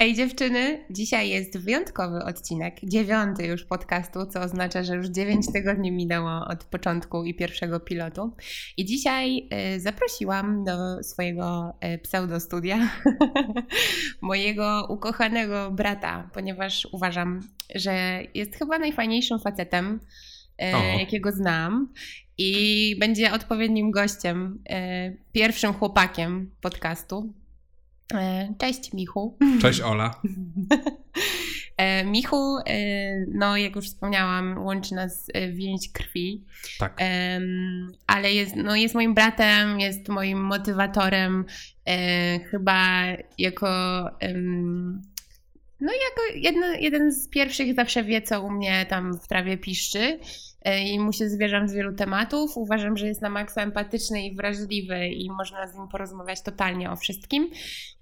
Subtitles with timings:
[0.00, 5.92] Ej dziewczyny, dzisiaj jest wyjątkowy odcinek, dziewiąty już podcastu, co oznacza, że już dziewięć tygodni
[5.92, 8.36] minęło od początku i pierwszego pilotu.
[8.76, 12.90] I dzisiaj y, zaprosiłam do swojego y, pseudostudia
[14.20, 17.40] mojego ukochanego brata, ponieważ uważam,
[17.74, 20.00] że jest chyba najfajniejszym facetem,
[20.62, 21.92] y, jakiego znam.
[22.38, 27.32] I będzie odpowiednim gościem, y, pierwszym chłopakiem podcastu.
[28.14, 29.38] E, cześć Michu.
[29.62, 30.20] Cześć Ola.
[31.76, 32.72] E, Michu, e,
[33.34, 36.44] no jak już wspomniałam, łączy nas więź krwi.
[36.78, 37.00] Tak.
[38.06, 41.44] Ale jest, no, jest moim bratem, jest moim motywatorem.
[42.50, 43.04] Chyba
[43.38, 43.68] jako
[45.80, 50.18] no jako jedno, jeden z pierwszych zawsze wie, co u mnie tam w trawie piszczy.
[50.62, 52.56] E, i mu się zwierzam z wielu tematów.
[52.56, 56.96] Uważam, że jest na maksa empatyczny i wrażliwy i można z nim porozmawiać totalnie o
[56.96, 57.50] wszystkim.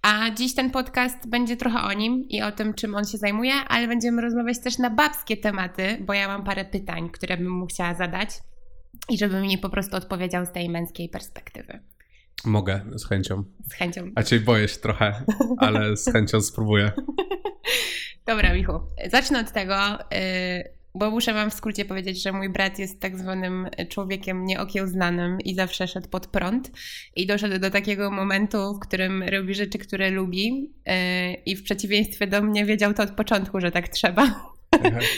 [0.02, 3.54] A dziś ten podcast będzie trochę o nim i o tym, czym on się zajmuje,
[3.68, 7.66] ale będziemy rozmawiać też na babskie tematy, bo ja mam parę pytań, które bym mu
[7.66, 8.30] chciała zadać
[9.08, 11.80] i żeby mi po prostu odpowiedział z tej męskiej perspektywy.
[12.44, 13.44] Mogę, z chęcią.
[13.70, 14.10] Z chęcią.
[14.14, 15.24] A cię boję się trochę,
[15.58, 16.92] ale z chęcią spróbuję.
[18.26, 18.80] Dobra, Michu.
[19.10, 19.74] Zacznę od tego,
[20.12, 25.40] yy, bo muszę wam w skrócie powiedzieć, że mój brat jest tak zwanym człowiekiem nieokiełznanym
[25.40, 26.70] i zawsze szedł pod prąd
[27.16, 30.94] i doszedł do takiego momentu, w którym robi rzeczy, które lubi yy,
[31.46, 34.56] i w przeciwieństwie do mnie wiedział to od początku, że tak trzeba.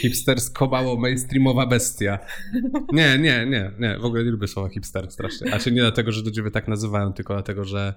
[0.01, 2.19] Hipstersko mało mainstreamowa bestia.
[2.93, 3.99] Nie, nie, nie, nie.
[3.99, 5.55] W ogóle nie lubię słowa hipster strasznie.
[5.55, 7.95] A czy nie dlatego, że do ciebie tak nazywają, tylko dlatego, że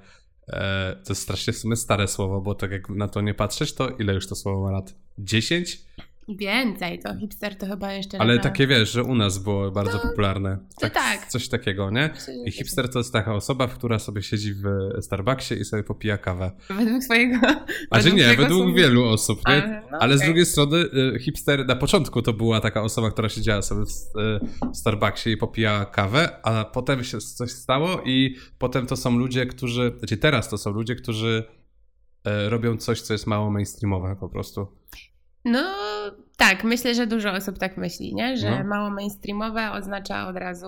[0.48, 3.74] e, to jest strasznie w sumie stare słowo, bo tak jak na to nie patrzeć,
[3.74, 4.96] to ile już to słowo ma lat?
[5.18, 5.82] 10?
[6.28, 8.18] Więcej, to hipster to chyba jeszcze.
[8.18, 10.58] Ale takie wiesz, że u nas było bardzo to, popularne.
[10.80, 11.28] Tak, tak.
[11.28, 12.10] Coś takiego, nie?
[12.46, 14.66] I hipster to jest taka osoba, która sobie siedzi w
[15.02, 16.52] Starbucksie i sobie popija kawę.
[16.70, 17.40] Według swojego.
[17.90, 19.82] A że nie, według wielu osób, nie?
[19.92, 20.18] no Ale okay.
[20.18, 24.20] z drugiej strony y, hipster na początku to była taka osoba, która siedziała sobie w,
[24.20, 29.46] y, Starbucksie i popijała kawę, a potem się coś stało i potem to są ludzie,
[29.46, 31.44] którzy, znaczy teraz to są ludzie, którzy
[32.28, 34.68] y, robią coś, co jest mało mainstreamowe po prostu.
[35.46, 35.74] No
[36.38, 38.38] tak, myślę, że dużo osób tak myśli, nie?
[38.38, 38.70] że no.
[38.70, 40.68] mało mainstreamowe oznacza od razu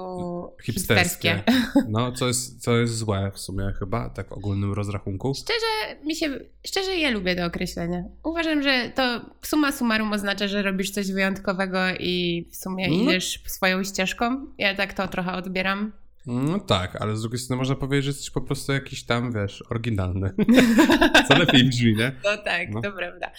[0.63, 1.35] hipsterskie.
[1.35, 1.81] hipsterskie.
[1.89, 5.33] No, co jest, co jest złe w sumie chyba, tak w ogólnym rozrachunku.
[5.33, 8.09] Szczerze, mi się, szczerze ja lubię to określenie.
[8.23, 12.95] Uważam, że to suma summarum oznacza, że robisz coś wyjątkowego i w sumie no.
[12.95, 14.45] idziesz swoją ścieżką.
[14.57, 15.91] Ja tak to trochę odbieram.
[16.25, 19.63] No tak, ale z drugiej strony można powiedzieć, że jesteś po prostu jakiś tam, wiesz,
[19.69, 20.33] oryginalny.
[21.27, 22.11] Co lepiej brzmi, nie?
[22.23, 22.81] No tak, no.
[22.81, 23.31] to prawda.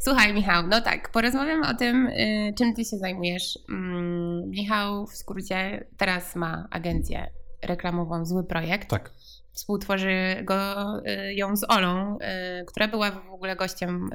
[0.00, 3.58] Słuchaj, Michał, no tak, porozmawiam o tym, y, czym ty się zajmujesz.
[3.68, 7.30] Mm, Michał w skrócie teraz ma agencję
[7.62, 8.90] reklamową Zły Projekt.
[8.90, 9.12] Tak.
[9.52, 10.74] Współtworzy go,
[11.06, 12.18] y, ją z Olą,
[12.60, 14.10] y, która była w ogóle gościem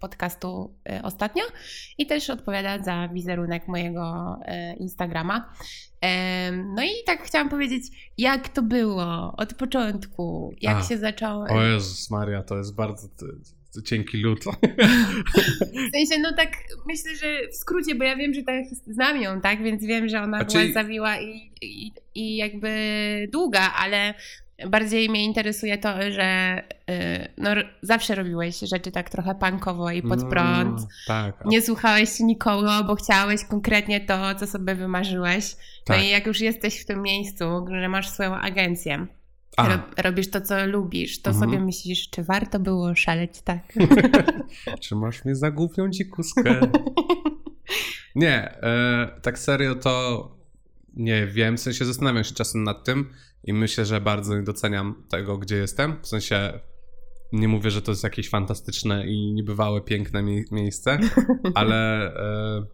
[0.00, 1.44] podcastu ostatnio
[1.98, 4.36] i też odpowiada za wizerunek mojego
[4.78, 5.52] Instagrama.
[6.64, 7.82] No i tak chciałam powiedzieć,
[8.18, 11.44] jak to było od początku, jak A, się zaczęło.
[11.50, 13.08] O Jezus Maria, to jest bardzo
[13.84, 14.44] cienki lód.
[15.88, 16.52] W sensie, no tak
[16.86, 20.22] myślę, że w skrócie, bo ja wiem, że tak znam ją, tak, więc wiem, że
[20.22, 22.68] ona była zawiła i, i, i jakby
[23.32, 24.14] długa, ale
[24.66, 26.58] Bardziej mnie interesuje to, że
[26.90, 27.50] y, no,
[27.82, 30.80] zawsze robiłeś rzeczy tak trochę punkowo i pod prąd.
[30.80, 31.44] No, tak.
[31.44, 35.56] Nie słuchałeś nikogo, bo chciałeś konkretnie to, co sobie wymarzyłeś.
[35.88, 36.04] No tak.
[36.04, 37.44] i jak już jesteś w tym miejscu,
[37.80, 39.06] że masz swoją agencję,
[39.58, 41.50] ro, robisz to, co lubisz, to mhm.
[41.50, 43.72] sobie myślisz, czy warto było szaleć tak?
[44.82, 46.60] czy masz mnie za głupią dzikuskę?
[48.14, 50.38] nie, e, tak serio to
[50.96, 53.10] nie wiem, w sensie zastanawiam się czasem nad tym,
[53.44, 55.96] i myślę, że bardzo nie doceniam tego, gdzie jestem.
[56.02, 56.60] W sensie
[57.32, 60.98] nie mówię, że to jest jakieś fantastyczne i niebywałe, piękne mie miejsce,
[61.54, 62.66] ale, e,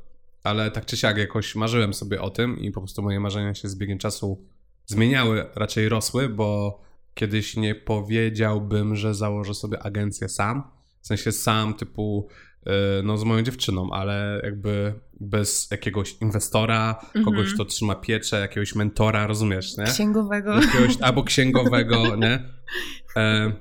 [0.42, 3.68] ale tak czy siak jakoś marzyłem sobie o tym i po prostu moje marzenia się
[3.68, 4.44] z biegiem czasu
[4.86, 6.80] zmieniały, raczej rosły, bo
[7.14, 10.70] kiedyś nie powiedziałbym, że założę sobie agencję sam.
[11.00, 12.28] W sensie sam typu
[13.02, 17.24] no, z moją dziewczyną, ale jakby bez jakiegoś inwestora, mm -hmm.
[17.24, 19.84] kogoś, kto trzyma pieczę, jakiegoś mentora, rozumiesz, nie?
[19.84, 20.60] Księgowego.
[20.60, 22.48] Jakiegoś, albo księgowego, nie?
[23.16, 23.52] E,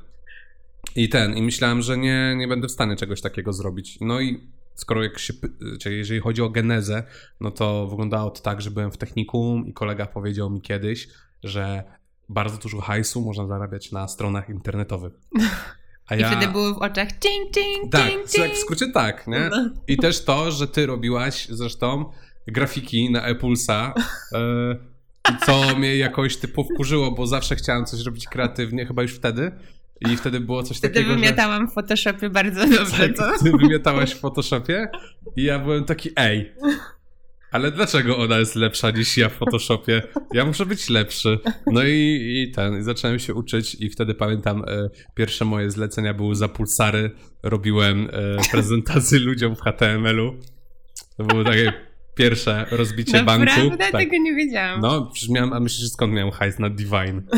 [0.95, 3.97] I ten, i myślałem, że nie, nie będę w stanie czegoś takiego zrobić.
[4.01, 5.33] No i skoro jak się,
[5.81, 7.03] czyli jeżeli chodzi o genezę,
[7.39, 11.07] no to wyglądało to tak, że byłem w technikum i kolega powiedział mi kiedyś,
[11.43, 11.83] że
[12.29, 15.13] bardzo dużo hajsu można zarabiać na stronach internetowych.
[16.07, 16.31] A I ja...
[16.31, 18.45] wtedy były w oczach cing, cing, tak, cing, cing.
[18.45, 19.49] Tak, w skrócie tak, nie?
[19.51, 19.69] No.
[19.87, 22.11] I też to, że ty robiłaś zresztą
[22.47, 23.93] grafiki na Epulsa,
[24.33, 29.51] e, co mnie jakoś typu wkurzyło, bo zawsze chciałem coś robić kreatywnie, chyba już wtedy.
[30.11, 33.09] I wtedy było coś Wtedy takiego, wymiatałam w Photoshopie bardzo dobrze?
[33.09, 34.87] Tak, ty wymiatałaś w Photoshopie
[35.35, 36.53] i ja byłem taki, ej,
[37.53, 40.01] ale dlaczego ona jest lepsza niż ja w Photoshopie?
[40.33, 41.39] Ja muszę być lepszy.
[41.67, 46.13] No i, i ten, i zacząłem się uczyć i wtedy pamiętam, e, pierwsze moje zlecenia
[46.13, 47.11] były za pulsary.
[47.43, 50.35] Robiłem e, prezentacje ludziom w HTML-u.
[51.17, 51.73] To było takie
[52.15, 53.45] pierwsze rozbicie banku.
[53.45, 53.77] Naprawdę?
[53.77, 53.91] Tak.
[53.91, 54.81] Tego nie wiedziałam.
[54.81, 57.21] No, przecież miałem, a myślisz, skąd miałem hajs na Divine?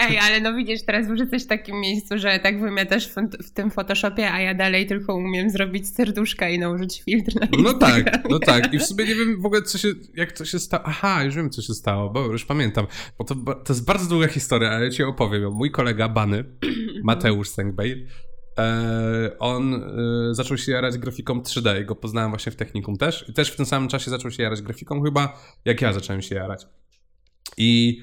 [0.00, 3.14] Ej, ale no widzisz, teraz już jesteś w takim miejscu, że tak wymiatasz w,
[3.46, 7.74] w tym Photoshopie, a ja dalej tylko umiem zrobić serduszka i nałożyć filtr na No
[7.74, 8.74] tak, no tak.
[8.74, 10.82] I w sumie nie wiem w ogóle, co się, jak to się stało.
[10.86, 12.86] Aha, już wiem, co się stało, bo już pamiętam.
[13.18, 15.52] Bo to, to jest bardzo długa historia, ale ja ci opowiem.
[15.52, 16.44] Mój kolega Bany,
[17.04, 18.06] Mateusz Sęgbej,
[18.58, 23.24] e, on e, zaczął się jarać grafiką 3D i go poznałem właśnie w technikum też.
[23.28, 26.34] I też w tym samym czasie zaczął się jarać grafiką chyba, jak ja zacząłem się
[26.34, 26.66] jarać.
[27.56, 28.00] I,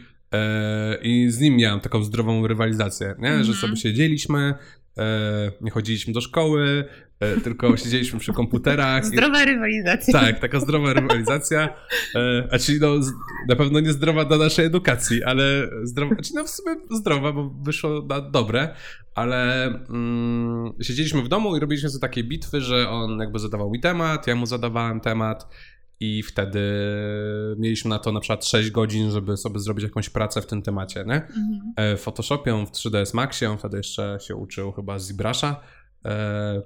[1.01, 3.29] i z nim miałem taką zdrową rywalizację, nie?
[3.29, 3.57] że Mhm.
[3.57, 4.53] sobie siedzieliśmy,
[4.97, 6.85] e, nie chodziliśmy do szkoły,
[7.19, 9.05] e, tylko siedzieliśmy przy komputerach.
[9.05, 10.19] Zdrowa rywalizacja.
[10.19, 11.69] tak, taka zdrowa rywalizacja.
[12.15, 12.95] E, a czyli no,
[13.49, 17.49] na pewno nie zdrowa dla naszej edukacji, ale zdrowa, znaczy no w sumie zdrowa, bo
[17.49, 18.75] wyszło na dobre,
[19.15, 23.79] ale mm, siedzieliśmy w domu i robiliśmy sobie takie bitwy, że on jakby zadawał mi
[23.79, 25.47] temat, ja mu zadawałem temat
[25.99, 26.61] i wtedy
[27.57, 31.05] mieliśmy na to na przykład 6 godzin, żeby sobie zrobić jakąś pracę w tym temacie,
[31.07, 31.15] nie?
[31.15, 31.73] Mhm.
[31.75, 35.55] e, w Photoshopie, w 3ds Maxie, on wtedy jeszcze się uczył chyba z ZBrush'a.
[36.05, 36.61] E,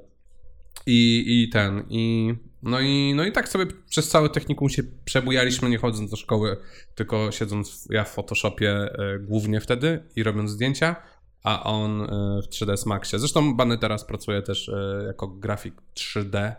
[0.86, 2.33] i, I ten, i
[2.63, 6.57] no, i no i tak sobie przez całe technikum się przebujaliśmy, nie chodząc do szkoły,
[6.95, 10.95] tylko siedząc ja w Photoshopie e, głównie wtedy i robiąc zdjęcia,
[11.44, 12.07] a on
[12.44, 13.19] w 3ds Maxie.
[13.19, 14.72] Zresztą Bany teraz pracuje też
[15.07, 16.56] jako grafik 3D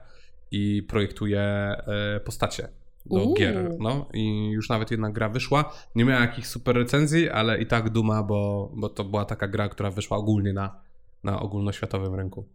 [0.53, 2.69] i projektuje e, postacie
[3.07, 3.35] do Uuu.
[3.35, 3.77] gier.
[3.79, 5.73] No i już nawet jedna gra wyszła.
[5.95, 9.69] Nie miała jakichś super recenzji, ale i tak duma, bo, bo to była taka gra,
[9.69, 10.81] która wyszła ogólnie na,
[11.25, 12.49] na ogólnoświatowym rynku.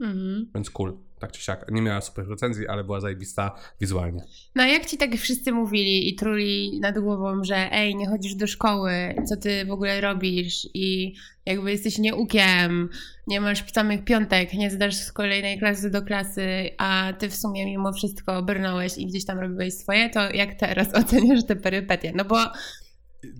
[0.00, 0.46] Mhm.
[0.54, 1.70] Więc cool, tak czy siak.
[1.70, 4.24] Nie miała super recenzji, ale była zajebista wizualnie.
[4.54, 8.34] No a jak ci tak wszyscy mówili i truli nad głową, że ej, nie chodzisz
[8.34, 8.90] do szkoły,
[9.28, 11.14] co ty w ogóle robisz i
[11.46, 12.88] jakby jesteś nieukiem,
[13.26, 17.66] nie masz samych piątek, nie zdasz z kolejnej klasy do klasy, a ty w sumie
[17.66, 22.12] mimo wszystko brnąłeś i gdzieś tam robiłeś swoje, to jak teraz oceniasz te perypetie?
[22.16, 22.36] No bo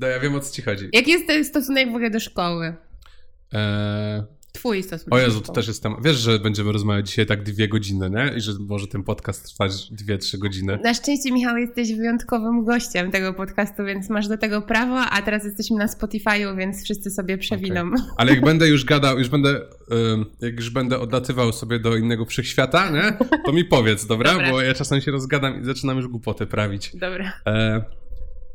[0.00, 0.88] No ja wiem o co ci chodzi.
[0.92, 2.74] jaki jest ten stosunek w ogóle do szkoły?
[3.52, 4.22] Eee,
[4.52, 5.98] Twój stosunek o Jezu, to też jest temat.
[6.04, 8.32] Wiesz, że będziemy rozmawiać dzisiaj tak dwie godziny, nie?
[8.36, 10.78] I że może ten podcast trwać dwie, trzy godziny.
[10.84, 15.44] Na szczęście, Michał, jesteś wyjątkowym gościem tego podcastu, więc masz do tego prawo, a teraz
[15.44, 17.90] jesteśmy na Spotify'u, więc wszyscy sobie przewiną.
[18.16, 19.60] Ale jak będę już gadał, już będę,
[20.40, 23.18] jak już będę odlatywał sobie do innego wszechświata, nie?
[23.46, 24.32] To mi powiedz, dobra?
[24.32, 24.50] Dobra.
[24.50, 26.90] Bo ja czasem się rozgadam i zaczynam już głupoty prawić.
[26.96, 27.32] Dobra.
[27.46, 27.84] E,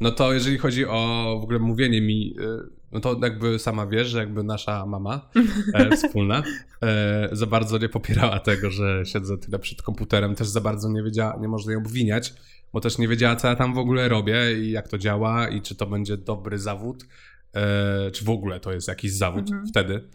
[0.01, 4.07] no to jeżeli chodzi o w ogóle mówienie mi, e, no to jakby sama wiesz,
[4.07, 5.30] że jakby nasza mama
[5.74, 6.44] e, wspólna
[6.84, 11.04] e, za bardzo nie popierała tego, że siedzę tyle przed komputerem, też za bardzo nie
[11.04, 12.34] wiedziała, nie można ją obwiniać,
[12.74, 15.62] bo też nie wiedziała, co ja tam w ogóle robię i jak to działa i
[15.62, 17.06] czy to będzie dobry zawód,
[17.54, 19.68] e, czy w ogóle to jest jakiś zawód Mhm.
[19.68, 20.07] wtedy.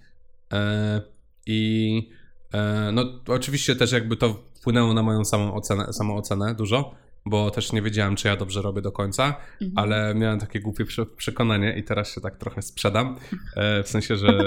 [0.52, 1.00] E,
[1.46, 2.10] I
[2.52, 6.94] e, no oczywiście też jakby to wpłynęło na moją samą ocenę, samoocenę dużo,
[7.28, 9.72] bo też nie wiedziałem, czy ja dobrze robię do końca, Mhm.
[9.78, 13.16] ale miałem takie głupie prze- przekonanie i teraz się tak trochę sprzedam,
[13.56, 14.44] e, w sensie, że e,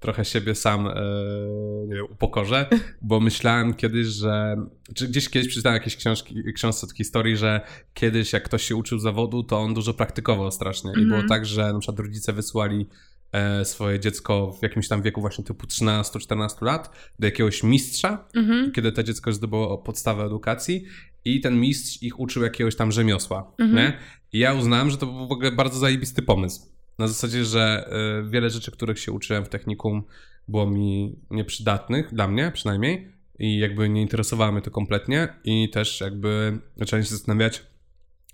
[0.00, 0.92] trochę siebie sam e,
[1.86, 2.66] nie wiem, upokorzę,
[3.02, 4.56] bo myślałem kiedyś, że
[4.94, 7.60] czy gdzieś kiedyś przeczytałem jakieś książki, książce od historii, że
[7.94, 11.08] kiedyś jak ktoś się uczył zawodu, to on dużo praktykował strasznie i Mhm.
[11.08, 12.86] było tak, że na przykład rodzice wysyłali
[13.32, 18.72] e, swoje dziecko w jakimś tam wieku właśnie typu 13-14 lat do jakiegoś mistrza, Mhm.
[18.72, 20.84] kiedy to dziecko zdobyło podstawę edukacji
[21.24, 23.76] i ten mistrz ich uczył jakiegoś tam rzemiosła, Mhm.
[23.76, 23.98] nie?
[24.32, 26.66] I ja uznałem, że to był w ogóle bardzo zajebisty pomysł.
[26.98, 27.90] Na zasadzie, że
[28.26, 30.02] y, wiele rzeczy, których się uczyłem w technikum
[30.48, 36.00] było mi nieprzydatnych, dla mnie przynajmniej, i jakby nie interesowało mnie to kompletnie i też
[36.00, 37.62] jakby zacząłem się zastanawiać,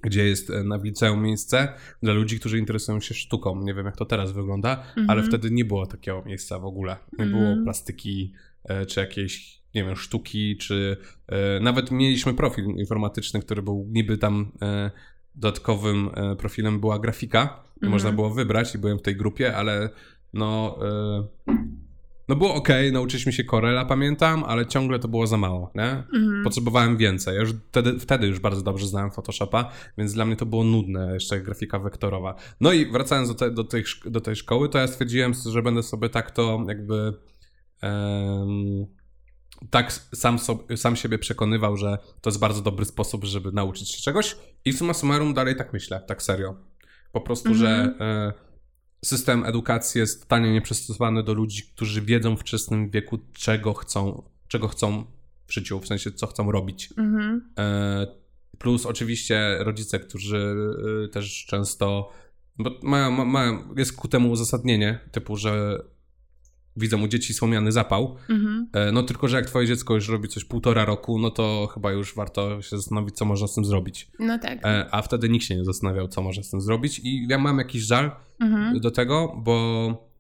[0.03, 1.73] gdzie jest e, na liceum miejsce
[2.03, 3.63] dla ludzi, którzy interesują się sztuką.
[3.63, 5.11] Nie wiem, jak to teraz wygląda, Mhm.
[5.11, 6.97] ale wtedy nie było takiego miejsca w ogóle.
[7.19, 7.65] Nie było Mhm.
[7.65, 8.33] plastyki,
[8.65, 14.19] e, czy jakiejś, nie wiem, sztuki, czy e, nawet mieliśmy profil informatyczny, który był niby
[14.19, 14.91] tam e,
[15.35, 17.43] dodatkowym e, profilem była grafika.
[17.43, 17.93] i Mhm.
[17.93, 19.91] Można było wybrać i byłem w tej grupie, ale
[20.33, 20.79] no...
[21.49, 21.55] E,
[22.29, 25.91] no było ok, nauczyliśmy się Corela, pamiętam, ale ciągle to było za mało, nie?
[25.91, 26.45] Mhm.
[26.45, 27.35] Potrzebowałem więcej.
[27.35, 31.15] Ja już wtedy, wtedy już bardzo dobrze znałem Photoshopa, więc dla mnie to było nudne,
[31.15, 32.35] jeszcze grafika wektorowa.
[32.61, 35.83] No i wracając do, te, do, tej, do tej szkoły, to ja stwierdziłem, że będę
[35.83, 37.13] sobie tak to jakby
[37.83, 38.87] em,
[39.71, 44.03] tak sam, sobie, sam siebie przekonywał, że to jest bardzo dobry sposób, żeby nauczyć się
[44.03, 46.55] czegoś i summa summarum dalej tak myślę, tak serio.
[47.13, 47.67] Po prostu, Mhm.
[47.67, 48.33] że e,
[49.05, 54.69] system edukacji jest totalnie nieprzystosowany do ludzi, którzy wiedzą w wczesnym wieku, czego chcą, czego
[54.69, 55.05] chcą
[55.47, 56.91] w życiu, w sensie co chcą robić.
[56.99, 57.53] Mhm.
[57.59, 58.07] E,
[58.59, 60.55] Plus oczywiście rodzice, którzy
[61.05, 62.11] y, też często
[62.59, 65.79] bo mają, ma- mają, jest ku temu uzasadnienie, typu, że
[66.77, 68.69] widzą u dzieci słomiany zapał, Mhm.
[68.73, 71.93] E, no tylko, że jak twoje dziecko już robi coś półtora roku, no to chyba
[71.93, 74.11] już warto się zastanowić, co można z tym zrobić.
[74.19, 74.59] No tak.
[74.67, 77.59] E, A wtedy nikt się nie zastanawiał, co można z tym zrobić i ja mam
[77.59, 78.81] jakiś żal Mhm.
[78.81, 80.15] do tego, bo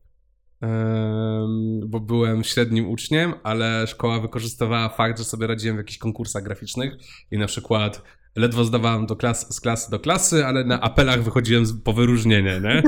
[1.86, 6.96] bo byłem średnim uczniem, ale szkoła wykorzystywała fakt, że sobie radziłem w jakichś konkursach graficznych
[7.30, 8.02] i na przykład
[8.36, 12.82] ledwo zdawałem do klas, z klasy do klasy, ale na apelach wychodziłem po wyróżnienie, nie?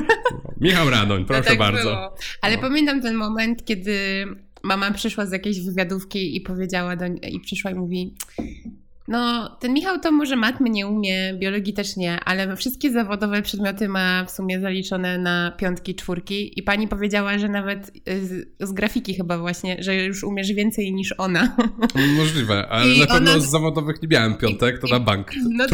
[0.61, 1.83] Michał Radoń, proszę no tak bardzo.
[1.83, 2.15] Było.
[2.43, 2.63] Ale No.
[2.63, 4.25] pamiętam ten moment, kiedy
[4.63, 8.15] mama przyszła z jakiejś wywiadówki i powiedziała do i przyszła i mówi.
[9.09, 13.89] No, ten Michał to może matmy nie umie, biologii też nie, ale wszystkie zawodowe przedmioty
[13.89, 16.59] ma w sumie zaliczone na piątki, czwórki.
[16.59, 20.93] I pani powiedziała, że nawet y, z, z grafiki chyba właśnie, że już umiesz więcej
[20.93, 21.57] niż ona.
[22.17, 25.31] Możliwe, ale I na pewno ona- z zawodowych nie miałem piątek, to I- na bank.
[25.51, 25.65] No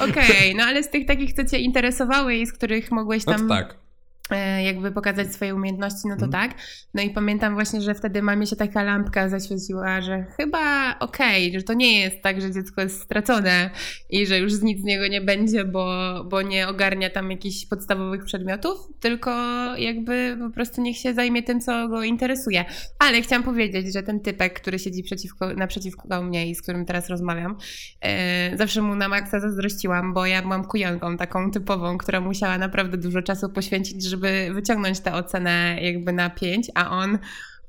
[0.00, 3.42] okej, no ale z tych takich, co cię interesowały i z których mogłeś No tam
[3.42, 3.85] to tak.
[4.30, 6.32] E, jakby pokazać swoje umiejętności, no to Mhm.
[6.50, 6.58] tak.
[6.94, 11.62] No i pamiętam właśnie, że wtedy mamie się taka lampka zaświeciła, że chyba okej, że
[11.62, 13.70] to nie jest tak, że dziecko jest stracone
[14.10, 15.86] i że już z nic z niego nie będzie, bo,
[16.30, 19.30] bo nie ogarnia tam jakichś podstawowych przedmiotów, tylko
[19.76, 22.64] jakby po prostu niech się zajmie tym, co go interesuje.
[22.98, 27.08] Ale chciałam powiedzieć, że ten typek, który siedzi przeciwko, naprzeciwko mnie i z którym teraz
[27.08, 27.56] rozmawiam,
[28.00, 32.98] e, zawsze mu na maksa zazdrościłam, bo ja byłam kujonką taką typową, która musiała naprawdę
[32.98, 34.15] dużo czasu poświęcić, żeby
[34.54, 37.18] wyciągnąć tę ocenę jakby na pięć, a on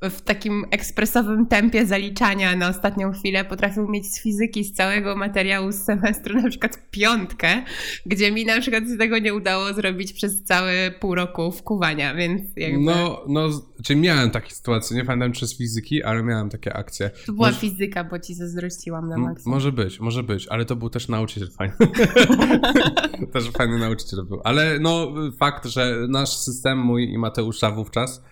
[0.01, 5.71] w takim ekspresowym tempie zaliczania na ostatnią chwilę potrafił mieć z fizyki, z całego materiału
[5.71, 7.63] z semestru na przykład piątkę,
[8.05, 12.41] gdzie mi na przykład z tego nie udało zrobić przez cały pół roku wkuwania, więc
[12.55, 13.49] jakby No, no,
[13.83, 17.09] czyli miałem takie sytuacje, nie pamiętam czy z fizyki, ale miałem takie akcje.
[17.25, 19.49] to była może- fizyka, bo ci zazdrościłam na maksa.
[19.49, 21.75] Może być, może być, ale to był też nauczyciel fajny.
[23.33, 24.41] też fajny nauczyciel był.
[24.43, 28.23] Ale no, fakt, że nasz system, mój i Mateusza wówczas,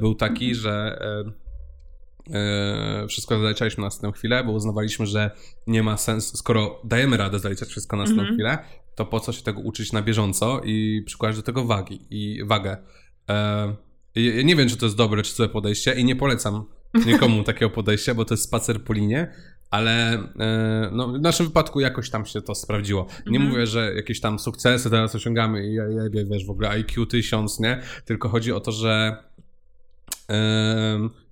[0.00, 0.98] był taki, że
[2.30, 5.30] e, e, wszystko zaliczaliśmy na następną chwilę, bo uznawaliśmy, że
[5.66, 8.36] nie ma sensu, skoro dajemy radę zaliczać wszystko na następną Mhm.
[8.38, 8.58] chwilę,
[8.94, 12.76] to po co się tego uczyć na bieżąco i przykładać do tego wagi i wagę.
[13.30, 13.74] E,
[14.14, 16.64] ja nie wiem, czy to jest dobre, czy złe podejście i nie polecam
[17.06, 19.32] nikomu takiego podejścia, bo to jest spacer po linie,
[19.70, 23.06] ale e, no, w naszym wypadku jakoś tam się to sprawdziło.
[23.26, 23.48] Nie Mhm.
[23.50, 27.60] mówię, że jakieś tam sukcesy teraz osiągamy i ja, ja, wiesz, w ogóle IQ 1000,
[27.60, 27.82] nie?
[28.04, 29.16] Tylko chodzi o to, że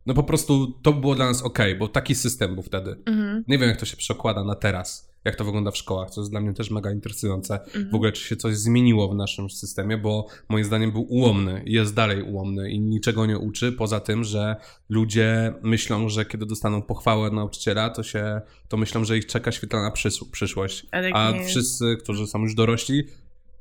[0.07, 2.97] no po prostu to było dla nas ok, bo taki system był wtedy.
[3.07, 6.21] Mhm, Nie wiem, jak to się przekłada na teraz, jak to wygląda w szkołach, co
[6.21, 7.61] jest dla mnie też mega interesujące.
[7.65, 7.91] mhm.
[7.91, 11.73] W ogóle, czy się coś zmieniło w naszym systemie, bo moim zdaniem był ułomny i
[11.73, 14.57] jest dalej ułomny i niczego nie uczy, poza tym, że
[14.89, 19.53] ludzie myślą, że kiedy dostaną pochwałę od nauczyciela, to się, to myślą, że ich czeka
[19.53, 20.87] świetlana przys- przyszłość.
[21.15, 23.05] A wszyscy, którzy są już dorośli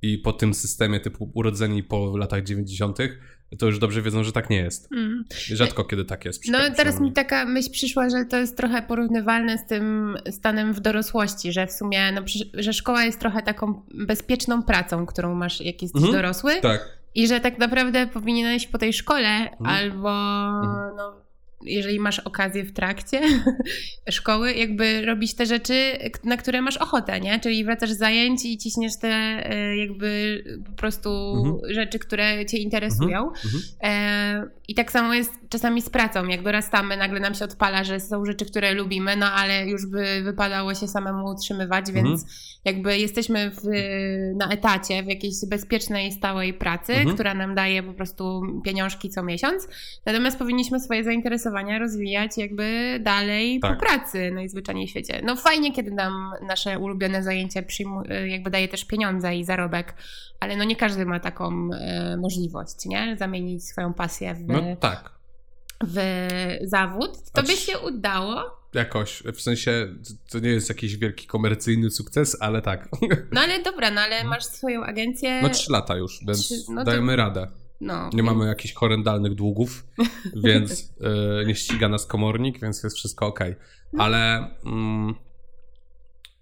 [0.01, 2.97] i po tym systemie typu urodzeni po latach 90.,
[3.59, 4.91] to już dobrze wiedzą, że tak nie jest.
[4.91, 5.25] Mm.
[5.31, 6.43] Rzadko kiedy tak jest.
[6.51, 10.79] No teraz mi taka myśl przyszła, że to jest trochę porównywalne z tym stanem w
[10.79, 12.21] dorosłości, że w sumie, no,
[12.53, 16.13] że szkoła jest trochę taką bezpieczną pracą, którą masz, jak jesteś Mhm.
[16.21, 16.97] dorosły Tak.
[17.15, 20.09] i że tak naprawdę powinieneś po tej szkole albo
[20.59, 20.95] Mhm.
[20.97, 21.26] no,
[21.63, 23.21] jeżeli masz okazję w trakcie
[24.09, 25.91] szkoły, jakby robić te rzeczy,
[26.23, 27.39] na które masz ochotę, nie?
[27.39, 31.09] Czyli wracasz z zajęć i ciśniesz te e, jakby po prostu
[31.45, 31.73] Mhm.
[31.73, 33.27] rzeczy, które cię interesują.
[33.27, 33.63] Mhm.
[33.83, 36.27] E, I tak samo jest czasami z pracą.
[36.27, 40.21] Jak dorastamy, nagle nam się odpala, że są rzeczy, które lubimy, no ale już by
[40.23, 42.05] wypadało się samemu utrzymywać, Mhm.
[42.05, 42.25] więc
[42.65, 43.61] jakby jesteśmy w,
[44.35, 47.13] na etacie, w jakiejś bezpiecznej, stałej pracy, Mhm.
[47.15, 49.67] która nam daje po prostu pieniążki co miesiąc.
[50.05, 51.46] Natomiast powinniśmy swoje zainteresowania
[51.79, 53.73] rozwijać jakby dalej Tak.
[53.73, 55.21] po pracy najzwyczajniej w świecie.
[55.23, 59.93] No fajnie, kiedy nam nasze ulubione zajęcie przyjmu- jakby daje też pieniądze i zarobek,
[60.39, 63.15] ale no nie każdy ma taką e, możliwość, nie?
[63.19, 65.11] Zamienić swoją pasję w, No tak.
[65.83, 65.97] w
[66.63, 67.11] zawód.
[67.33, 68.57] To by Acz- się udało.
[68.73, 69.87] Jakoś, w sensie
[70.31, 72.89] to nie jest jakiś wielki komercyjny sukces, ale tak.
[73.31, 75.41] No ale dobra, no ale masz swoją agencję.
[75.41, 77.47] No trzy lata już, więc Trzy- no to- dajemy radę.
[77.81, 79.87] No, Nie mamy jakichś horrendalnych długów,
[80.45, 80.93] więc
[81.41, 83.39] e, nie ściga nas komornik, więc jest wszystko ok.
[83.97, 85.15] Ale mm,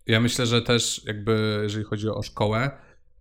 [0.07, 2.71] ja myślę, że też jakby jeżeli chodzi o szkołę,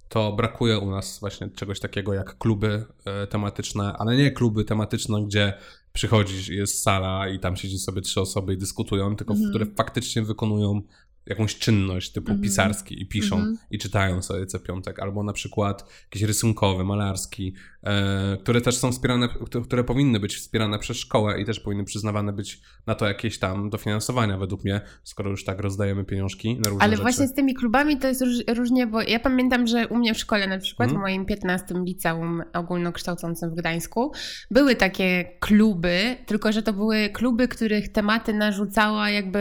[0.09, 5.25] to brakuje u nas właśnie czegoś takiego jak kluby e, tematyczne, ale nie kluby tematyczne,
[5.27, 5.53] gdzie
[5.93, 9.51] przychodzisz i jest sala i tam siedzi sobie trzy osoby i dyskutują, tylko Mhm.
[9.51, 10.83] które faktycznie wykonują
[11.27, 12.43] jakąś czynność typu Mhm.
[12.43, 13.57] pisarski i piszą Mhm.
[13.71, 18.93] i czytają sobie co piątek, albo na przykład jakiś rysunkowy, malarski, e, które też są
[18.93, 19.29] wspierane,
[19.65, 23.71] które- powinny być wspierane przez szkołę i też powinny przyznawane być na to jakieś tam
[23.71, 27.03] dofinansowania według mnie, skoro już tak rozdajemy pieniążki na różne Ale rzeczy.
[27.03, 30.19] właśnie z tymi klubami to jest róż, różnie, bo ja pamiętam, że u mnie w
[30.19, 31.01] szkole na przykład, Mhm.
[31.01, 34.13] w moim 15 liceum ogólnokształcącym w Gdańsku,
[34.51, 39.39] były takie kluby, tylko że to były kluby, których tematy narzucała jakby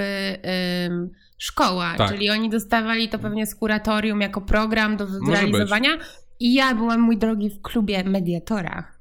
[0.88, 2.12] ym, szkoła, Tak.
[2.12, 5.90] czyli oni dostawali to pewnie z kuratorium jako program do zrealizowania
[6.40, 8.94] i ja byłam, mój drogi, w klubie mediatora.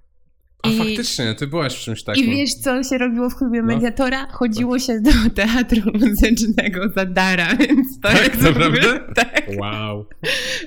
[0.62, 2.25] A I- faktycznie, ty byłaś w czymś takim.
[2.25, 3.67] I wiesz, co się robiło w klubie No.
[3.67, 4.27] mediatora?
[4.33, 8.43] Chodziło się do teatru muzycznego za dara, więc to Tak, jest...
[8.43, 9.01] naprawdę?
[9.15, 9.43] Tak.
[9.59, 10.07] Wow.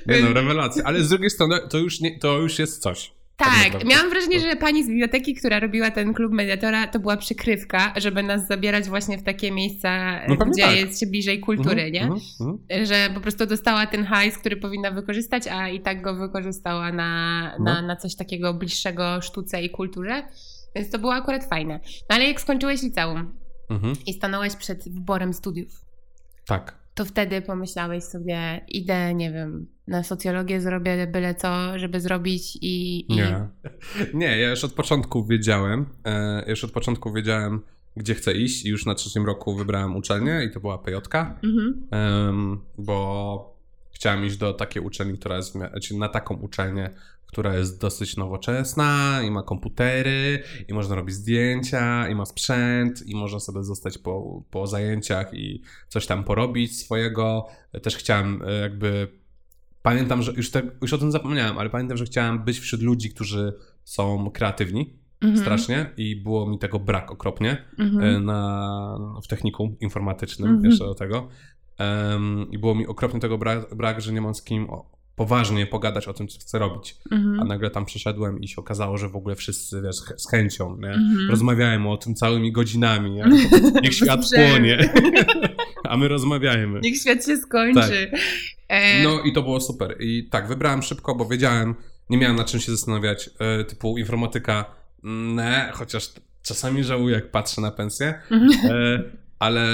[0.07, 0.83] Nie no, rewelacja.
[0.83, 3.11] Ale z drugiej strony to już, nie, to już jest coś.
[3.37, 3.85] Tak, naprawdę.
[3.89, 8.23] miałam wrażenie, że pani z biblioteki, która robiła ten klub mediatora, to była przykrywka, żeby
[8.23, 10.75] nas zabierać właśnie w takie miejsca, No gdzie tak.
[10.75, 12.01] jest się bliżej kultury, Mhm, nie?
[12.01, 12.85] mhm.
[12.85, 17.41] Że po prostu dostała ten hajs, który powinna wykorzystać, a i tak go wykorzystała na,
[17.59, 17.87] na, No.
[17.87, 20.23] na coś takiego bliższego sztuce i kulturze.
[20.75, 21.79] Więc to było akurat fajne.
[22.09, 23.37] No ale jak skończyłeś liceum
[23.69, 23.93] Mhm.
[24.05, 25.81] i stanąłeś przed wyborem studiów,
[26.45, 26.75] Tak.
[26.95, 33.05] To wtedy pomyślałeś sobie, idę, nie wiem, na socjologię zrobię byle co, żeby zrobić i...
[33.13, 33.15] i...
[33.15, 33.47] Nie.
[34.13, 37.61] Nie, ja już od początku wiedziałem, e, już od początku wiedziałem,
[37.97, 40.95] gdzie chcę iść i już na trzecim roku wybrałem uczelnię i to była PJ,
[41.43, 42.59] Mhm.
[42.77, 43.55] bo
[43.91, 46.89] chciałem iść do takiej uczelni, która jest, znaczy na taką uczelnię,
[47.35, 53.15] która jest dosyć nowoczesna i ma komputery i można robić zdjęcia i ma sprzęt i
[53.15, 57.47] można sobie zostać po, po zajęciach i coś tam porobić swojego.
[57.81, 59.07] Też chciałem e, jakby
[59.81, 63.09] pamiętam, że już, te, już o tym zapomniałem, ale pamiętam, że chciałem być wśród ludzi,
[63.09, 65.41] którzy są kreatywni Mhm.
[65.41, 68.15] strasznie i było mi tego brak okropnie Mhm.
[68.15, 70.71] e, na, w technikum informatycznym Mhm.
[70.71, 71.27] jeszcze do tego.
[71.77, 75.65] Em, I było mi okropnie tego brak, brak, że nie mam z kim o, poważnie
[75.65, 76.95] pogadać o tym, co chcę robić.
[77.11, 77.39] Mhm.
[77.39, 80.87] A nagle tam przyszedłem i się okazało, że w ogóle wszyscy wiesz, z chęcią, nie?
[80.89, 81.29] Mhm.
[81.29, 83.25] Rozmawiałem o tym całymi godzinami, nie?
[83.83, 84.89] niech świat płonie,
[85.89, 86.79] a my rozmawiajmy.
[86.83, 88.11] Niech świat się skończy.
[88.67, 89.95] E, No i to było super.
[89.99, 91.75] I tak, wybrałem szybko, bo wiedziałem,
[92.09, 94.65] nie miałem nad czym się zastanawiać, e, typu informatyka,
[95.03, 96.09] mm, nie, chociaż
[96.43, 98.51] czasami żałuję, jak patrzę na pensję, Mhm.
[98.71, 99.03] e,
[99.39, 99.67] ale,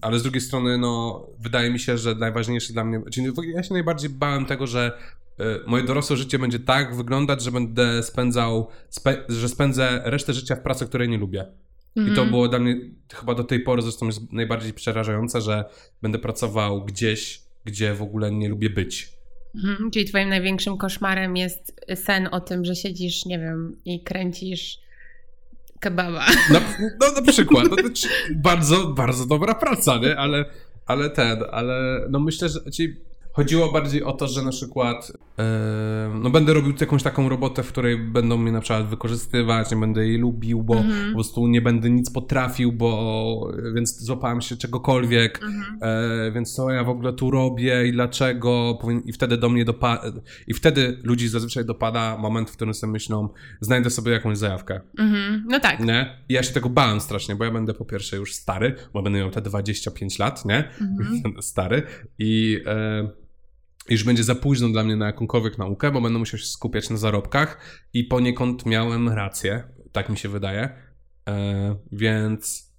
[0.00, 3.74] ale z drugiej strony, no, wydaje mi się, że najważniejsze dla mnie, czyli ja się
[3.74, 4.98] najbardziej bałem tego, że
[5.38, 10.56] e, moje dorosłe życie będzie tak wyglądać, że będę spędzał, spe, że spędzę resztę życia
[10.56, 11.44] w pracy, której nie lubię.
[11.96, 12.30] I to Mhm.
[12.30, 12.76] było dla mnie
[13.14, 15.64] chyba do tej pory zresztą jest najbardziej przerażające, że
[16.02, 19.12] będę pracował gdzieś, gdzie w ogóle nie lubię być.
[19.54, 19.90] Mhm.
[19.90, 24.78] Czyli twoim największym koszmarem jest sen o tym, że siedzisz, nie wiem, i kręcisz
[25.80, 26.26] kebaba.
[27.00, 27.76] No, na przykład, no,
[28.34, 30.18] bardzo, bardzo dobra praca, nie?
[30.18, 30.44] Ale,
[30.86, 32.96] ale ten, ale no myślę, że ci
[33.38, 37.68] chodziło bardziej o to, że na przykład e, no będę robił jakąś taką robotę, w
[37.68, 41.08] której będą mnie na przykład wykorzystywać, nie będę jej lubił, bo Mhm.
[41.08, 45.40] po prostu nie będę nic potrafił, bo więc złapałem się czegokolwiek.
[45.42, 45.78] Mhm.
[45.82, 48.78] E, więc co ja w ogóle tu robię i dlaczego?
[49.04, 50.12] I wtedy do mnie dopada.
[50.46, 53.28] I wtedy ludzi zazwyczaj dopada moment, w którym sobie myślą,
[53.60, 54.80] znajdę sobie jakąś zajawkę.
[54.98, 55.44] Mhm.
[55.48, 55.80] No tak.
[55.80, 56.22] Nie?
[56.28, 59.18] I ja się tego bałem strasznie, bo ja będę po pierwsze już stary, bo będę
[59.18, 60.70] miał te 25 lat, nie?
[60.80, 61.42] Mhm.
[61.42, 61.82] Stary
[62.18, 63.27] i e,
[63.88, 66.96] już będzie za późno dla mnie na jakąkolwiek naukę, bo będę musiał się skupiać na
[66.96, 67.60] zarobkach
[67.92, 70.68] i poniekąd miałem rację, tak mi się wydaje.
[71.28, 72.72] E, więc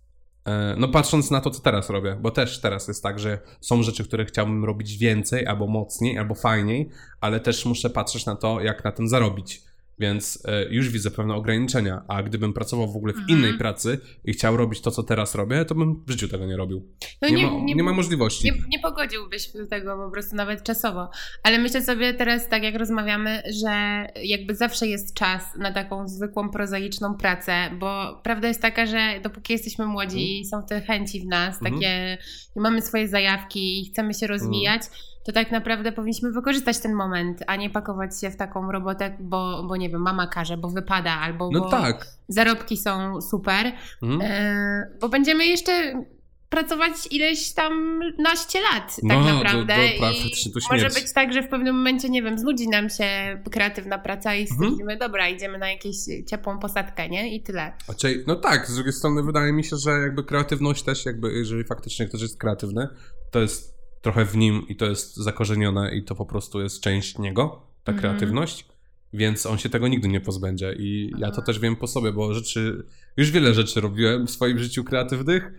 [0.45, 3.83] e, no patrząc na to, co teraz robię, bo też teraz jest tak, że są
[3.83, 6.89] rzeczy, które chciałbym robić więcej, albo mocniej, albo fajniej,
[7.21, 9.68] ale też muszę patrzeć na to, jak na tym zarobić.
[9.99, 13.39] Więc e, już widzę pewne ograniczenia, a gdybym pracował w ogóle w Mhm.
[13.39, 16.57] innej pracy i chciał robić to, co teraz robię, to bym w życiu tego nie
[16.57, 16.95] robił.
[17.21, 18.45] No Nie, ma, nie ma możliwości.
[18.45, 21.09] Nie, nie pogodziłbyś do tego po prostu nawet czasowo.
[21.43, 26.49] Ale myślę sobie teraz, tak jak rozmawiamy, że jakby zawsze jest czas na taką zwykłą,
[26.49, 31.25] prozaiczną pracę, bo prawda jest taka, że dopóki jesteśmy młodzi i są te chęci w
[31.25, 31.73] nas, Mhm.
[31.75, 32.17] takie
[32.55, 34.81] i mamy swoje zajawki i chcemy się rozwijać,
[35.25, 39.63] to tak naprawdę powinniśmy wykorzystać ten moment, a nie pakować się w taką robotę, bo,
[39.67, 42.07] bo nie wiem, mama każe, bo wypada, albo No bo tak.
[42.27, 43.71] zarobki są super.
[44.03, 44.21] Mhm.
[44.23, 46.03] E, bo będziemy jeszcze
[46.49, 49.75] pracować ileś tam naście lat tak No, do- naprawdę.
[49.75, 52.89] do- praktycznie I do może być tak, że w pewnym momencie, nie wiem, znudzi nam
[52.89, 53.05] się
[53.51, 54.57] kreatywna praca i Mhm.
[54.59, 55.95] stwierdzimy, dobra, idziemy na jakąś
[56.29, 57.35] ciepłą posadkę, nie?
[57.35, 57.73] I tyle.
[57.87, 61.63] Raczej, no tak, z drugiej strony wydaje mi się, że jakby kreatywność też, jakby jeżeli
[61.63, 62.87] faktycznie ktoś jest kreatywny,
[63.31, 67.17] to jest trochę w nim i to jest zakorzenione i to po prostu jest część
[67.17, 67.99] niego, ta Mhm.
[68.01, 68.65] kreatywność,
[69.13, 71.45] więc on się tego nigdy nie pozbędzie i ja to Mhm.
[71.45, 72.85] też wiem po sobie, bo rzeczy,
[73.17, 75.51] już wiele rzeczy robiłem w swoim życiu kreatywnych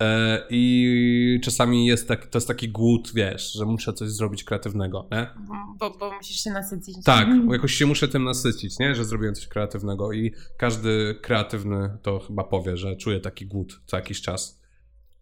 [0.00, 5.08] E, I czasami jest tak, to jest taki głód, wiesz, że muszę coś zrobić kreatywnego,
[5.12, 5.26] nie?
[5.78, 6.96] Bo, bo musisz się nasycić.
[7.04, 8.94] Tak, bo jakoś się muszę tym nasycić, nie?
[8.94, 13.96] Że zrobiłem coś kreatywnego i każdy kreatywny to chyba powie, że czuje taki głód co
[13.96, 14.60] jakiś czas.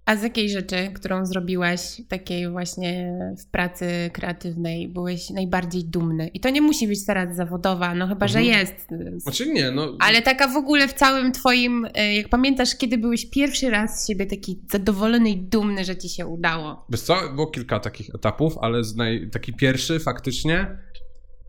[0.07, 6.29] A z jakiej rzeczy, którą zrobiłeś, takiej właśnie w pracy kreatywnej, byłeś najbardziej dumny?
[6.29, 8.31] I to nie musi być teraz zawodowa, no chyba, Mhm.
[8.31, 8.89] że jest.
[9.17, 9.97] Znaczy nie, no...
[10.01, 14.09] Ale taka w ogóle w całym twoim, e, jak pamiętasz, kiedy byłeś pierwszy raz z
[14.09, 16.87] siebie taki zadowolony i dumny, że ci się udało?
[16.91, 19.31] Wiesz co, było kilka takich etapów, ale z naj...
[19.33, 20.79] taki pierwszy faktycznie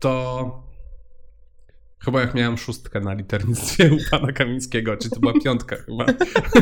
[0.00, 0.65] to
[2.06, 6.06] chyba jak miałem szóstkę na liternictwie u pana Kamińskiego, czy to była piątka chyba,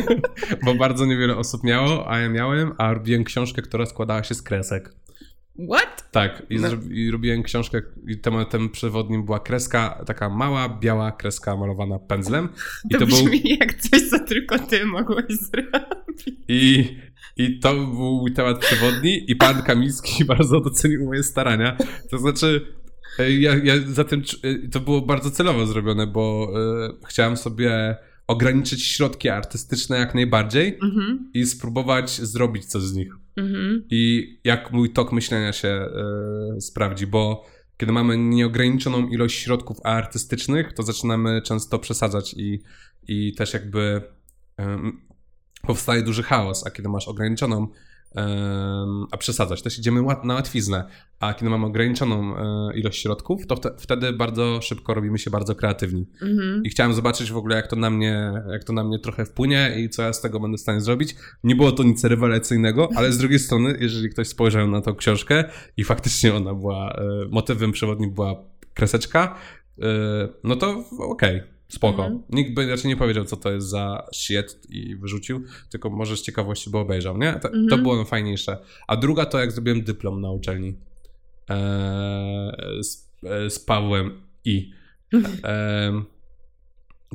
[0.64, 4.42] bo bardzo niewiele osób miało, a ja miałem, a robiłem książkę, która składała się z
[4.42, 4.94] kresek.
[5.72, 6.10] What?
[6.10, 6.68] Tak, i, No.
[6.90, 12.48] i robiłem książkę i tematem przewodnim była kreska, taka mała, biała kreska malowana pędzlem.
[12.84, 16.38] I To, to, był, brzmi jak coś, co tylko ty mogłeś zrobić.
[16.48, 16.96] i,
[17.36, 21.76] I to był mój temat przewodni i pan Kamiński bardzo docenił moje starania.
[22.10, 22.66] To znaczy,
[23.18, 27.96] ja, ja za tym, czu- e, to było bardzo celowo zrobione, bo e, chciałem sobie
[28.26, 33.12] ograniczyć środki artystyczne jak najbardziej Mhm, i spróbować zrobić coś z nich.
[33.36, 37.46] mhm, I jak mój tok myślenia się e, sprawdzi, bo
[37.76, 42.60] kiedy mamy nieograniczoną ilość środków artystycznych, to zaczynamy często przesadzać i,
[43.08, 44.02] i też jakby
[44.56, 45.00] em,
[45.62, 47.68] powstaje duży chaos, a kiedy masz ograniczoną,
[49.10, 50.84] a przesadzać, też idziemy na łatwiznę,
[51.20, 55.54] a kiedy mamy ograniczoną e, ilość środków, to wte, wtedy bardzo szybko robimy się bardzo
[55.54, 56.06] kreatywni.
[56.22, 56.62] mhm.
[56.64, 59.74] I chciałem zobaczyć w ogóle, jak to na mnie, jak to na mnie trochę wpłynie
[59.78, 61.16] i co ja z tego będę w stanie zrobić.
[61.44, 65.44] Nie było to nic rewelacyjnego, ale z drugiej strony, jeżeli ktoś spojrzał na tą książkę
[65.76, 69.34] i faktycznie ona była, e, motywem przewodnim była kreseczka,
[69.82, 69.84] e,
[70.44, 72.04] no to okej, spoko.
[72.04, 72.22] Mhm.
[72.30, 76.22] Nikt by raczej nie powiedział, co to jest za shit i wyrzucił, tylko może z
[76.22, 77.32] ciekawości by obejrzał, nie?
[77.32, 77.82] To, to Mhm.
[77.82, 78.58] było fajniejsze.
[78.86, 80.76] A druga to jak zrobiłem dyplom na uczelni
[81.50, 84.70] e, z, e, z Pawłem I.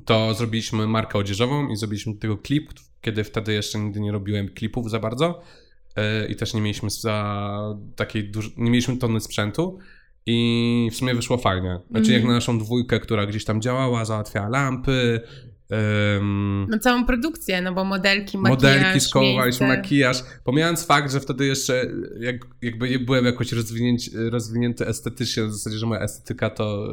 [0.05, 2.69] To zrobiliśmy markę odzieżową i zrobiliśmy tego klip,
[3.01, 5.41] kiedy wtedy jeszcze nigdy nie robiłem klipów za bardzo
[5.95, 8.57] e, i też nie mieliśmy za takiej duż...
[8.57, 9.79] nie mieliśmy tony sprzętu
[10.25, 11.79] i w sumie wyszło fajnie.
[11.91, 12.27] Znaczy jak Mhm.
[12.27, 15.21] na naszą dwójkę, która gdzieś tam działała, załatwiała lampy,
[16.69, 21.85] No całą produkcję, no bo modelki, makijaż, modelki, skołowaliśmy makijaż, pomijając fakt, że wtedy jeszcze
[22.19, 23.47] jak, jakby nie byłem jakoś
[24.31, 26.87] rozwinięty estetycznie, w zasadzie, że moja estetyka to,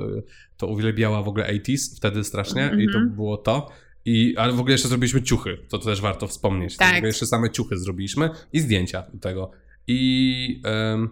[0.56, 3.10] to uwielbiała w ogóle 80s wtedy strasznie i to Mhm.
[3.14, 3.70] było to.
[4.04, 6.76] I, ale w ogóle jeszcze zrobiliśmy ciuchy, to też warto wspomnieć.
[6.76, 7.04] Tak.
[7.04, 9.50] Jeszcze same ciuchy zrobiliśmy i zdjęcia do tego.
[9.86, 11.08] I, em,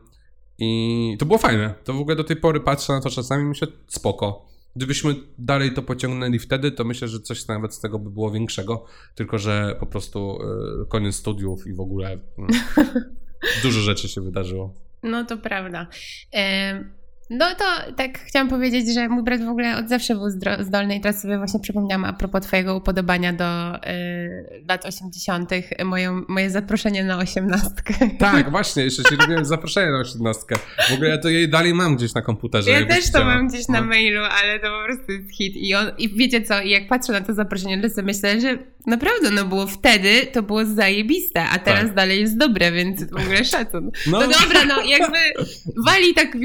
[0.58, 1.74] I to było fajne.
[1.84, 4.46] To w ogóle do tej pory patrzę na to czasami i myślę, spoko.
[4.76, 8.84] Gdybyśmy dalej to pociągnęli wtedy, to myślę, że coś nawet z tego by było większego,
[9.14, 10.38] tylko że po prostu
[10.82, 12.50] y, koniec studiów i w ogóle mm,
[13.62, 14.74] dużo rzeczy się wydarzyło.
[15.02, 15.86] No to prawda.
[16.32, 16.92] Em,
[17.30, 21.00] No to tak chciałam powiedzieć, że mój brat w ogóle od zawsze był zdolny i
[21.00, 25.50] teraz sobie właśnie przypomniałam a propos twojego upodobania do y, lat 80.
[25.84, 27.94] Moją, moje zaproszenie na osiemnastkę.
[28.18, 30.56] Tak, właśnie, jeszcze ci robiłem zaproszenie na osiemnastkę.
[30.90, 32.70] W ogóle ja to jej dalej mam gdzieś na komputerze.
[32.70, 33.24] Ja też to chciała.
[33.34, 33.86] mam gdzieś na No.
[33.86, 35.56] mailu, ale to po prostu jest hit.
[35.56, 38.58] I, on, I wiecie co, i jak patrzę na to zaproszenie, to sobie myślę, że
[38.86, 41.94] naprawdę no było wtedy, to było zajebiste, a teraz Tak.
[41.94, 43.90] dalej jest dobre, więc w ogóle szacun.
[44.06, 45.18] No, No dobra, no jakby
[45.84, 46.36] wali tak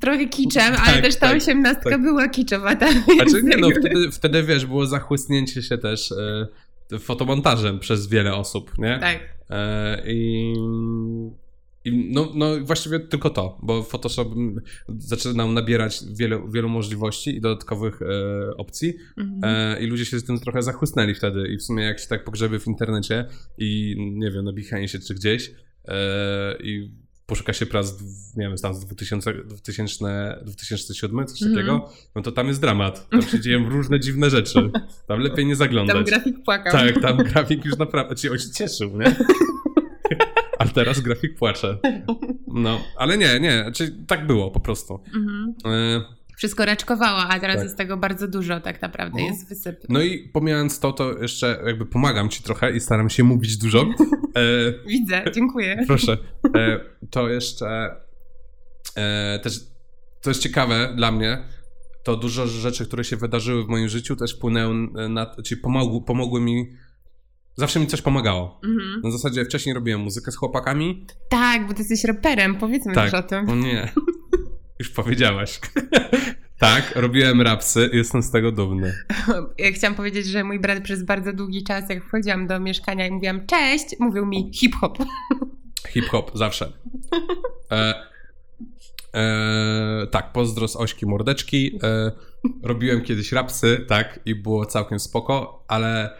[0.00, 2.02] trochę kiczem, ale Tak, też ta tak, osiemnastka tak.
[2.02, 2.86] była kiczowata.
[3.14, 8.78] Znaczy nie, no wtedy, wtedy wiesz, było zachłysnięcie się też e, fotomontażem przez wiele osób,
[8.78, 8.98] nie?
[9.00, 9.18] Tak.
[10.06, 10.54] I, i
[12.10, 14.34] no, no właściwie tylko to, bo Photoshop
[14.98, 19.40] zaczynał nabierać wiele, wielu możliwości i dodatkowych e, opcji Mhm.
[19.76, 22.24] e, i ludzie się z tym trochę zachłysnęli wtedy i w sumie jak się tak
[22.24, 23.24] pogrzeby w internecie
[23.58, 25.50] i nie wiem, na Behance czy gdzieś
[25.88, 26.90] e, i
[27.26, 27.94] poszuka się prac,
[28.36, 31.54] nie wiem, tam z 2000, 2000, 2007, coś Mhm.
[31.56, 33.08] takiego, no to tam jest dramat.
[33.10, 34.70] Tam się dzieją różne dziwne rzeczy.
[35.06, 35.96] Tam lepiej nie zaglądać.
[35.96, 36.72] Tam grafik płakał.
[36.72, 39.16] Tak, tam grafik już naprawdę ci on się cieszył, nie?
[40.84, 41.78] Teraz grafik płacze.
[42.46, 45.00] No, ale nie, nie, znaczy tak było po prostu.
[45.14, 45.54] Mhm.
[45.64, 47.64] E, Wszystko raczkowało, a teraz Tak.
[47.64, 49.26] jest tego bardzo dużo tak naprawdę, No.
[49.26, 49.80] jest wysyp.
[49.88, 53.80] No i pomijając to, to jeszcze jakby pomagam ci trochę i staram się mówić dużo.
[53.82, 53.86] E,
[54.88, 55.84] Widzę, dziękuję.
[55.86, 56.18] proszę.
[56.56, 57.96] E, to jeszcze
[58.96, 59.60] e, też,
[60.20, 61.38] co jest ciekawe dla mnie,
[62.04, 64.74] to dużo rzeczy, które się wydarzyły w moim życiu też wpłynęły
[65.08, 66.72] na, czyli pomogły, pomogły mi,
[67.58, 68.60] zawsze mi coś pomagało.
[68.64, 69.00] Mhm.
[69.04, 71.06] Na zasadzie wcześniej robiłem muzykę z chłopakami.
[71.28, 73.10] Tak, bo ty jesteś raperem, powiedzmy Tak.
[73.10, 73.50] też o tym.
[73.50, 73.92] O nie.
[74.80, 75.60] Już powiedziałaś.
[76.58, 78.94] Tak, robiłem rapsy, jestem z tego dumny.
[79.58, 83.10] Ja chciałam powiedzieć, że mój brat przez bardzo długi czas, jak wchodziłam do mieszkania i
[83.10, 84.98] mówiłam cześć, mówił mi hip-hop.
[85.88, 86.72] Hip-hop, zawsze.
[87.72, 87.94] E,
[89.14, 91.78] e, tak, pozdro z Ośki Mordeczki.
[91.82, 92.12] E,
[92.62, 96.16] robiłem kiedyś rapsy, tak, i było całkiem spoko, ale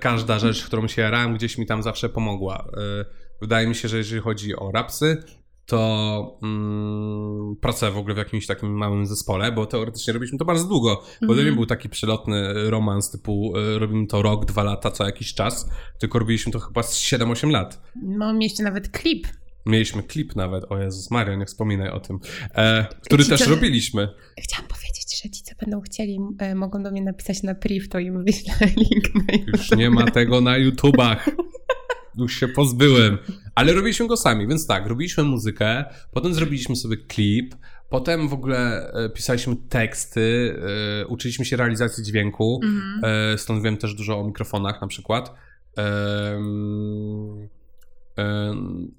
[0.00, 2.64] każda rzecz, którą się jarałem, gdzieś mi tam zawsze pomogła.
[3.00, 3.04] E,
[3.40, 5.22] wydaje mi się, że jeżeli chodzi o rapsy,
[5.66, 10.68] to mm, pracuję w ogóle w jakimś takim małym zespole, bo teoretycznie robiliśmy to bardzo
[10.68, 11.54] długo, bo to nie Mhm.
[11.54, 16.18] był taki przelotny romans typu e, robimy to rok, dwa lata, co jakiś czas, tylko
[16.18, 17.82] robiliśmy to chyba z 7-8 lat.
[18.02, 19.26] Mam jeszcze nawet klip.
[19.66, 22.18] Mieliśmy klip nawet, o Jezus Maria, nie wspominaj o tym,
[22.54, 24.08] e, który Ci też robiliśmy.
[24.40, 27.98] Chciałam powiedzieć, że ci, co będą chcieli, e, mogą do mnie napisać na priv, to
[27.98, 29.56] im wyślę link na YouTube.
[29.56, 31.28] Już nie ma tego na YouTubach.
[32.18, 33.18] Już się pozbyłem.
[33.54, 37.54] Ale robiliśmy go sami, więc tak, robiliśmy muzykę, potem zrobiliśmy sobie klip,
[37.88, 40.56] potem w ogóle e, pisaliśmy teksty,
[41.02, 43.00] e, uczyliśmy się realizacji dźwięku, Mhm.
[43.34, 45.34] e, stąd wiem też dużo o mikrofonach na przykład.
[45.76, 47.48] Em,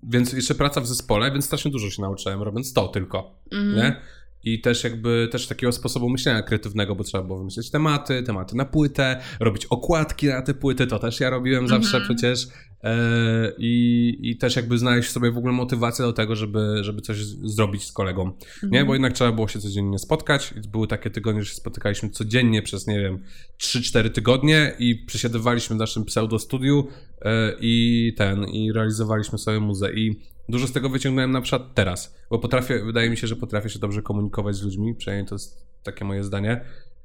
[0.04, 3.39] więc jeszcze praca w zespole, więc strasznie dużo się nauczyłem, robiąc to tylko.
[3.52, 3.76] Mhm.
[3.76, 4.02] nie?
[4.45, 8.65] I też jakby też takiego sposobu myślenia kreatywnego, bo trzeba było wymyśleć tematy, tematy na
[8.65, 12.04] płytę, robić okładki na te płyty, to też ja robiłem zawsze Mhm.
[12.04, 12.47] przecież.
[12.84, 17.17] E, i, I też jakby znaleźć sobie w ogóle motywację do tego, żeby, żeby coś
[17.26, 18.26] zrobić z kolegą.
[18.63, 18.88] Nie, Mhm.
[18.88, 20.54] bo jednak trzeba było się codziennie spotkać.
[20.72, 23.19] Były takie tygodnie, że się spotykaliśmy codziennie przez, nie wiem,
[23.60, 26.88] 3-4 tygodnie i przesiadywaliśmy w naszym pseudo-studiu
[27.22, 29.93] e, i ten, i realizowaliśmy swoją muzę.
[29.93, 30.19] I
[30.50, 33.80] dużo z tego wyciągnąłem na przykład teraz, bo potrafię, wydaje mi się, że potrafię się
[33.80, 36.62] dobrze komunikować z ludźmi, przynajmniej to jest takie moje zdanie.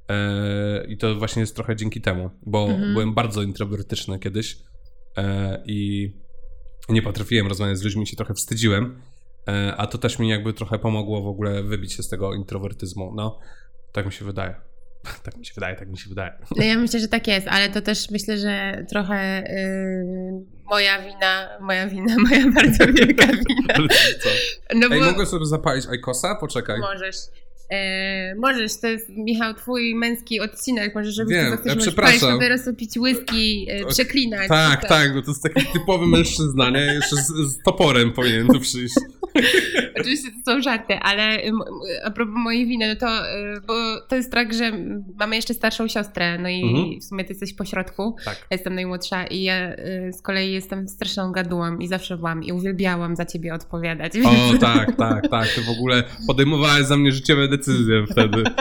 [0.09, 2.93] E, I to właśnie jest trochę dzięki temu, bo Mhm.
[2.93, 4.57] byłem bardzo introwertyczny kiedyś
[5.65, 6.11] i
[6.89, 9.01] nie potrafiłem rozmawiać z ludźmi, się trochę wstydziłem,
[9.47, 13.11] e, a to też mi jakby trochę pomogło w ogóle wybić się z tego introwertyzmu.
[13.15, 13.39] No,
[13.91, 14.55] tak mi się wydaje.
[15.23, 16.31] Tak mi się wydaje, tak mi się wydaje.
[16.57, 21.49] No ja myślę, że tak jest, ale to też myślę, że trochę yy, moja wina,
[21.61, 23.73] moja wina, moja bardzo wielka wina.
[24.75, 26.35] No Ej, bo mogę sobie zapalić Aikosa?
[26.35, 26.79] Poczekaj.
[26.79, 27.15] możesz.
[27.69, 31.87] E, możesz, to jest Michał, twój męski odcinek, możesz robić Wiem, co chcesz, ja możesz
[31.87, 32.19] przepraszam.
[32.19, 34.47] palić papierosy, pić whisky, e, przeklinać.
[34.47, 36.79] Tak, tak, bo to jest taki typowy mężczyzna, nie?
[36.79, 38.95] Jeszcze z, z toporem powinien tu przyjść.
[39.99, 41.37] Oczywiście to są żarty, ale
[42.03, 43.73] a propos mojej winy, no to, y, bo
[44.09, 44.71] to jest tak, że
[45.19, 46.99] mamy jeszcze starszą siostrę, no i Mhm.
[46.99, 48.15] w sumie ty jesteś po środku.
[48.25, 48.37] Tak.
[48.37, 52.51] Ja jestem najmłodsza i ja y, z kolei jestem straszną gadułą i zawsze byłam i
[52.51, 54.13] uwielbiałam za ciebie odpowiadać.
[54.25, 55.47] O, tak, tak, tak.
[55.47, 58.43] Ty w ogóle podejmowałeś za mnie życiowe decyzje wtedy.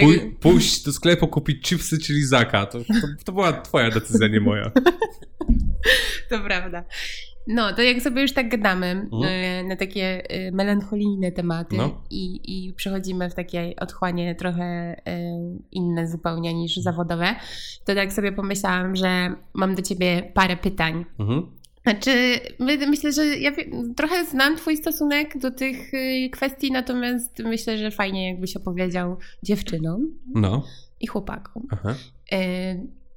[0.00, 2.66] Pój, pójść do sklepu, kupić chipsy czy lizaka.
[2.66, 2.84] To, to,
[3.24, 4.70] to była twoja decyzja, nie moja.
[6.30, 6.84] To prawda.
[7.46, 9.22] No, to jak sobie już tak gadamy Mhm.
[9.64, 12.02] y, na takie y, melancholijne tematy No.
[12.10, 15.02] i, i przechodzimy w takie otchłanie trochę y,
[15.72, 17.34] inne zupełnie niż zawodowe,
[17.84, 21.04] to tak sobie pomyślałam, że mam do ciebie parę pytań.
[21.18, 21.46] Mhm.
[21.82, 23.52] Znaczy, my- myślę, że ja
[23.96, 30.08] trochę znam Twój stosunek do tych y, kwestii, natomiast myślę, że fajnie jakbyś opowiedział dziewczynom
[30.34, 30.64] No.
[31.00, 31.66] i chłopakom.
[31.70, 31.94] Aha.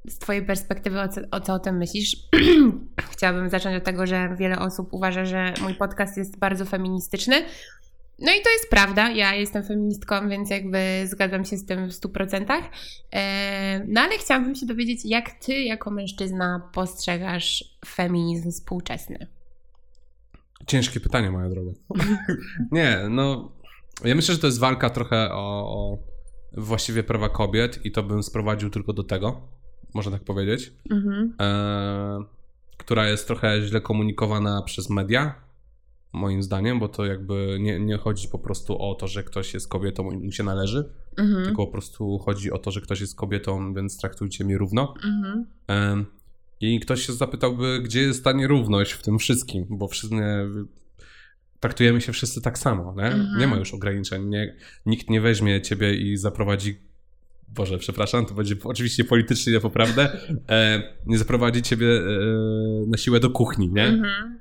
[0.07, 2.17] Z Twojej perspektywy, o co, o co o tym myślisz?
[3.11, 7.35] Chciałabym zacząć od tego, że wiele osób uważa, że mój podcast jest bardzo feministyczny.
[8.19, 11.93] No i to jest prawda, ja jestem feministką, więc jakby zgadzam się z tym w
[11.93, 12.61] 100%.
[13.11, 19.27] E, No ale chciałabym się dowiedzieć, jak ty jako mężczyzna postrzegasz feminizm współczesny?
[20.67, 21.71] Ciężkie pytanie, moja droga.
[22.71, 23.51] Nie, no.
[24.05, 25.97] Ja myślę, że to jest walka trochę o, o
[26.57, 29.47] właściwie prawa kobiet i to bym sprowadził tylko do tego,
[29.93, 31.34] można tak powiedzieć, Mhm.
[31.41, 32.23] e,
[32.77, 35.36] która jest trochę źle komunikowana przez media,
[36.13, 39.67] moim zdaniem, bo to jakby nie, nie chodzi po prostu o to, że ktoś jest
[39.67, 41.45] kobietą i mu się należy, Mhm.
[41.45, 44.93] tylko po prostu chodzi o to, że ktoś jest kobietą, więc traktujcie mnie równo.
[45.06, 45.45] Mhm.
[45.67, 46.06] Em,
[46.60, 50.15] I ktoś się zapytałby, gdzie jest ta nierówność w tym wszystkim, bo wszyscy
[51.60, 53.38] traktujemy się wszyscy tak samo, nie?
[53.39, 56.77] Nie ma już ograniczeń, nie, nikt nie weźmie ciebie i zaprowadzi,
[57.55, 60.17] Boże, przepraszam, to będzie oczywiście politycznie niepoprawne,
[60.49, 62.01] e, nie zaprowadzi ciebie e,
[62.87, 63.83] na siłę do kuchni, nie?
[63.87, 64.39] Mhm.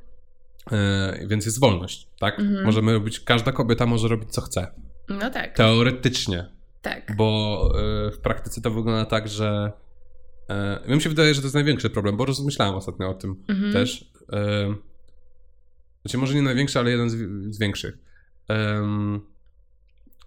[0.72, 2.38] E, więc jest wolność, tak?
[2.40, 2.64] Mhm.
[2.64, 4.66] Możemy robić, każda kobieta może robić co chce,
[5.08, 6.46] No tak, teoretycznie,
[6.82, 7.16] tak.
[7.16, 7.68] bo
[8.06, 9.72] e, w praktyce to wygląda tak, że
[10.48, 13.72] e, mi się wydaje, że to jest największy problem, bo rozmyślałem ostatnio o tym Mhm.
[13.72, 14.12] też.
[14.32, 14.74] E,
[16.02, 17.14] znaczy może nie największy, ale jeden z,
[17.54, 17.98] z większych.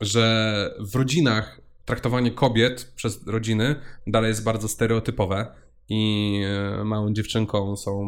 [0.02, 3.76] Że w rodzinach traktowanie kobiet przez rodziny
[4.08, 5.48] dalej jest bardzo stereotypowe
[5.90, 6.42] i
[6.80, 8.02] e, małą dziewczynką są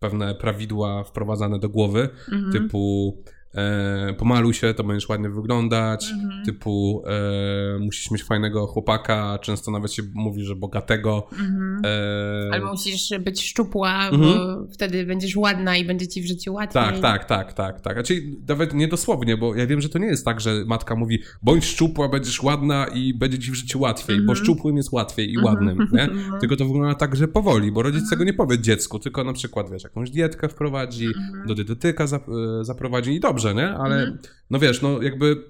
[0.00, 2.52] pewne prawidła wprowadzane do głowy, Mhm.
[2.52, 3.16] typu
[3.58, 6.44] e, pomaluj się, to będziesz ładnie wyglądać, Mhm.
[6.44, 11.26] typu e, musisz mieć fajnego chłopaka, często nawet się mówi, że bogatego.
[11.32, 11.82] Mhm.
[11.84, 14.20] E, Albo musisz być szczupła, Mhm.
[14.38, 16.82] bo wtedy będziesz ładna i będzie ci w życiu łatwiej.
[16.82, 17.92] tak, tak, tak, tak, tak.
[17.94, 21.18] Znaczy, nawet nie dosłownie, bo ja wiem, że to nie jest tak, że matka mówi,
[21.42, 24.38] bądź szczupła, będziesz ładna i będzie ci w życiu łatwiej, bo Mhm.
[24.38, 25.54] szczupłym jest łatwiej i Mhm.
[25.54, 26.02] ładnym, nie?
[26.02, 26.18] Mhm.
[26.40, 29.70] Tylko to wygląda tak, że powoli, bo rodzic tego nie powie dziecku, tylko na przykład,
[29.70, 31.46] wiesz, jakąś dietkę wprowadzi, Mhm.
[31.46, 33.68] do dietetyka zap, e, zaprowadzi i dobrze, nie?
[33.68, 34.18] Ale, Mhm.
[34.50, 35.44] no wiesz, no jakby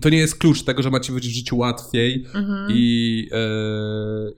[0.00, 2.66] to nie jest klucz tego, że ma ci być w życiu łatwiej Mhm.
[2.70, 3.38] i, e,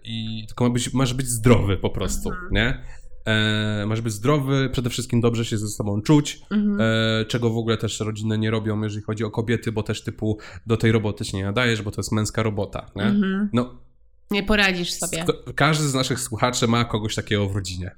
[0.05, 2.49] i tylko ma być, masz być zdrowy po prostu, Mhm.
[2.53, 2.83] nie?
[3.27, 6.79] E, masz być zdrowy, przede wszystkim dobrze się ze sobą czuć, Mhm.
[6.81, 10.39] e, czego w ogóle też rodziny nie robią, jeżeli chodzi o kobiety, bo też typu
[10.67, 13.03] do tej roboty się nie nadajesz, bo to jest męska robota, nie?
[13.05, 13.49] Mhm.
[13.53, 13.75] No,
[14.31, 15.25] Nie poradzisz sobie.
[15.55, 17.91] Każdy z naszych słuchaczy ma kogoś takiego w rodzinie.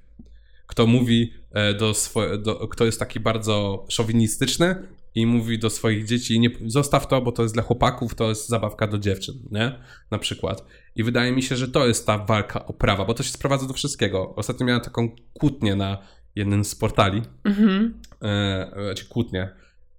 [0.66, 4.76] Kto mówi e, do swoje, do, kto jest taki bardzo szowinistyczny
[5.14, 8.48] i mówi do swoich dzieci, nie, zostaw to, bo to jest dla chłopaków, to jest
[8.48, 9.78] zabawka do dziewczyn, nie?
[10.10, 10.64] Na przykład.
[10.96, 13.66] I wydaje mi się, że to jest ta walka o prawa, bo to się sprowadza
[13.66, 14.34] do wszystkiego.
[14.34, 15.98] Ostatnio miałem taką kłótnię na
[16.34, 18.00] jednym z portali, Mhm.
[18.22, 19.48] e, znaczy kłótnię,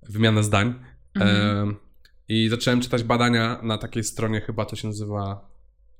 [0.10, 0.74] wymiana zdań.
[1.16, 1.70] Mhm.
[1.70, 1.74] E,
[2.30, 5.50] I zacząłem czytać badania na takiej stronie, chyba to się nazywa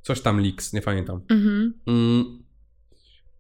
[0.04, 1.22] coś tam Leaks, nie pamiętam.
[1.30, 1.74] Mhm.
[1.88, 2.44] Mm.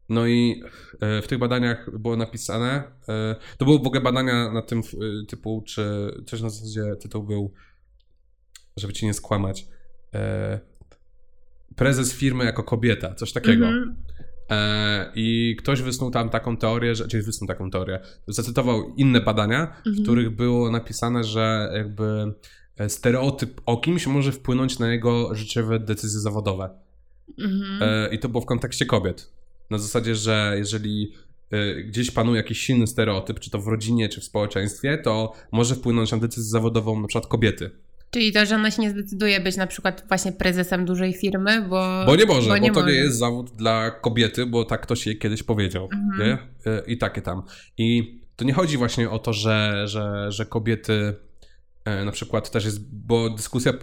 [0.09, 0.63] No i
[0.99, 5.25] e, w tych badaniach było napisane, e, to były w ogóle badania na tym e,
[5.25, 7.53] typu, czy coś na zasadzie tytuł był,
[8.77, 9.67] żeby ci nie skłamać,
[11.75, 13.65] prezes firmy jako kobieta, coś takiego.
[13.65, 13.95] Mhm.
[14.49, 19.65] E, I ktoś wysnuł tam taką teorię, że, czyli wysnuł taką teorię, zacytował inne badania,
[19.83, 20.03] w Mhm.
[20.03, 22.33] których było napisane, że jakby
[22.87, 26.69] stereotyp o kimś może wpłynąć na jego życiowe decyzje zawodowe.
[27.39, 28.11] Mhm.
[28.11, 29.36] I to było w kontekście kobiet.
[29.69, 31.13] Na zasadzie, że jeżeli
[31.51, 35.75] e, gdzieś panuje jakiś silny stereotyp, czy to w rodzinie, czy w społeczeństwie, to może
[35.75, 37.71] wpłynąć na decyzję zawodową na przykład kobiety.
[38.11, 42.03] Czyli to, że ona się nie zdecyduje być na przykład właśnie prezesem dużej firmy, bo...
[42.05, 42.91] Bo nie może, bo, bo nie to może.
[42.91, 45.89] nie jest zawód dla kobiety, bo tak ktoś jej kiedyś powiedział.
[45.93, 46.29] Mhm.
[46.29, 46.37] Nie?
[46.71, 47.41] E, I takie tam.
[47.77, 51.13] I to nie chodzi właśnie o to, że, że, że kobiety
[51.85, 53.73] e, na przykład też jest, bo dyskusja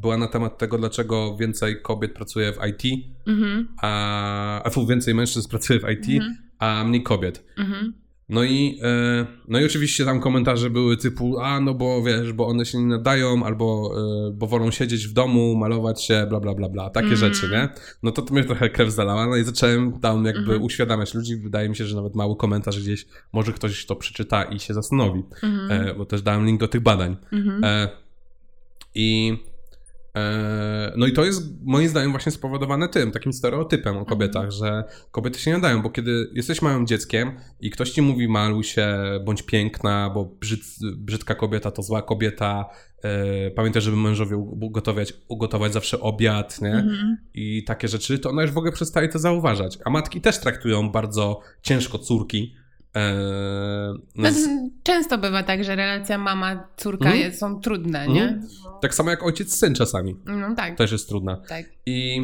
[0.00, 3.68] była na temat tego, dlaczego więcej kobiet pracuje w IT, Mhm.
[3.82, 6.36] a, a więcej mężczyzn pracuje w IT, Mhm.
[6.58, 7.44] a mniej kobiet.
[7.58, 7.94] Mhm.
[8.28, 12.46] No i, e, no i oczywiście tam komentarze były typu, a no bo wiesz, bo
[12.46, 13.92] one się nie nadają, albo
[14.28, 17.18] e, bo wolą siedzieć w domu, malować się, bla bla bla bla, takie Mm.
[17.18, 17.68] rzeczy, nie?
[18.02, 20.62] No to, to mnie trochę krew zalała, no i zacząłem tam jakby Mhm.
[20.62, 24.58] uświadamiać ludzi, wydaje mi się, że nawet mały komentarz gdzieś, może ktoś to przeczyta i
[24.60, 25.22] się zastanowi,
[25.70, 27.16] e, bo też dałem link do tych badań.
[27.32, 27.88] Mhm.
[28.94, 29.38] I
[30.96, 34.52] no i to jest moim zdaniem właśnie spowodowane tym, takim stereotypem o kobietach, Mhm.
[34.52, 38.64] że kobiety się nie nadają, bo kiedy jesteś małym dzieckiem i ktoś ci mówi maluj
[38.64, 40.60] się, bądź piękna, bo brzyd,
[40.96, 42.64] brzydka kobieta to zła kobieta,
[43.02, 46.72] e, pamiętaj, żeby mężowi ugotować, ugotować zawsze obiad, nie?
[46.74, 47.16] Mhm.
[47.34, 49.78] I takie rzeczy, to ona już w ogóle przestaje to zauważać.
[49.84, 52.54] A matki też traktują bardzo ciężko córki.
[52.96, 53.12] E,
[54.16, 57.20] no, No, często bywa tak, że relacja mama-córka Mhm.
[57.24, 58.22] jest, są trudne, nie?
[58.22, 58.48] Mhm.
[58.82, 60.16] tak samo jak ojciec-syn czasami.
[60.26, 61.36] No tak, Też jest trudna.
[61.48, 61.66] tak.
[61.86, 62.22] I,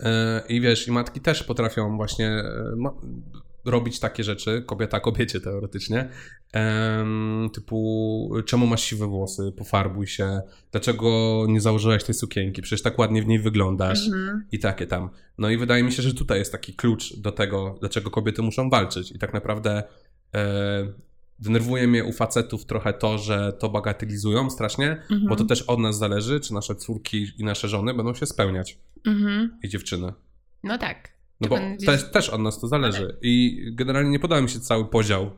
[0.00, 2.44] e, I wiesz, i matki też potrafią właśnie e,
[2.76, 2.90] ma,
[3.64, 6.08] robić takie rzeczy, kobieta kobiecie teoretycznie,
[7.54, 10.40] typu czemu masz siwe włosy, pofarbuj się,
[10.72, 14.46] dlaczego nie założyłaś tej sukienki, przecież tak ładnie w niej wyglądasz Mhm.
[14.52, 15.10] i takie tam.
[15.38, 18.70] No i wydaje mi się, że tutaj jest taki klucz do tego, dlaczego kobiety muszą
[18.70, 19.82] walczyć i tak naprawdę
[20.34, 20.92] e,
[21.38, 25.26] denerwuje mnie u facetów trochę to, że to bagatelizują strasznie, Mhm.
[25.28, 28.78] bo to też od nas zależy, czy nasze córki i nasze żony będą się spełniać
[29.06, 29.58] Mhm.
[29.62, 30.12] i dziewczyny.
[30.62, 31.14] No tak.
[31.40, 33.16] No bo też, też od nas to zależy.
[33.22, 35.30] I generalnie nie podoba mi się cały podział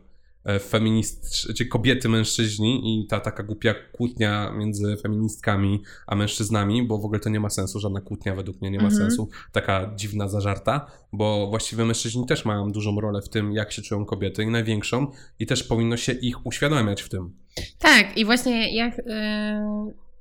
[0.44, 6.98] e, feminist, czy kobiety, mężczyźni i ta taka głupia kłótnia między feministkami a mężczyznami, bo
[6.98, 9.02] w ogóle to nie ma sensu, żadna kłótnia według mnie nie ma Mhm.
[9.02, 13.82] sensu, taka dziwna zażarta, bo właściwie mężczyźni też mają dużą rolę w tym, jak się
[13.82, 15.06] czują kobiety i największą
[15.38, 17.32] i też powinno się ich uświadamiać w tym.
[17.78, 19.02] Tak, i właśnie jak y,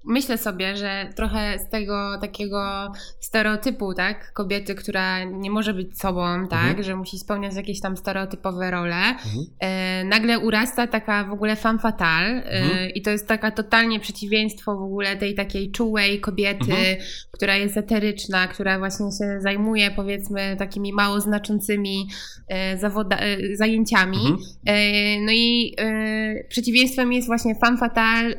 [0.06, 6.48] myślę sobie, że trochę z tego takiego stereotypu, tak, kobiety, która nie może być sobą,
[6.50, 6.84] tak, Mhm.
[6.84, 9.46] że musi spełniać jakieś tam stereotypowe role, Mhm.
[9.60, 12.90] e, nagle urasta taka w ogóle femme fatale e, Mhm.
[12.90, 16.96] i to jest taka totalnie przeciwieństwo w ogóle tej takiej czułej kobiety, Mhm.
[17.32, 22.08] która jest eteryczna, która właśnie się zajmuje powiedzmy takimi mało znaczącymi
[22.48, 24.17] e, zawoda- e, zajęciami.
[24.17, 24.38] Mhm.
[24.65, 28.36] E, No i e, przeciwieństwem jest właśnie femme fatale, e,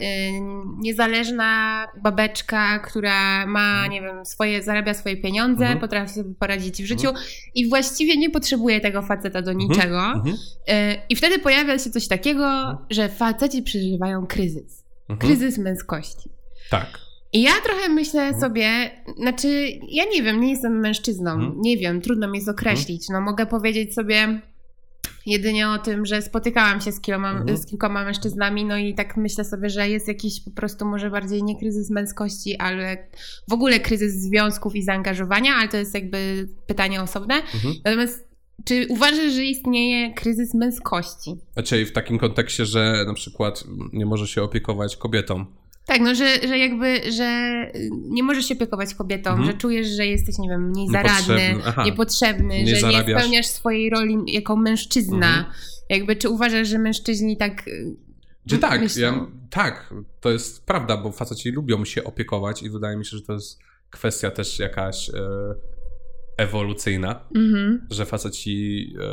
[1.56, 3.90] niezależna, babeczka, która ma, Mhm.
[3.92, 5.80] nie wiem, swoje, zarabia swoje pieniądze, Mhm.
[5.80, 7.08] potrafi sobie poradzić w życiu
[7.54, 10.00] i właściwie nie potrzebuje tego faceta do niczego.
[10.02, 10.34] Mhm.
[10.68, 14.84] Y, I wtedy pojawia się coś takiego, że faceci przeżywają kryzys.
[15.08, 15.18] Mhm.
[15.18, 16.30] Kryzys męskości.
[16.70, 16.98] Tak.
[17.32, 18.40] I ja trochę myślę Mhm.
[18.40, 21.54] sobie, znaczy, ja nie wiem, nie jestem mężczyzną, Mhm.
[21.60, 23.08] nie wiem, trudno mi jest określić.
[23.08, 24.40] No, mogę powiedzieć sobie
[25.26, 27.58] jedynie o tym, że spotykałam się z kilkoma, Mhm.
[27.58, 31.42] z kilkoma mężczyznami, no i tak myślę sobie, że jest jakiś po prostu może bardziej
[31.42, 33.08] nie kryzys męskości, ale
[33.48, 37.34] w ogóle kryzys związków i zaangażowania, ale to jest jakby pytanie osobne.
[37.34, 37.74] Mhm.
[37.84, 38.26] Natomiast
[38.64, 41.36] czy uważasz, że istnieje kryzys męskości?
[41.52, 45.44] Znaczy w takim kontekście, że na przykład nie może się opiekować kobietą.
[45.86, 47.52] Tak, no, że, że jakby, że
[47.90, 49.46] nie możesz się opiekować kobietą, Mhm.
[49.50, 51.84] że czujesz, że jesteś, nie wiem, mniej zaradny, Aha.
[51.84, 53.20] niepotrzebny, Nie że nie zarabiasz.
[53.22, 55.28] spełniasz swojej roli jako mężczyzna.
[55.38, 55.44] Mhm.
[55.90, 57.96] Jakby, czy uważasz, że mężczyźni tak y,
[58.48, 63.04] Czy tak, ja, tak, to jest prawda, bo faceci lubią się opiekować i wydaje mi
[63.06, 63.58] się, że to jest
[63.90, 65.14] kwestia też jakaś e,
[66.36, 67.86] ewolucyjna, Mhm.
[67.90, 69.06] że faceci e,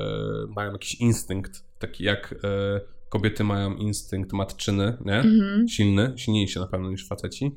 [0.56, 2.82] mają jakiś instynkt, taki jak e,
[3.14, 5.18] kobiety mają instynkt matczyny, nie?
[5.18, 5.68] Mhm.
[5.68, 7.56] Silny, silniejszy na pewno niż faceci,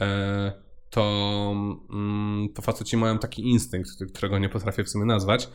[0.00, 0.52] e,
[0.90, 1.54] to,
[1.90, 5.48] mm, to faceci mają taki instynkt, którego nie potrafię w sumie nazwać,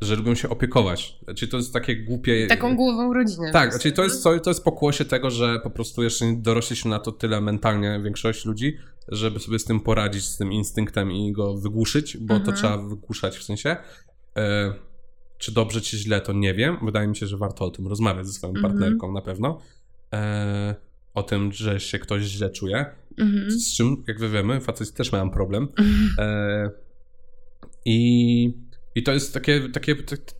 [0.00, 1.18] że lubią się opiekować.
[1.36, 2.46] Czyli to jest takie głupie...
[2.46, 3.50] Taką głową rodzinę.
[3.52, 6.98] Tak, czyli to jest, to jest pokłosie tego, że po prostu jeszcze nie dorośliśmy na
[6.98, 8.76] to tyle mentalnie większość ludzi,
[9.08, 12.56] żeby sobie z tym poradzić, z tym instynktem i go wygłuszyć, bo to Mhm.
[12.56, 13.76] trzeba wygłuszać w sensie.
[14.36, 14.72] E,
[15.40, 16.76] czy dobrze, czy źle, to nie wiem.
[16.82, 18.72] Wydaje mi się, że warto o tym rozmawiać ze swoją Mhm.
[18.72, 19.60] partnerką na pewno.
[20.14, 20.74] E,
[21.14, 22.86] o tym, że się ktoś źle czuje.
[23.18, 23.50] Mhm.
[23.50, 25.68] Z czym, jak wy wiemy, faceci też mają problem.
[25.78, 26.10] Mhm.
[26.18, 26.70] E,
[27.84, 28.54] I,
[28.94, 29.96] I to jest takie, takie,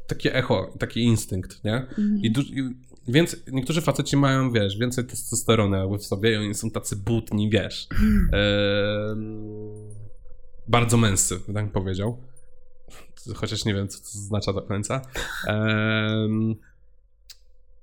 [0.07, 1.87] takie echo, taki instynkt, nie?
[2.23, 2.63] I, i
[3.09, 7.51] więc niektórzy faceci mają, wiesz, więcej testosteronu jakby w sobie i oni są tacy butni,
[7.51, 7.89] wiesz.
[8.33, 9.41] Em,
[10.69, 12.19] bardzo męscy, bym tak powiedział.
[13.35, 15.03] Chociaż nie wiem, co to oznacza do końca.
[15.47, 16.55] Em,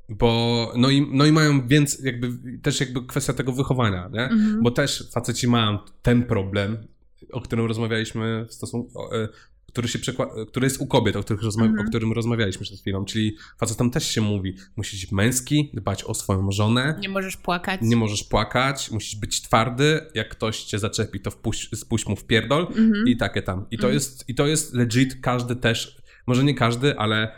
[0.09, 4.23] bo, no i, no i mają więc jakby, też jakby kwestia tego wychowania, nie?
[4.23, 4.63] Mhm.
[4.63, 6.87] Bo też faceci mają ten problem,
[7.31, 9.29] o którym rozmawialiśmy w stosunku, e,
[9.67, 11.85] który, się przekła- który jest u kobiet, o, których rozma- Mhm.
[11.85, 16.13] o którym rozmawialiśmy przed chwilą, czyli facetom też się mówi, musisz być męski, dbać o
[16.13, 17.79] swoją żonę, Nie możesz płakać.
[17.83, 22.25] nie możesz płakać, musisz być twardy, jak ktoś cię zaczepi, to wpuść, spuść mu w
[22.25, 23.07] pierdol Mhm.
[23.07, 23.65] i takie tam.
[23.71, 23.93] I to, Mhm.
[23.93, 25.97] jest, I to jest legit, każdy też,
[26.27, 27.31] może nie każdy, ale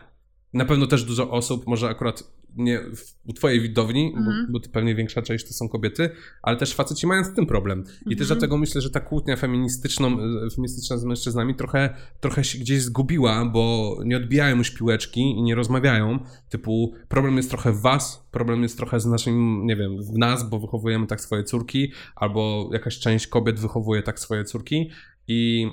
[0.53, 2.23] na pewno też dużo osób, może akurat
[2.56, 4.45] nie w, u twojej widowni, Mhm.
[4.47, 6.10] bo, bo to pewnie większa część to są kobiety,
[6.41, 7.80] ale też faceci mają z tym problem.
[7.82, 7.84] I
[8.16, 8.28] też Mhm.
[8.28, 13.45] dlatego myślę, że ta kłótnia feministyczną, e, feministyczna z mężczyznami trochę, trochę się gdzieś zgubiła,
[13.45, 16.20] bo nie odbijają już piłeczki i nie rozmawiają.
[16.50, 20.50] Typu, problem jest trochę w was, problem jest trochę z naszym, nie wiem, w nas,
[20.50, 24.89] bo wychowujemy tak swoje córki, albo jakaś część kobiet wychowuje tak swoje córki
[25.28, 25.68] i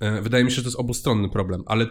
[0.00, 1.86] e, wydaje mi się, że to jest obustronny problem, ale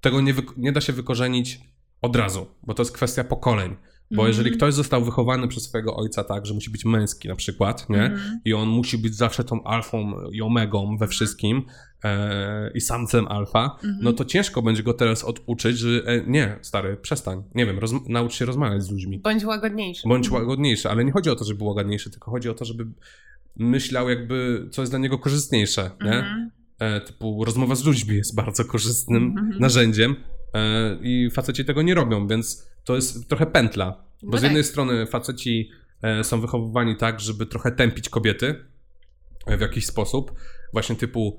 [0.00, 1.60] tego nie, nie da się wykorzenić
[2.02, 3.76] od razu, bo to jest kwestia pokoleń.
[4.10, 4.28] Bo Mhm.
[4.28, 8.02] jeżeli ktoś został wychowany przez swojego ojca tak, że musi być męski na przykład, nie?
[8.02, 8.40] Mhm.
[8.44, 11.62] I on musi być zawsze tą alfą i omegą we wszystkim
[12.04, 13.98] e, i samcem alfa, Mhm.
[14.02, 17.42] no to ciężko będzie go teraz oduczyć, że e, nie, stary, przestań.
[17.54, 19.18] Nie wiem, roz, naucz się rozmawiać z ludźmi.
[19.18, 20.08] Bądź łagodniejszy.
[20.08, 22.86] Bądź łagodniejszy, ale nie chodzi o to, żeby był łagodniejszy, tylko chodzi o to, żeby
[23.56, 26.12] myślał jakby, co jest dla niego korzystniejsze, nie?
[26.18, 26.50] Mhm.
[26.78, 29.58] E, typu rozmowa z ludźmi jest bardzo korzystnym Mhm.
[29.60, 30.16] narzędziem
[31.02, 34.04] i faceci tego nie robią, więc to jest trochę pętla.
[34.22, 34.70] Bo No z jednej tak.
[34.70, 35.70] strony faceci
[36.02, 38.64] e, są wychowywani tak, żeby trochę tępić kobiety
[39.46, 40.32] e, w jakiś sposób,
[40.72, 41.38] właśnie typu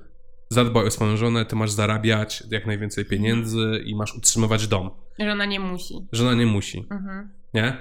[0.50, 4.90] zadbaj o swoją żonę, ty masz zarabiać jak najwięcej pieniędzy i masz utrzymywać dom.
[5.20, 5.94] Że ona nie musi.
[6.12, 7.30] Żona nie musi, Mhm.
[7.54, 7.78] nie?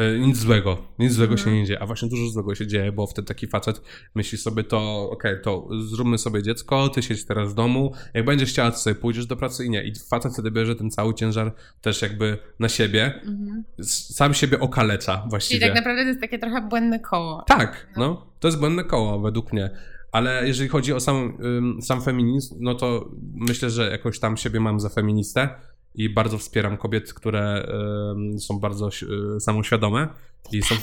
[0.00, 1.48] E, Nic złego, nic złego Mhm.
[1.50, 3.82] się nie dzieje, a właśnie dużo złego się dzieje, bo wtedy taki facet
[4.14, 8.48] myśli sobie to, okej, to zróbmy sobie dziecko, ty siedź teraz w domu, jak będziesz
[8.50, 9.82] chciała, to sobie pójdziesz do pracy i nie.
[9.84, 13.64] I facet wtedy bierze ten cały ciężar też jakby na siebie, Mhm.
[13.82, 15.66] sam siebie okalecza Czyli właściwie.
[15.66, 17.44] tak naprawdę to jest takie trochę błędne koło.
[17.46, 19.70] Tak, no, to jest błędne koło według mnie.
[20.12, 21.38] Ale jeżeli chodzi o sam,
[21.82, 25.48] sam feminizm, no to myślę, że jakoś tam siebie mam za feministę
[25.94, 27.68] i bardzo wspieram kobiety, które
[28.12, 28.88] ym, są bardzo
[29.36, 30.08] y, samoświadome
[30.52, 30.74] i są,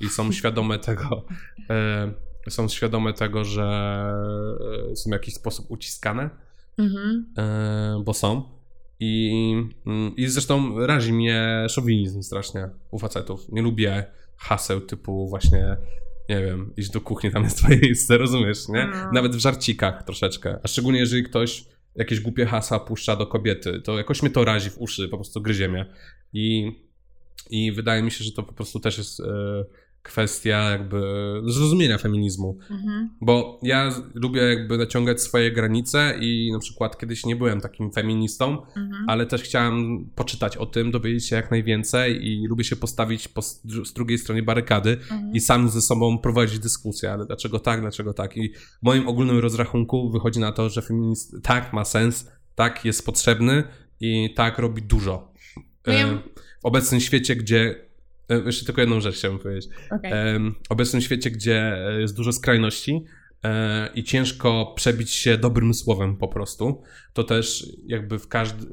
[0.00, 1.24] i są świadome tego,
[2.46, 4.04] y, są świadome tego, że
[4.92, 6.30] y, są w jakiś sposób uciskane,
[6.78, 7.26] Mhm.
[8.00, 8.42] y, bo są.
[9.00, 9.54] I,
[9.86, 13.52] mm, I zresztą razi mnie szowinizm strasznie u facetów.
[13.52, 14.04] Nie lubię
[14.36, 15.76] haseł typu właśnie,
[16.28, 18.90] nie wiem, iść do kuchni, tam jest twoje miejsce, rozumiesz, nie?
[18.94, 19.12] No.
[19.12, 20.58] Nawet w żarcikach troszeczkę.
[20.62, 21.64] A szczególnie jeżeli ktoś
[21.96, 25.40] jakieś głupie hasa puszcza do kobiety, to jakoś mnie to razi w uszy, po prostu
[25.40, 25.86] gryzie mnie.
[26.32, 26.72] I,
[27.50, 29.24] i wydaje mi się, że to po prostu też jest e,
[30.02, 31.00] kwestia jakby
[31.46, 32.58] zrozumienia feminizmu.
[32.70, 33.10] Mhm.
[33.20, 38.62] Bo ja lubię jakby naciągać swoje granice i na przykład kiedyś nie byłem takim feministą,
[38.76, 39.04] Mhm.
[39.08, 43.42] ale też chciałem poczytać o tym, dowiedzieć się jak najwięcej i lubię się postawić po,
[43.42, 45.32] z drugiej stronie barykady Mhm.
[45.32, 48.36] i sam ze sobą prowadzić dyskusję, ale dlaczego tak, dlaczego tak.
[48.36, 53.06] I w moim ogólnym rozrachunku wychodzi na to, że feminizm tak ma sens, tak jest
[53.06, 53.62] potrzebny
[54.00, 55.32] i tak robi dużo.
[55.86, 56.18] No ja- E,
[56.62, 57.91] W obecnym świecie, gdzie.
[58.32, 59.68] E, Jeszcze tylko jedną rzecz chciałem powiedzieć.
[60.68, 63.04] W obecnym świecie, gdzie e, jest dużo skrajności
[63.44, 68.66] e, i ciężko przebić się dobrym słowem po prostu, to też jakby w każdy...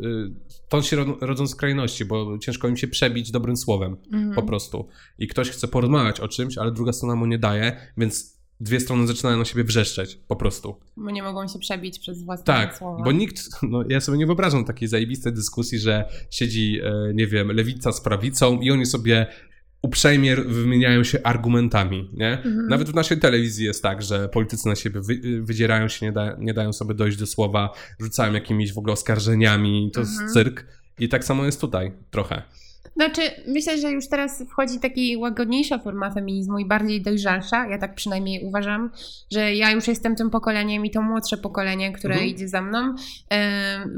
[0.47, 4.33] Stąd się ro- rodzą skrajności, bo ciężko im się przebić dobrym słowem Mhm.
[4.35, 4.87] po prostu.
[5.19, 9.07] I ktoś chce porozmawiać o czymś, ale druga strona mu nie daje, więc dwie strony
[9.07, 10.75] zaczynają na siebie wrzeszczeć po prostu.
[10.97, 13.03] Bo nie mogą się przebić przez własne Tak, słowa.
[13.03, 17.51] bo nikt, no ja sobie nie wyobrażam takiej zajebistej dyskusji, że siedzi, e, nie wiem,
[17.51, 19.27] lewica z prawicą i oni sobie
[19.81, 22.31] uprzejmie wymieniają się argumentami, nie?
[22.37, 22.67] Mhm.
[22.67, 26.35] Nawet w naszej telewizji jest tak, że politycy na siebie wy, wydzierają się, nie, da,
[26.39, 30.21] nie dają sobie dojść do słowa, rzucają jakimiś w ogóle oskarżeniami, to Mhm.
[30.21, 30.65] jest cyrk.
[30.99, 32.41] I tak samo jest tutaj trochę.
[32.95, 37.67] Znaczy, myślę, że już teraz wchodzi taki łagodniejsza forma feminizmu i bardziej dojrzalsza.
[37.67, 38.89] Ja tak przynajmniej uważam,
[39.31, 42.31] że ja już jestem tym pokoleniem i to młodsze pokolenie, które Mhm.
[42.31, 42.95] idzie za mną.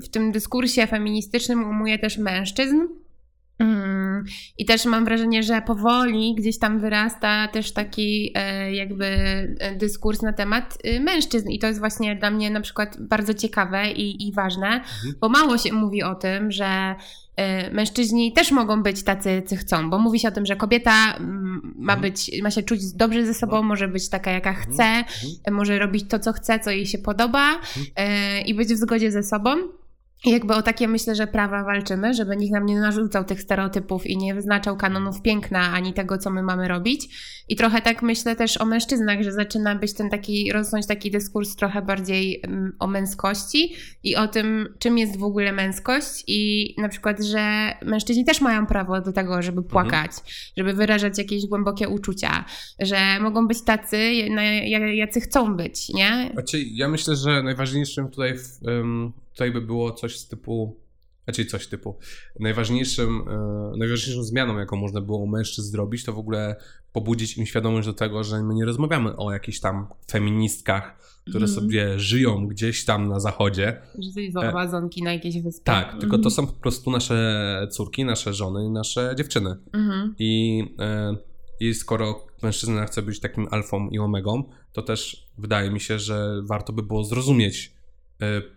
[0.04, 2.76] W tym dyskursie feministycznym umuje też mężczyzn.
[3.62, 4.24] Mm,
[4.58, 9.06] I też mam wrażenie, że powoli gdzieś tam wyrasta też taki e, jakby
[9.60, 11.50] e, dyskurs na temat y, mężczyzn.
[11.50, 14.82] I to jest właśnie dla mnie na przykład bardzo ciekawe i, i ważne,
[15.20, 16.96] bo mało się mówi o tym, że
[17.36, 21.16] e, mężczyźni też mogą być tacy, co chcą, bo mówi się o tym, że kobieta
[21.16, 22.02] mm, ma Mhm.
[22.02, 25.04] być, ma się czuć dobrze ze sobą, może być taka, jaka chce,
[25.46, 27.60] e, może robić to, co chce, co jej się podoba
[27.96, 29.50] e, i być w zgodzie ze sobą.
[30.26, 34.08] I jakby o takie myślę, że prawa walczymy, żeby nikt nam nie narzucał tych stereotypów
[34.08, 37.08] i nie wyznaczał kanonów piękna ani tego, co my mamy robić.
[37.50, 41.56] I trochę tak myślę też o mężczyznach, że zaczyna być ten taki, rosnąć taki dyskurs
[41.56, 46.90] trochę bardziej mm, o męskości i o tym, czym jest w ogóle męskość i na
[46.90, 50.12] przykład, że mężczyźni też mają prawo do tego, żeby płakać,
[50.58, 52.46] żeby wyrażać jakieś głębokie uczucia,
[52.80, 53.98] że mogą być tacy,
[54.96, 56.30] jacy chcą być, nie?
[56.34, 59.12] Znaczy, ja myślę, że najważniejszym tutaj, w- em,
[59.42, 60.78] tutaj by było coś z typu.
[61.24, 61.98] Znaczy coś typu.
[62.40, 66.56] Najważniejszym, e, najważniejszą zmianą, jaką można było u mężczyzn zrobić, to w ogóle
[66.94, 70.98] pobudzić im świadomość do tego, że my nie rozmawiamy o jakichś tam feministkach,
[71.30, 71.62] które Mhm.
[71.62, 73.82] sobie żyją gdzieś tam na zachodzie.
[74.00, 75.64] Że to jest amazonki na jakiejś wyspie.
[75.64, 79.58] Tak, tylko to są po prostu nasze córki, nasze żony i nasze dziewczyny.
[79.74, 80.16] Mhm.
[80.20, 81.16] I, e,
[81.60, 86.42] I skoro mężczyzna chce być takim alfą i omegą, to też wydaje mi się, że
[86.44, 87.81] warto by było zrozumieć e,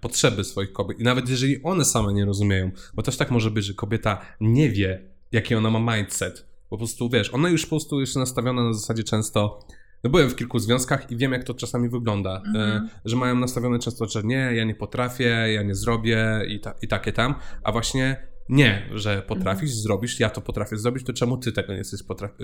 [0.00, 1.00] potrzeby swoich kobiet.
[1.00, 4.70] I nawet jeżeli one same nie rozumieją, bo też tak może być, że kobieta nie
[4.70, 6.46] wie, jaki ona ma mindset.
[6.70, 9.66] Po prostu wiesz, ona już po prostu jest nastawiona na zasadzie często.
[10.04, 12.42] No byłem w kilku związkach i wiem, jak to czasami wygląda.
[12.46, 12.84] Mhm.
[12.84, 16.74] E, że mają nastawione często, że nie, ja nie potrafię, ja nie zrobię i, ta,
[16.82, 17.34] i takie tam.
[17.62, 21.78] A właśnie nie, że potrafisz, zrobisz, ja to potrafię zrobić, to czemu ty tego nie
[21.78, 22.00] jesteś,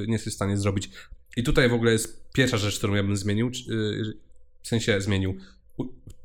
[0.07, 0.91] nie jesteś w stanie zrobić?
[1.37, 4.19] I tutaj w ogóle jest pierwsza rzecz, którą ja bym zmienił, y,
[4.63, 5.37] w sensie zmienił,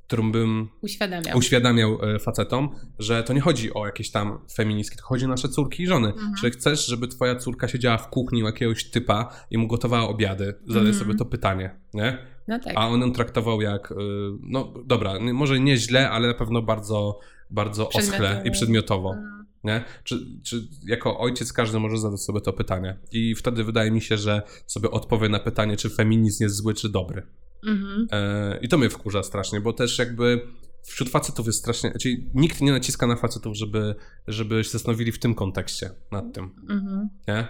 [0.07, 1.37] którą bym Uświadamiam.
[1.37, 5.49] uświadamiał e, facetom, że to nie chodzi o jakieś tam feministki, to chodzi o nasze
[5.49, 6.07] córki i żony.
[6.07, 6.33] Mhm.
[6.41, 10.45] Czy chcesz, żeby twoja córka siedziała w kuchni u jakiegoś typa i mu gotowała obiady?
[10.67, 10.93] Zadaj Mhm.
[10.99, 12.17] sobie to pytanie, nie?
[12.47, 12.73] No tak.
[12.77, 13.95] A on ją traktował jak, y,
[14.41, 19.09] no dobra, może nie źle, ale na pewno bardzo, bardzo oschle i przedmiotowo.
[19.13, 19.45] Mhm.
[19.63, 19.83] Nie?
[20.03, 22.97] Czy, czy jako ojciec każdy może zadać sobie to pytanie?
[23.11, 26.89] I wtedy wydaje mi się, że sobie odpowie na pytanie, czy feminizm jest zły, czy
[26.89, 27.27] dobry.
[27.67, 28.07] Mhm.
[28.11, 30.41] E, I to mnie wkurza strasznie, bo też jakby
[30.83, 33.95] wśród facetów jest strasznie, czyli nikt nie naciska na facetów, żeby,
[34.27, 37.09] żeby się zastanowili w tym kontekście nad tym, Mhm.
[37.27, 37.47] nie?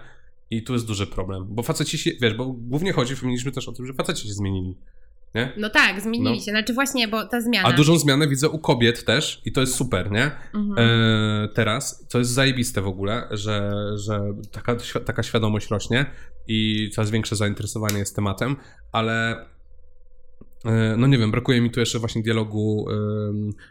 [0.49, 3.67] I tu jest duży problem, bo faceci się, wiesz, bo głównie chodzi w feminizmie też
[3.69, 4.77] o tym, że faceci się zmienili,
[5.35, 5.53] nie?
[5.57, 6.45] No tak, zmienili No.
[6.45, 6.51] się.
[6.51, 7.67] Znaczy właśnie, bo ta zmiana.
[7.69, 10.31] A dużą zmianę widzę u kobiet też i to jest super, nie?
[10.53, 10.73] Mhm.
[10.77, 16.05] E, teraz to jest zajebiste w ogóle, że, że taka, taka świadomość rośnie
[16.47, 18.55] i coraz większe zainteresowanie jest tematem,
[18.91, 19.45] ale
[20.97, 22.85] no nie wiem, brakuje mi tu jeszcze właśnie dialogu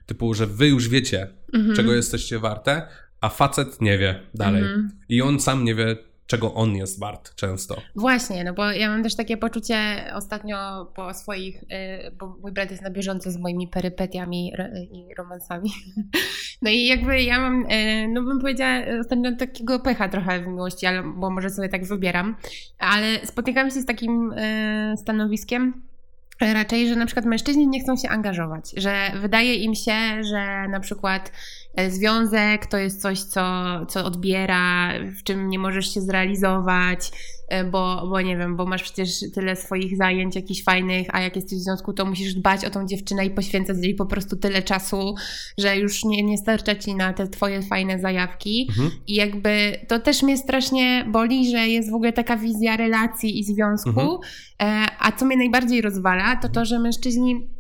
[0.07, 1.77] typu, że wy już wiecie, Mhm.
[1.77, 2.89] czego jesteście warte,
[3.21, 4.63] a facet nie wie dalej.
[4.63, 4.91] Mhm.
[5.09, 7.77] I on sam nie wie, czego on jest wart często.
[7.97, 9.77] Właśnie, no bo ja mam też takie poczucie
[10.15, 11.67] ostatnio po swoich, y,
[12.19, 14.53] bo mój brat jest na bieżąco z moimi perypetiami
[14.93, 15.71] i romansami.
[16.63, 20.47] No i jakby ja mam, y, no bym powiedziała, y, ostatnio takiego pecha trochę w
[20.47, 22.37] miłości, ale, bo może sobie tak wybieram,
[22.79, 24.35] ale spotykam się z takim
[24.97, 25.83] stanowiskiem,
[26.41, 30.81] raczej, że na przykład mężczyźni nie chcą się angażować, że wydaje im się, że na
[30.81, 31.33] przykład
[31.89, 33.43] związek to jest coś, co,
[33.89, 37.11] co odbiera, w czym nie możesz się zrealizować,
[37.49, 41.37] e, bo, bo nie wiem, bo masz przecież tyle swoich zajęć jakichś fajnych, a jak
[41.37, 44.63] jesteś w związku, to musisz dbać o tą dziewczynę i poświęcać jej po prostu tyle
[44.63, 45.15] czasu,
[45.59, 48.67] że już nie, nie starcza ci na te twoje fajne zajawki.
[48.71, 48.91] Mhm.
[49.07, 53.45] I jakby to też mnie strasznie boli, że jest w ogóle taka wizja relacji i
[53.45, 53.89] związku.
[53.89, 54.19] Mhm.
[54.63, 57.55] E, a co mnie najbardziej rozwala, to to, że mężczyźni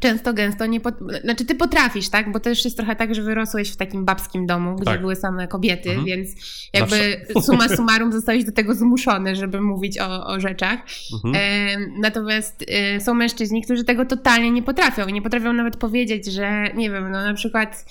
[0.00, 0.80] często gęsto nie.
[0.80, 0.94] Pot...
[1.24, 2.32] Znaczy, ty potrafisz, tak?
[2.32, 5.00] Bo też jest trochę tak, że wyrosłeś w takim babskim domu, gdzie Tak.
[5.00, 6.06] były same kobiety, Mhm.
[6.06, 6.30] więc
[6.72, 10.78] jakby summa summarum zostałeś do tego zmuszony, żeby mówić o, o rzeczach.
[11.14, 11.34] Mhm.
[11.34, 16.26] E, natomiast e, są mężczyźni, którzy tego totalnie nie potrafią i nie potrafią nawet powiedzieć,
[16.26, 17.84] że nie wiem, no na przykład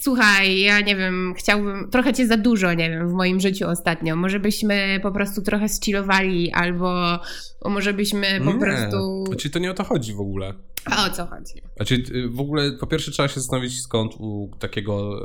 [0.00, 4.16] słuchaj, ja nie wiem, chciałbym, trochę cię za dużo, nie wiem, w moim życiu ostatnio.
[4.16, 7.18] Może byśmy po prostu trochę zchillowali albo
[7.70, 8.58] może byśmy po Nie.
[8.58, 9.24] prostu...
[9.26, 10.54] Znaczy to nie o to chodzi w ogóle.
[10.84, 11.54] A o co chodzi?
[11.76, 15.20] Znaczy y, w ogóle po pierwsze trzeba się zastanowić skąd u takiego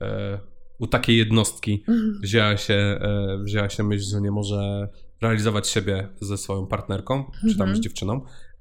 [0.00, 0.38] e, e,
[0.78, 1.84] u takiej jednostki
[2.22, 4.88] wzięła się, e, wzięła się myśl, że nie może
[5.22, 7.76] realizować siebie ze swoją partnerką, czy tam Mhm.
[7.76, 8.20] z dziewczyną.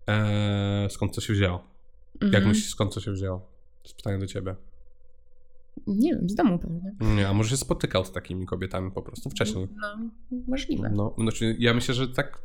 [0.10, 1.64] E, skąd to się wzięło?
[2.22, 2.48] Jak Mhm.
[2.48, 3.40] myślisz, skąd to się wzięło?
[3.40, 4.56] To jest pytanie do ciebie.
[5.88, 6.96] Nie wiem, z domu pewnie.
[7.16, 9.68] Nie, a może się spotykał z takimi kobietami po prostu wcześniej?
[9.82, 9.98] No,
[10.48, 10.90] możliwe.
[10.96, 12.42] No, znaczy ja myślę, że tak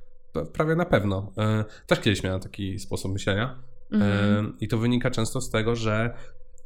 [0.53, 1.33] prawie na pewno.
[1.39, 3.59] E, też kiedyś miałem taki sposób myślenia.
[3.93, 4.47] Mhm.
[4.47, 6.15] E, I to wynika często z tego, że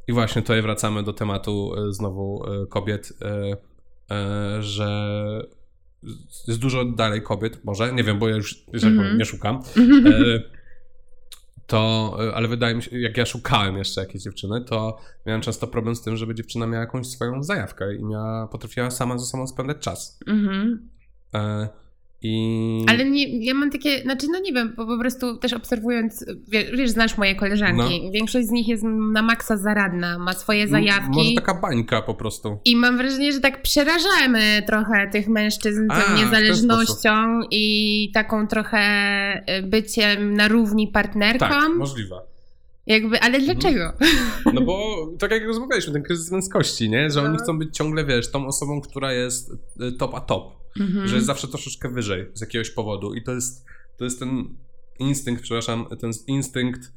[0.07, 3.13] i właśnie tutaj wracamy do tematu e, znowu kobiet,
[4.59, 4.89] że
[6.47, 9.17] jest dużo dalej kobiet, może, nie wiem, bo ja już Mhm.
[9.17, 9.59] nie szukam.
[9.77, 10.41] Mhm.
[11.67, 15.95] To, ale wydaje mi się, jak ja szukałem jeszcze jakiejś dziewczyny, to miałem często problem
[15.95, 19.77] z tym, żeby dziewczyna miała jakąś swoją zajawkę i miała, potrafiła sama ze sobą spędzać
[19.79, 20.19] czas.
[20.27, 20.89] Mhm.
[22.21, 26.25] I Ale nie, ja mam takie, znaczy no nie wiem, bo po prostu też obserwując,
[26.47, 31.09] wie- wiesz, znasz moje koleżanki, większość z nich jest na maksa zaradna, ma swoje zajawki.
[31.17, 32.57] Może taka bańka po prostu.
[32.65, 38.79] I mam wrażenie, że tak przerażamy trochę tych mężczyzn A, tą niezależnością i taką trochę
[39.59, 41.39] y, byciem na równi partnerką.
[41.49, 42.15] Tak, możliwe.
[42.89, 43.93] Jakby, ale dlaczego?
[44.53, 47.09] No bo tak jak rozmawialiśmy, ten kryzys męskości, nie?
[47.11, 47.43] Że oni No.
[47.43, 50.43] chcą być ciągle, wiesz, tą osobą, która jest y, top a top.
[50.79, 51.07] Mhm.
[51.07, 53.13] Że jest zawsze troszeczkę wyżej z jakiegoś powodu.
[53.13, 53.65] I to jest,
[53.97, 54.55] to jest ten
[54.99, 56.89] instynkt, przepraszam, ten instynkt, y,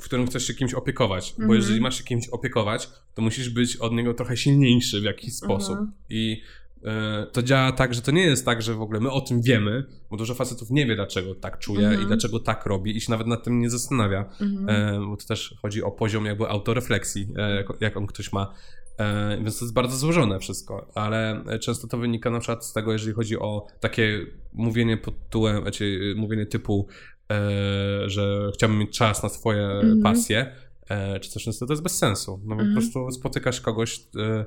[0.00, 1.34] w którym chcesz się kimś opiekować.
[1.36, 1.60] Bo Mhm.
[1.60, 5.70] jeżeli masz się kimś opiekować, to musisz być od niego trochę silniejszy w jakiś sposób.
[5.78, 5.92] Mhm.
[6.10, 6.42] I
[7.32, 9.84] to działa tak, że to nie jest tak, że w ogóle my o tym wiemy,
[10.10, 12.02] bo dużo facetów nie wie, dlaczego tak czuje Mhm.
[12.02, 14.24] i dlaczego tak robi i się nawet nad tym nie zastanawia.
[14.40, 14.68] Mhm.
[14.68, 18.54] E, bo to też chodzi o poziom jakby autorefleksji, e, jak- jaką ktoś ma.
[18.98, 22.72] E, więc to jest bardzo złożone wszystko, ale e, często to wynika na przykład z
[22.72, 26.88] tego, jeżeli chodzi o takie mówienie pod tytułem, znaczy mówienie typu,
[27.32, 27.40] e,
[28.10, 30.02] że chciałbym mieć czas na swoje Mhm.
[30.02, 30.69] pasje, e,
[31.20, 32.40] czy coś często to jest bez sensu.
[32.44, 32.70] No Mhm.
[32.74, 34.44] po prostu spotykasz kogoś e,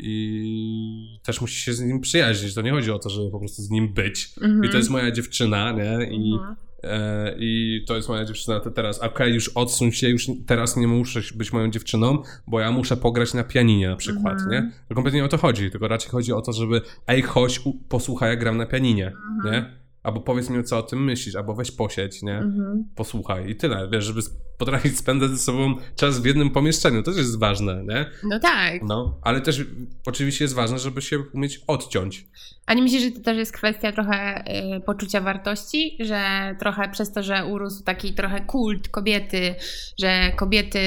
[0.00, 2.54] i też musisz się z nim przyjaźnić.
[2.54, 4.34] To nie chodzi o to, żeby po prostu z nim być.
[4.42, 4.64] Mhm.
[4.64, 6.08] I to jest moja dziewczyna, nie?
[6.10, 6.56] I Mhm.
[6.84, 8.98] E, I to jest moja dziewczyna to teraz.
[9.00, 13.34] Okej, już odsuń się, już teraz nie muszę być moją dziewczyną, bo ja muszę pograć
[13.34, 14.50] na pianinie na przykład, Mhm.
[14.50, 14.72] nie?
[14.88, 18.30] To kompletnie nie o to chodzi, tylko raczej chodzi o to, żeby ej, chodź, posłuchaj,
[18.30, 19.12] jak gram na pianinie,
[19.44, 19.81] nie?
[20.02, 22.38] Albo powiedz mi, co o tym myślisz, albo weź posiedź, nie?
[22.38, 22.84] Mhm.
[22.94, 24.20] Posłuchaj i tyle, wiesz, żeby
[24.58, 28.10] potrafić spędzać ze sobą czas w jednym pomieszczeniu, to też jest ważne, nie?
[28.24, 28.82] No tak.
[28.82, 29.64] No, ale też
[30.06, 32.26] oczywiście jest ważne, żeby się umieć odciąć.
[32.66, 34.44] A nie myślisz, że to też jest kwestia trochę
[34.76, 36.20] y, poczucia wartości, że
[36.58, 39.54] trochę przez to, że urósł taki trochę kult kobiety,
[40.00, 40.78] że kobiety,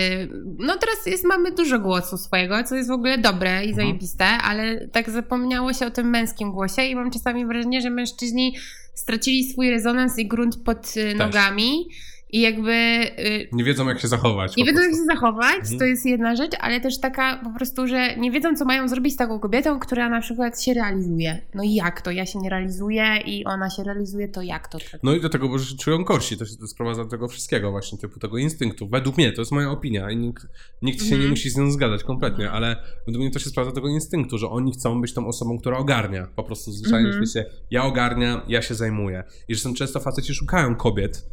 [0.60, 3.76] no teraz jest, mamy dużo głosu swojego, co jest w ogóle dobre i Mhm.
[3.76, 8.56] zajebiste, ale tak zapomniało się o tym męskim głosie i mam czasami wrażenie, że mężczyźni
[8.94, 11.88] stracili swój rezonans i grunt pod y, nogami
[12.30, 12.72] i jakby
[13.20, 14.58] y, Nie wiedzą, jak się zachować.
[14.58, 15.80] nie wiedzą, jak się zachować, Mhm.
[15.80, 19.14] to jest jedna rzecz, ale też taka po prostu, że nie wiedzą, co mają zrobić
[19.14, 21.42] z taką kobietą, która na przykład się realizuje.
[21.54, 22.12] No i jak to?
[22.12, 24.78] Ja się nie realizuję i ona się realizuje, to jak to?
[24.92, 25.00] tak?
[25.04, 27.72] No i do tego, bo się czują gorsi, to się to sprowadza do tego wszystkiego
[27.72, 28.88] właśnie, typu tego instynktu.
[28.90, 30.48] Według mnie, to jest moja opinia i nikt,
[30.82, 31.22] nikt się Mhm.
[31.22, 32.76] nie musi z nią zgadzać kompletnie, ale
[33.08, 35.78] według mnie to się sprowadza do tego instynktu, że oni chcą być tą osobą, która
[35.78, 36.28] ogarnia.
[36.36, 37.26] Po prostu zwyczajnie Mhm.
[37.26, 39.24] w świecie, ja ogarniam, ja się zajmuję.
[39.48, 41.26] I że są często faceci szukają kobiet,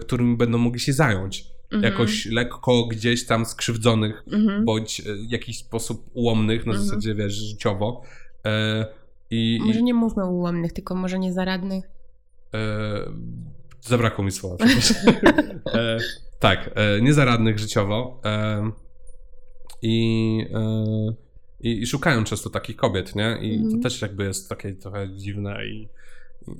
[0.00, 1.44] którymi będą mogli się zająć.
[1.72, 1.92] Mhm.
[1.92, 4.64] Jakoś lekko gdzieś tam skrzywdzonych, Mhm.
[4.64, 6.86] bądź y, w jakiś sposób ułomnych, na Mhm.
[6.88, 8.02] zasadzie, wiesz, życiowo.
[8.46, 8.50] Y,
[9.30, 11.84] I, Może nie mówmy ułomnych, tylko może niezaradnych.
[12.54, 12.58] E,
[13.80, 14.56] zabrakło mi słowa.
[15.74, 15.98] e,
[16.38, 18.20] tak, e, niezaradnych życiowo.
[18.24, 18.70] E,
[19.82, 20.84] i, e,
[21.60, 23.38] i, I szukają często takich kobiet, nie?
[23.42, 23.76] I Mhm.
[23.76, 25.88] to też jakby jest takie trochę dziwne i.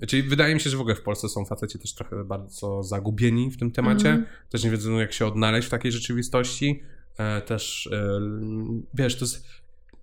[0.08, 3.50] Czyli wydaje mi się, że w ogóle w Polsce są faceci też trochę bardzo zagubieni
[3.50, 4.08] w tym temacie.
[4.10, 4.26] Mhm.
[4.50, 6.82] Też nie wiedzą, jak się odnaleźć w takiej rzeczywistości.
[7.18, 8.20] E, też, e,
[8.94, 9.44] wiesz, to jest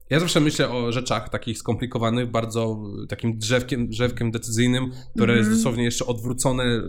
[0.09, 5.37] ja zawsze myślę o rzeczach takich skomplikowanych, bardzo takim drzewkiem, drzewkiem decyzyjnym, które Mhm.
[5.39, 6.81] jest dosłownie jeszcze odwrócone y,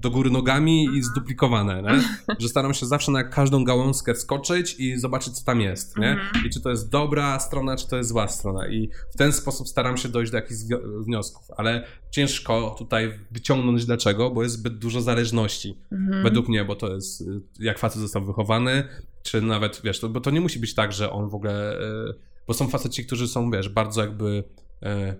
[0.00, 2.02] do góry nogami i zduplikowane, nie?
[2.42, 6.10] że staram się zawsze na każdą gałązkę wskoczyć i zobaczyć, co tam jest, nie?
[6.10, 6.46] Mhm.
[6.46, 8.68] I czy to jest dobra strona, czy to jest zła strona.
[8.68, 10.60] I w ten sposób staram się dojść do jakichś
[11.00, 15.78] wniosków, ale ciężko tutaj wyciągnąć dlaczego, bo jest zbyt dużo zależności.
[15.92, 16.22] Mhm.
[16.22, 17.24] Według mnie, bo to jest y,
[17.58, 18.84] jak facet został wychowany,
[19.22, 22.14] czy nawet, wiesz, to, bo to nie musi być tak, że on w ogóle, y,
[22.48, 24.44] bo są faceci, którzy są, wiesz, bardzo jakby
[24.82, 25.14] e,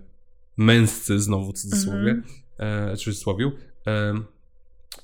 [0.57, 2.23] męscy znowu w cudzysłowie, Mhm.
[2.57, 3.51] e, w cudzysłowiu,
[3.87, 4.13] e,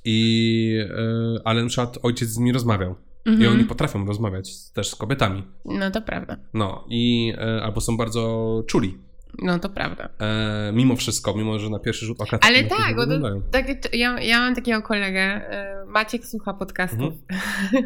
[0.05, 2.95] i, e, ale na przykład ojciec z nimi rozmawiał
[3.25, 3.51] i Mhm.
[3.53, 6.37] oni potrafią rozmawiać też z kobietami, No to prawda.
[6.53, 8.97] no i e, albo są bardzo czuli,
[9.41, 10.09] No to prawda.
[10.19, 13.93] e, mimo wszystko, mimo że na pierwszy rzut oka Ale na tak, bo to, tak,
[13.95, 17.13] ja, ja mam takiego kolegę, e, Maciek słucha podcastów,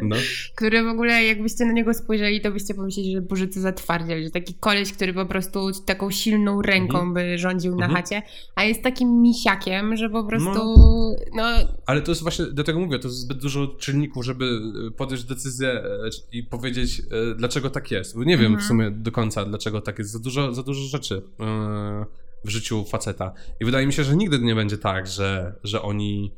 [0.02, 0.16] No.
[0.56, 4.24] który w ogóle jakbyście na niego spojrzeli, to byście pomyśleli, że Boże, co za twardziel,
[4.24, 7.14] że taki koleś, który po prostu taką silną ręką Mhm.
[7.14, 7.96] by rządził na Mhm.
[8.02, 8.22] chacie,
[8.54, 10.74] a jest takim misiakiem, że po prostu,
[11.34, 11.44] no,
[11.86, 14.44] Ale to jest właśnie, dlatego mówię, to jest zbyt dużo czynników, żeby
[14.88, 15.84] e, podjąć decyzję e,
[16.32, 17.02] i powiedzieć,
[17.36, 18.16] dlaczego tak jest.
[18.18, 18.64] Bo nie wiem Mhm.
[18.64, 20.10] w sumie do końca, dlaczego tak jest.
[20.10, 21.22] Za dużo, za dużo rzeczy
[22.44, 23.32] w życiu faceta.
[23.60, 26.34] I wydaje mi się, że nigdy nie będzie tak, że, że oni.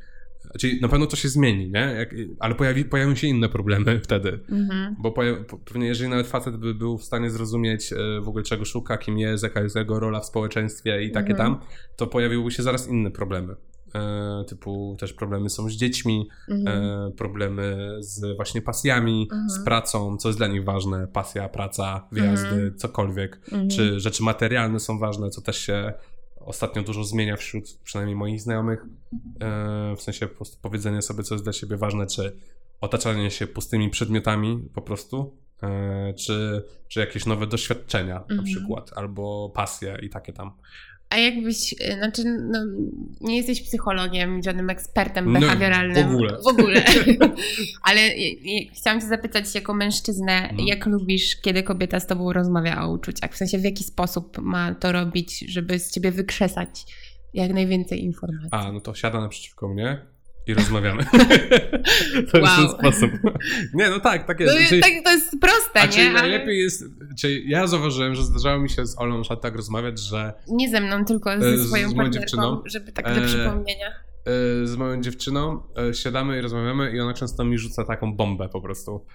[0.59, 1.79] Czyli na pewno to się zmieni, nie?
[1.79, 4.39] Jak, ale pojawi, pojawią się inne problemy wtedy.
[4.49, 4.95] mhm.
[4.99, 8.43] Bo poja- po- pewnie, jeżeli nawet facet by był w stanie zrozumieć e, w ogóle
[8.43, 11.51] czego szuka, kim jest, jaka jest jego rola w społeczeństwie i takie Mhm.
[11.55, 11.61] tam,
[11.95, 13.55] to pojawiłyby się zaraz inne problemy.
[13.95, 16.77] E, typu też problemy są z dziećmi, Mhm.
[17.07, 19.49] e, problemy z właśnie pasjami, Mhm.
[19.49, 22.77] z pracą, co jest dla nich ważne, pasja, praca, wyjazdy, Mhm.
[22.77, 23.35] cokolwiek.
[23.51, 23.69] Mhm.
[23.69, 25.93] Czy rzeczy materialne są ważne, co też się
[26.39, 28.85] ostatnio dużo zmienia wśród przynajmniej moich znajomych.
[29.41, 32.35] E, w sensie po prostu powiedzenie sobie, co jest dla siebie ważne, czy
[32.81, 35.37] otaczanie się pustymi przedmiotami po prostu,
[36.15, 38.43] czy, czy jakieś nowe doświadczenia na Mhm.
[38.43, 40.51] przykład, albo pasje i takie tam.
[41.13, 42.59] A jakbyś, y, znaczy, no,
[43.21, 46.09] nie jesteś psychologiem, żadnym ekspertem No, behawioralnym.
[46.09, 46.37] w ogóle.
[46.43, 46.83] W ogóle.
[47.89, 50.67] Ale y, y, chciałam cię zapytać jako mężczyznę, Mhm.
[50.67, 53.33] jak lubisz, kiedy kobieta z tobą rozmawia o uczuciach?
[53.33, 56.69] W sensie, w jaki sposób ma to robić, żeby z ciebie wykrzesać
[57.33, 58.49] jak najwięcej informacji?
[58.51, 60.01] A, no to siada naprzeciwko mnie
[60.47, 61.03] i rozmawiamy.
[62.31, 62.67] to jest Wow.
[62.67, 63.11] ten sposób.
[63.73, 64.53] Nie, no tak, tak jest.
[64.61, 65.91] No, Czyli- tak, to jest proste, a nie?
[65.91, 66.83] czyli Ale najlepiej jest,
[67.19, 70.81] czyli ja zauważyłem, że zdarzało mi się z Olą przykład tak rozmawiać, że nie ze
[70.81, 73.89] mną, tylko E, ze z- swoją z partnerką, żeby tak do E, przypomnienia.
[74.63, 78.49] y, z moją dziewczyną y, siadamy i rozmawiamy i ona często mi rzuca taką bombę
[78.49, 79.05] po prostu.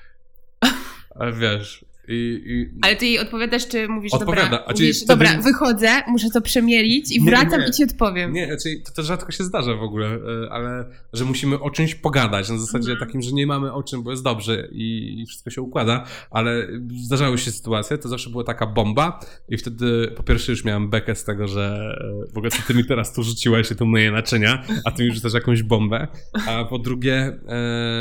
[1.14, 4.96] A wiesz, i, i Ale ty jej odpowiadasz, czy mówisz, Odpowiada, dobra, a czyli mówisz,
[5.04, 7.68] wtedy- dobra, wychodzę, muszę to przemielić i Nie, wracam nie.
[7.68, 8.32] i ci odpowiem.
[8.32, 11.94] Nie, czyli to, to rzadko się zdarza w ogóle, y, ale że musimy o czymś
[11.94, 13.08] pogadać, na zasadzie Mhm.
[13.08, 16.66] takim, że nie mamy o czym, bo jest dobrze i, i wszystko się układa, ale
[17.04, 21.14] zdarzały się sytuacje, to zawsze była taka bomba i wtedy po pierwsze już miałem bekę
[21.14, 21.94] z tego, że
[22.28, 25.14] y, w ogóle co ty mi teraz tu rzuciłeś, tu moje naczynia, a ty mi
[25.14, 26.08] rzucasz jakąś bombę,
[26.46, 27.26] a po drugie,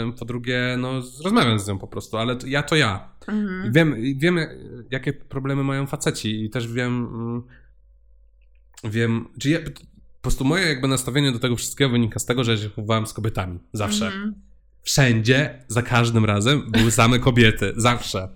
[0.09, 0.93] y, po drugie, no
[1.23, 3.16] rozmawiam z nią po prostu, ale to, ja to ja.
[3.27, 3.71] Mhm.
[3.73, 4.39] Wiem, wiem,
[4.91, 7.43] jakie problemy mają faceci i też wiem, mm,
[8.83, 12.51] wiem, czy ja, po prostu moje jakby nastawienie do tego wszystkiego wynika z tego, że
[12.51, 13.59] ja się chowałem z kobietami.
[13.73, 14.05] Zawsze.
[14.05, 14.35] Mhm.
[14.83, 17.73] Wszędzie, za każdym razem były same kobiety.
[17.75, 18.29] Zawsze.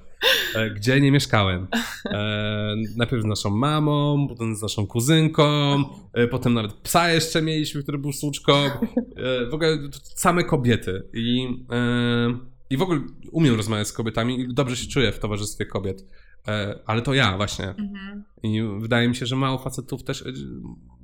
[0.56, 1.68] E, Gdzie nie mieszkałem.
[2.06, 5.76] E, najpierw z naszą mamą, potem z naszą kuzynką,
[6.14, 8.54] e, potem nawet psa jeszcze mieliśmy, który był słuczką.
[8.56, 9.78] E, w ogóle
[10.16, 11.04] same kobiety.
[11.14, 13.02] I, e, I w ogóle
[13.32, 16.06] umiem rozmawiać z kobietami i dobrze się czuję w towarzystwie kobiet.
[16.48, 17.70] E, ale to ja właśnie.
[17.70, 18.24] Mhm.
[18.44, 20.26] I wydaje mi się, że mało facetów też, e,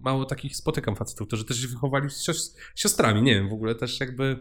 [0.04, 3.22] mało takich spotykam facetów, którzy też się wychowali z sios- siostrami.
[3.22, 4.40] Nie wiem, w ogóle też jakby,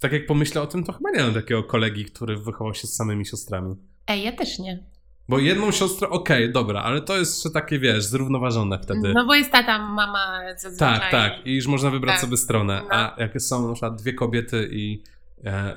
[0.00, 2.94] tak jak pomyślę o tym, to chyba nie mam takiego kolegi, który wychował się z
[2.96, 3.74] samymi siostrami.
[4.06, 4.86] Ej, ja też nie.
[5.28, 9.12] Bo jedną siostrę, okej, dobra, ale to jest jeszcze takie, wiesz, zrównoważone wtedy.
[9.14, 11.00] No bo jest tata, mama zazwyczaj.
[11.00, 11.46] tak, tak.
[11.46, 12.20] I już można wybrać Tak.
[12.24, 12.82] sobie stronę.
[12.90, 12.94] No.
[12.96, 15.02] A jak są na przykład dwie kobiety i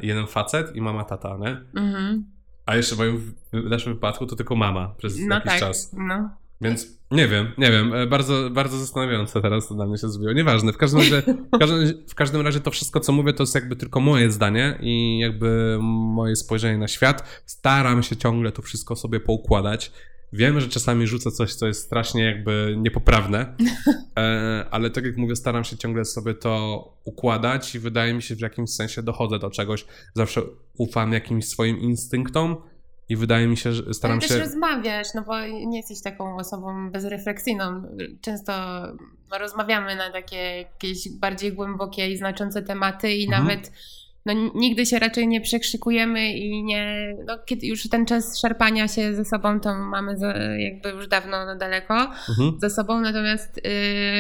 [0.02, 1.62] jeden facet i mama, tata, nie?
[1.82, 2.26] Mhm.
[2.66, 5.60] A jeszcze w moim w naszym wypadku to tylko mama przez No jakiś tak.
[5.60, 5.94] czas.
[5.98, 6.30] No.
[6.62, 7.94] Więc nie wiem, nie wiem.
[7.94, 10.34] e, Bardzo, bardzo zastanawiające teraz to dla mnie się zrobiło.
[10.34, 10.74] Nieważne.
[10.74, 11.22] W każdym, razie,
[11.56, 14.78] w, każdym, w każdym razie to wszystko, co mówię, to jest jakby tylko moje zdanie
[14.82, 17.44] i jakby moje spojrzenie na świat.
[17.46, 19.92] Staram się ciągle to wszystko sobie poukładać.
[20.34, 23.56] Wiem, że czasami rzucę coś, co jest strasznie jakby niepoprawne,
[24.18, 28.28] e, ale tak jak mówię, staram się ciągle sobie to układać i wydaje mi się,
[28.28, 29.86] że w jakimś sensie dochodzę do czegoś.
[30.16, 30.42] Zawsze
[30.78, 32.58] ufam jakimś swoim instynktom
[33.10, 34.34] i wydaje mi się, że staram Ale się...
[34.34, 37.84] też rozmawiasz, no bo nie jesteś taką osobą bezrefleksyjną.
[38.22, 38.54] Często
[39.40, 43.44] rozmawiamy na takie jakieś bardziej głębokie i znaczące tematy i Mhm.
[43.44, 43.72] nawet
[44.26, 49.16] no, nigdy się raczej nie przekrzykujemy i nie, no, kiedy już ten czas szarpania się
[49.16, 52.58] ze sobą, to mamy za, jakby już dawno no, daleko mhm.
[52.62, 53.62] ze sobą, natomiast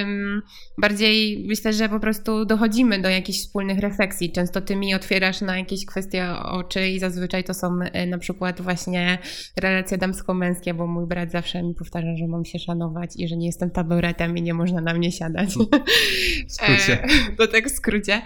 [0.01, 0.41] ym,
[0.77, 4.31] bardziej myślę, że po prostu dochodzimy do jakichś wspólnych refleksji.
[4.31, 8.61] Często ty mi otwierasz na jakieś kwestie oczy i zazwyczaj to są y, na przykład
[8.61, 9.17] właśnie
[9.57, 13.45] relacje damsko-męskie, bo mój brat zawsze mi powtarza, że mam się szanować i że nie
[13.45, 15.49] jestem taboretem i nie można na mnie siadać.
[16.47, 17.03] W skrócie.
[17.09, 18.21] E, to tak w skrócie.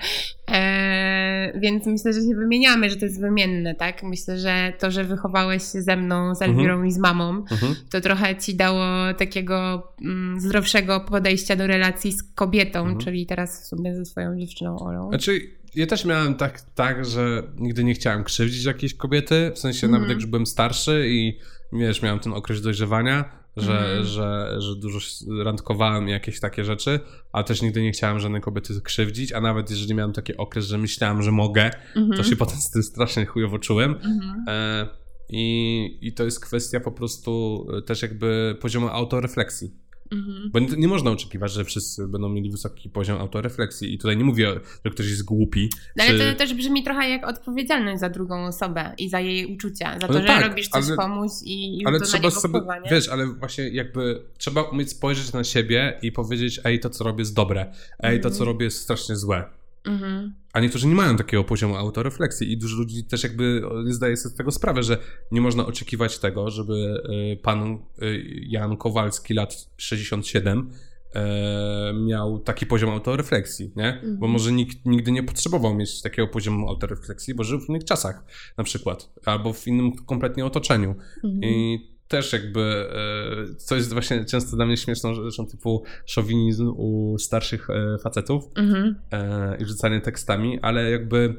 [0.54, 4.04] E, więc myślę, że się wymieniamy, że to jest wymienne, tak?
[4.04, 6.88] Myślę, że to, że wychowałeś się ze mną, z Elwirą mhm.
[6.88, 7.76] i z mamą, mhm.
[7.92, 12.98] to trochę ci dało takiego mm, zdrowszego podejścia do relacji z kobietą, mhm.
[12.98, 15.10] czyli teraz w sumie ze swoją dziewczyną Olą.
[15.10, 15.42] Znaczy,
[15.76, 20.10] ja też miałem tak, tak, że nigdy nie chciałem krzywdzić jakiejś kobiety, w sensie nawet
[20.10, 21.40] jak już byłem starszy i
[21.74, 24.06] wiesz, miałem ten okres dojrzewania, że, mm.
[24.06, 25.00] że, że dużo
[25.44, 27.00] randkowałem jakieś takie rzeczy,
[27.32, 30.78] ale też nigdy nie chciałem żadnej kobiety krzywdzić, a nawet jeżeli miałem taki okres, że
[30.78, 31.94] myślałem, że mogę, mm -hmm.
[31.94, 32.24] to mhm.
[32.24, 33.96] się potem z tym strasznie chujowo czułem.
[34.04, 34.52] Mm -hmm.
[34.52, 34.88] e,
[35.30, 39.83] i, I to jest kwestia po prostu też jakby poziomu autorefleksji.
[40.14, 40.50] Mhm.
[40.52, 43.94] Bo nie, nie, można oczekiwać, że wszyscy będą mieli wysoki poziom autorefleksji.
[43.94, 45.70] I tutaj nie mówię, że ktoś jest głupi.
[45.96, 46.32] No, ale czy...
[46.32, 50.00] to też brzmi trochę jak odpowiedzialność za drugą osobę i za jej uczucia.
[50.00, 52.60] Za to, no że tak, robisz coś ale, komuś i, i ale to trzeba sobie,
[52.60, 57.04] wpływa, Wiesz, ale właśnie jakby trzeba umieć spojrzeć na siebie i powiedzieć, ej, to co
[57.04, 57.74] robię jest dobre.
[58.00, 58.48] Ej, to co mhm.
[58.48, 59.63] robię jest strasznie złe.
[59.86, 60.34] Mhm.
[60.54, 64.36] A niektórzy nie mają takiego poziomu autorefleksji i dużo ludzi też jakby nie zdaje sobie
[64.36, 64.98] z tego sprawę, że
[65.32, 67.04] nie można oczekiwać tego, żeby
[67.34, 70.72] y, pan y, Jan Kowalski lat 67
[71.14, 73.94] e, miał taki poziom autorefleksji, nie?
[73.94, 74.20] Mhm.
[74.20, 78.24] Bo może nikt nigdy nie potrzebował mieć takiego poziomu autorefleksji, bo żył w innych czasach
[78.58, 80.96] na przykład, albo w innym kompletnie otoczeniu.
[81.24, 81.44] Mhm.
[81.44, 87.16] I też jakby, e, co jest właśnie często dla mnie śmieszną rzeczą, typu szowinizm u
[87.20, 88.96] starszych e, facetów mhm.
[89.12, 91.36] E, i rzucanie tekstami, ale jakby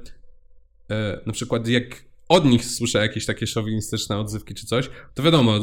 [1.26, 1.84] na przykład jak
[2.28, 5.54] od nich słyszę jakieś takie szowinistyczne odzywki czy coś, to wiadomo.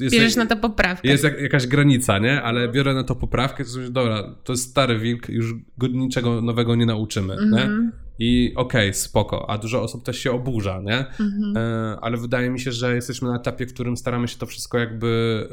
[0.00, 1.08] Jest, Bierzesz na to poprawkę.
[1.08, 2.42] Jest jak, jakaś granica, nie?
[2.42, 6.74] Ale biorę na to poprawkę, to dobra, to jest stary wilk, już go niczego nowego
[6.74, 7.70] nie nauczymy, nie?
[8.14, 8.18] Mhm.
[8.18, 10.98] I okej, okay, spoko, a dużo osób też się oburza, nie?
[10.98, 11.56] Mhm.
[11.56, 14.78] E, ale wydaje mi się, że jesteśmy na etapie, w którym staramy się to wszystko
[14.78, 15.48] jakby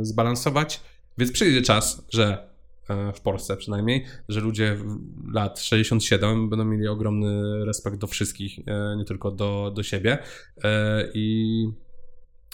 [0.00, 0.80] e, zbalansować,
[1.18, 2.48] więc przyjdzie czas, że
[2.88, 4.76] e, w Polsce przynajmniej, że ludzie
[5.32, 10.18] lat 67 będą mieli ogromny respekt do wszystkich, e, nie tylko do, do siebie
[11.14, 11.68] i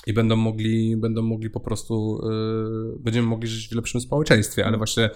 [0.07, 2.21] i będą mogli, będą mogli po prostu,
[2.99, 5.11] będziemy mogli żyć w lepszym społeczeństwie, ale właśnie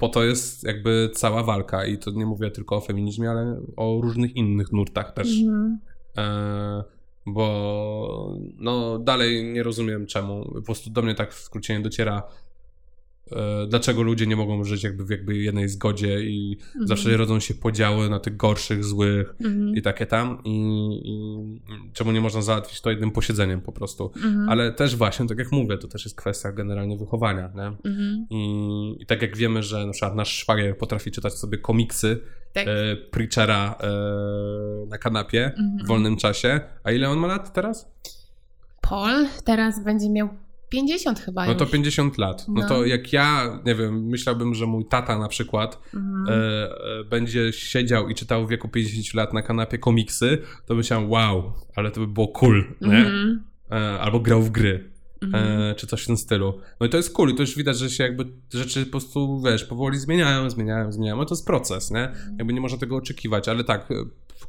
[0.00, 4.00] po to jest jakby cała walka i to nie mówię tylko o feminizmie, ale o
[4.02, 5.40] różnych innych nurtach też.
[5.40, 5.78] Mhm.
[6.18, 6.84] E,
[7.26, 10.44] bo no dalej nie rozumiem czemu.
[10.54, 12.22] Po prostu do mnie tak w skrócie nie dociera
[13.68, 16.86] dlaczego ludzie nie mogą żyć jakby w jakby jednej zgodzie i mhm.
[16.86, 19.76] zawsze rodzą się podziały na tych gorszych, złych mhm.
[19.76, 20.50] i takie tam I,
[21.04, 24.12] i, czemu nie można załatwić to jednym posiedzeniem po prostu.
[24.16, 24.48] Mhm.
[24.48, 27.90] Ale też właśnie, tak jak mówię, to też jest kwestia generalnie wychowania, nie?
[27.90, 28.26] Mhm.
[28.30, 32.20] I, I, tak jak wiemy, że na przykład nasz szwagier potrafi czytać sobie komiksy
[32.52, 32.66] tak.
[32.68, 35.78] e, Preachera e, na kanapie mhm.
[35.84, 37.92] w wolnym czasie, a ile on ma lat teraz?
[38.80, 40.28] Paul teraz będzie miał
[40.70, 41.46] 50 chyba.
[41.46, 42.48] No to 50 lat.
[42.48, 42.62] No.
[42.62, 42.68] no.
[42.68, 46.26] to jak ja, nie wiem, myślałbym, że mój tata na przykład mhm.
[46.28, 46.34] e,
[47.00, 51.52] e, będzie siedział i czytał w wieku 50 lat na kanapie komiksy, to myślałem, wow,
[51.76, 52.96] ale to by było cool, nie?
[52.96, 53.42] Mhm.
[53.70, 54.90] E, albo grał w gry.
[55.22, 55.60] Mhm.
[55.60, 56.60] E, czy coś w tym stylu.
[56.80, 59.42] No i to jest cool i to już widać, że się jakby rzeczy po prostu,
[59.46, 61.16] wiesz, powoli zmieniają, zmieniają, zmieniają.
[61.16, 62.08] No to jest proces, nie?
[62.08, 62.36] Mhm.
[62.38, 63.88] Jakby nie można tego oczekiwać, ale tak,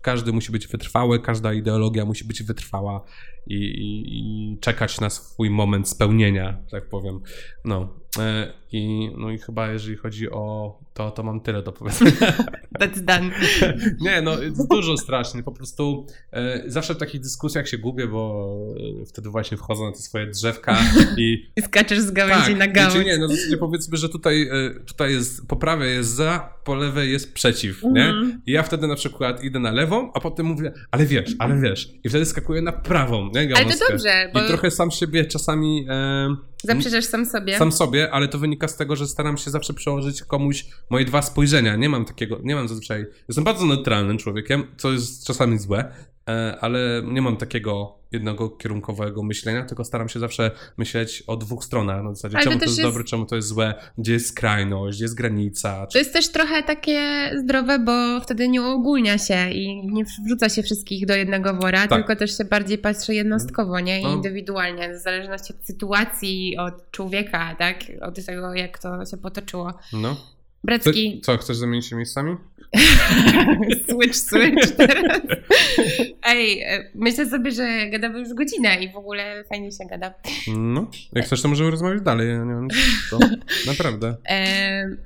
[0.02, 3.04] każdy musi być wytrwały, każda ideologia musi być wytrwała
[3.48, 7.20] i, i, i czekać na swój moment spełnienia, tak powiem.
[7.66, 12.12] No, e, i, no i chyba jeżeli chodzi o to, to mam tyle do powiedzenia.
[12.80, 13.32] That's done.
[14.02, 14.38] Nie, no
[14.70, 15.44] dużo strasznie.
[15.44, 18.56] Po prostu e, zawsze w takich dyskusjach się gubię, bo
[19.02, 20.78] e, wtedy właśnie wchodzę na te swoje drzewka
[21.18, 21.46] i...
[21.58, 23.06] I skaczesz z gałęzi tak, na gałąź.
[23.06, 27.12] nie, no zasadzie powiedzmy, że tutaj, e, tutaj jest, po prawej jest za, po lewej
[27.12, 27.96] jest przeciw, mm.
[27.96, 28.06] nie?
[28.06, 28.42] Mhm.
[28.46, 31.90] I ja wtedy na przykład idę na lewą, a potem mówię, ale wiesz, ale wiesz.
[32.04, 33.48] I wtedy skakuję na prawą, nie?
[33.48, 33.66] Gałązkę.
[33.66, 34.46] Ale to dobrze, bo...
[34.46, 35.86] I trochę sam siebie czasami...
[35.90, 37.58] E, Zaprzeczasz sam sobie.
[37.58, 41.22] Sam sobie, ale to wynika z tego, że staram się zawsze przełożyć komuś moje dwa
[41.22, 41.76] spojrzenia.
[41.76, 43.06] Nie mam takiego, nie mam zazwyczaj.
[43.28, 45.92] Jestem bardzo neutralnym człowiekiem, co jest czasami złe,
[46.62, 52.04] ale nie mam takiego jednego kierunkowego myślenia, tylko staram się zawsze myśleć o dwóch stronach.
[52.04, 55.06] Na zasadzie, czemu to jest, jest, dobre, czemu to jest złe, gdzie jest skrajność, gdzie
[55.06, 55.88] jest granica.
[55.88, 55.94] Czy...
[55.94, 60.64] To jest też trochę takie zdrowe, bo wtedy nie uogólnia się i nie wrzuca się
[60.64, 62.00] wszystkich do jednego wora, tak.
[62.00, 64.02] tylko też się bardziej patrzy jednostkowo, nie?
[64.02, 64.14] No.
[64.14, 67.78] Indywidualnie, w zależności od sytuacji, od człowieka, tak?
[68.02, 69.74] Od tego, jak to się potoczyło.
[69.94, 70.16] No.
[70.64, 71.22] Bracki.
[71.24, 72.36] Co, chcesz zamienić się miejscami?
[73.90, 75.22] switch, switch teraz.
[76.24, 80.14] Ej, e, myślę sobie, że gadamy już godzinę i w ogóle fajnie się gada.
[80.58, 82.30] No, jak chcesz, to możemy rozmawiać dalej.
[82.30, 82.68] Ja nie mam
[83.10, 83.20] to,
[83.72, 84.18] Naprawdę.
[84.30, 84.98] E,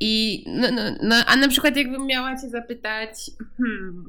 [0.00, 4.04] I no, no, no, a na przykład jakbym miała cię zapytać, hmm,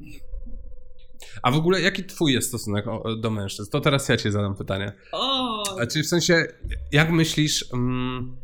[1.42, 2.84] A w ogóle jaki twój jest stosunek
[3.20, 3.70] do mężczyzn?
[3.70, 4.92] To teraz ja ci zadam pytanie.
[5.12, 6.46] o, A czy w sensie,
[6.92, 8.36] jak myślisz, mm,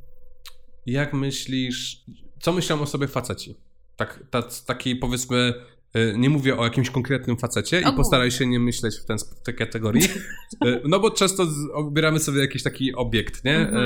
[0.86, 2.04] jak myślisz,
[2.44, 3.56] co myślą o sobie faceci?
[3.96, 5.54] Tak, ta, taki powiedzmy,
[5.96, 9.42] y, nie mówię o jakimś konkretnym facecie i postaraj się nie myśleć w, ten, w
[9.44, 10.02] tej kategorii,
[10.66, 13.68] Y, no bo często obieramy sobie jakiś taki obiekt, nie?
[13.72, 13.80] No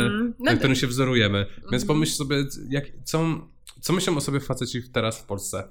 [0.44, 1.46] na to- którym się wzorujemy.
[1.56, 1.86] Więc Mhm.
[1.86, 2.36] pomyśl sobie,
[2.68, 3.48] jak, co,
[3.80, 5.68] co myślą o sobie faceci teraz w Polsce?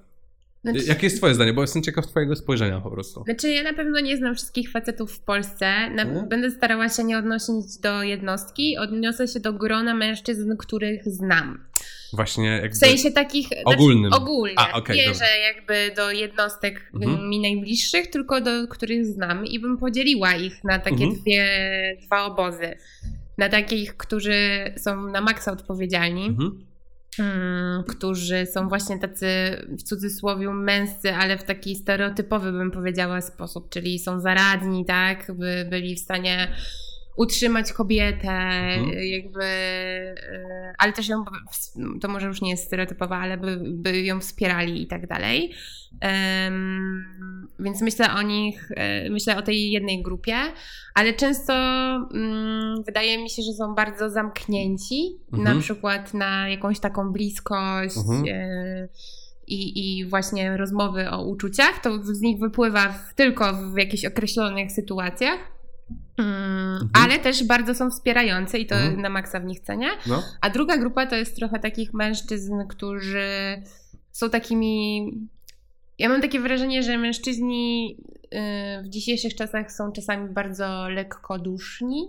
[0.64, 1.54] znaczy, Jakie jest twoje zdanie?
[1.54, 3.24] Bo jestem ciekaw twojego spojrzenia po prostu.
[3.24, 5.90] Znaczy, ja na pewno nie znam wszystkich facetów w Polsce.
[5.90, 6.30] Na, Mhm.
[6.30, 11.67] Będę starała się nie odnosić do jednostki, odniosę się do grona mężczyzn, których znam.
[12.14, 12.70] Właśnie jakby...
[12.70, 13.48] W sensie takich.
[13.66, 14.10] Ogólnym.
[14.12, 14.60] Znaczy, ogólnie.
[14.60, 15.14] A, nie, dobra.
[15.14, 17.30] że jakby do jednostek Mhm.
[17.30, 21.22] mi najbliższych, tylko do których znam i bym podzieliła ich na takie Mhm.
[21.22, 21.48] dwie,
[22.06, 22.78] dwa obozy.
[23.38, 24.34] Na takich, którzy
[24.78, 26.26] są na maksa odpowiedzialni.
[26.26, 26.68] Mhm.
[27.20, 29.28] Mm, którzy są właśnie tacy
[29.80, 35.68] w cudzysłowie męscy, ale w taki stereotypowy bym powiedziała sposób, czyli są zaradni, tak, by
[35.70, 36.48] byli w stanie
[37.18, 39.04] utrzymać kobietę, Mhm.
[39.04, 41.24] jakby, e, ale też ją,
[42.02, 45.54] to może już nie jest stereotypowa, ale by, by ją wspierali i tak dalej.
[46.02, 47.06] Em,
[47.60, 50.36] więc myślę o nich, e, myślę o tej jednej grupie,
[50.94, 51.54] ale często
[52.14, 55.56] mm, wydaje mi się, że są bardzo zamknięci, Mhm.
[55.56, 57.98] na przykład na jakąś taką bliskość.
[57.98, 58.26] Mhm.
[58.30, 58.88] e,
[59.48, 64.72] I, I właśnie rozmowy o uczuciach, to z nich wypływa w, tylko w jakichś określonych
[64.72, 65.40] sytuacjach.
[66.18, 69.02] Mm, Ale też bardzo są wspierające i to Mhm.
[69.02, 69.88] na maksa w nich cenię.
[70.08, 70.24] No.
[70.42, 73.28] A druga grupa to jest trochę takich mężczyzn, którzy
[74.12, 75.12] są takimi.
[76.00, 77.98] Ja mam takie wrażenie, że mężczyźni
[78.80, 82.08] y, w dzisiejszych czasach są czasami bardzo lekkoduszni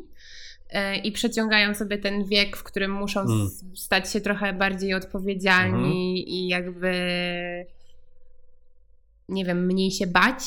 [0.73, 3.49] y, i przeciągają sobie ten wiek, w którym muszą Mm.
[3.77, 6.93] stać się trochę bardziej odpowiedzialni i jakby.
[9.29, 10.41] Nie wiem, mniej się bać.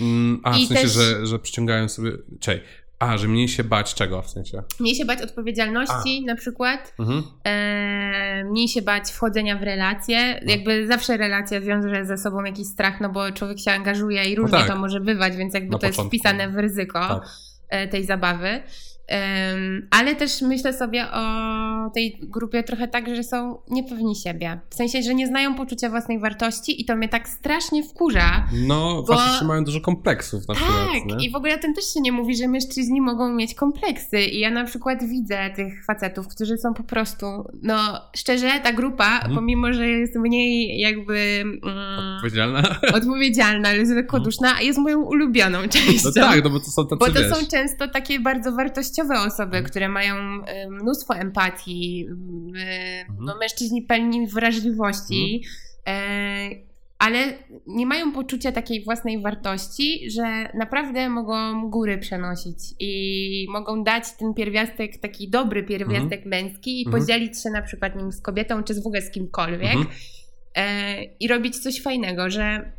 [0.00, 2.12] Mm, a, I w sensie, też- że, że przyciągają sobie...
[2.40, 2.60] Czej.
[2.98, 4.62] A, że mniej się bać czego w sensie?
[4.80, 6.94] mniej się bać odpowiedzialności na przykład.
[6.98, 7.22] Mhm.
[7.44, 10.40] e, mniej się bać wchodzenia w relacje.
[10.46, 10.50] No.
[10.52, 14.58] Jakby zawsze relacja wiąże ze sobą jakiś strach, no bo człowiek się angażuje i różnie
[14.58, 14.68] tak.
[14.68, 16.16] to może bywać, więc jakby Na to jest początku.
[16.18, 17.28] wpisane w ryzyko Tak.
[17.68, 18.62] e, tej zabawy.
[19.90, 21.20] Ale też myślę sobie o
[21.94, 24.60] tej grupie trochę tak, że są niepewni siebie.
[24.70, 28.46] W sensie, że nie znają poczucia własnej wartości i to mnie tak strasznie wkurza.
[28.66, 30.76] No, Bo- faceci mają dużo kompleksów na przykład,
[31.10, 34.20] Tak, i w ogóle o tym też się nie mówi, że mężczyźni mogą mieć kompleksy.
[34.24, 37.26] I ja na przykład widzę tych facetów, którzy są po prostu,
[37.62, 37.76] no
[38.16, 39.34] szczerze, ta grupa, Mhm.
[39.34, 41.60] pomimo, że jest mniej jakby mm,
[42.16, 42.62] Odpowiedzialna?
[42.98, 46.08] odpowiedzialna, ale jest lekkoduszna, jest moją ulubioną częścią.
[46.16, 47.28] No tak, no bo to są tacy, Bo to wiesz...
[47.30, 49.64] są często takie bardzo wartościowe osoby, Mhm.
[49.64, 50.14] które mają
[50.70, 53.18] mnóstwo empatii, y, Mhm.
[53.20, 55.42] no, mężczyźni pełni wrażliwości,
[55.88, 57.18] y, ale
[57.66, 60.22] nie mają poczucia takiej własnej wartości, że
[60.54, 67.00] naprawdę mogą góry przenosić i mogą dać ten pierwiastek, taki dobry pierwiastek męski i Mhm.
[67.02, 69.96] podzielić się na przykład nim z kobietą czy z w ogóle z kimkolwiek Mhm.
[70.54, 72.72] e, i robić coś fajnego, że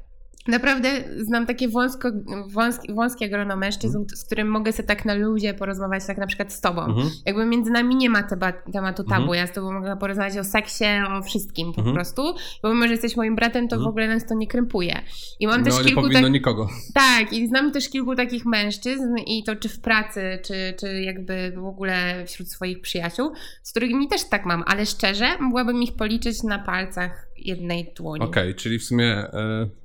[0.48, 2.10] naprawdę znam takie wąsko,
[2.48, 6.54] wąskie, wąskie grono mężczyzn, z którym mogę sobie tak na luzie porozmawiać, tak na przykład
[6.54, 6.86] z tobą.
[6.86, 7.10] Mhm.
[7.26, 9.38] Jakby między nami nie ma teba, tematu tabu, Mhm.
[9.40, 10.86] ja z tobą mogę porozmawiać o seksie,
[11.18, 11.96] o wszystkim po Mhm.
[11.96, 12.22] prostu,
[12.64, 13.90] bo mimo, że jesteś moim bratem, to w Mhm.
[13.90, 15.02] ogóle nas to nie krępuje.
[15.40, 16.68] I mam też No nie kilku powinno tak, nikogo.
[16.94, 21.54] tak, i znam też kilku takich mężczyzn i to czy w pracy, czy, czy jakby
[21.56, 23.32] w ogóle wśród swoich przyjaciół,
[23.64, 28.24] z którymi też tak mam, ale szczerze mogłabym ich policzyć na palcach jednej dłoni.
[28.24, 29.06] Okej, czyli w sumie...
[29.06, 29.81] E,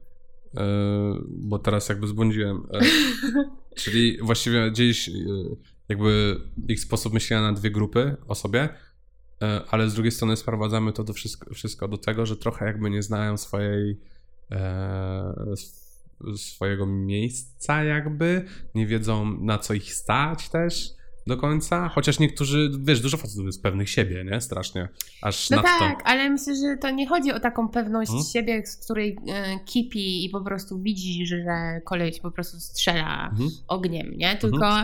[1.29, 2.67] bo teraz jakby zbłądziłem.
[2.73, 2.81] E,
[3.81, 5.13] czyli właściwie gdzieś e,
[5.89, 8.69] jakby ich sposób myślenia na dwie grupy o sobie,
[9.43, 12.91] e, ale z drugiej strony sprowadzamy to do wszystko, wszystko do tego, że trochę jakby
[12.91, 14.01] nie znają swojej
[14.51, 15.87] e, sw-
[16.37, 18.45] swojego miejsca jakby,
[18.75, 20.96] nie wiedzą na co ich stać też
[21.27, 24.41] do końca, chociaż niektórzy, wiesz, dużo facetów jest pewnych siebie, nie?
[24.41, 24.89] Strasznie,
[25.23, 25.71] aż No nadto.
[25.79, 28.27] tak, ale myślę, że to nie chodzi o taką pewność Mhm.
[28.33, 31.45] siebie, z której e, kipi i po prostu widzi, że
[31.85, 33.51] koleś po prostu strzela Mhm.
[33.69, 34.37] ogniem, nie?
[34.37, 34.75] Tylko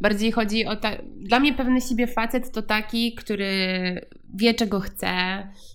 [0.00, 1.02] bardziej chodzi o tak.
[1.16, 3.46] Dla mnie pewny siebie facet to taki, który
[4.34, 5.08] wie, czego chce,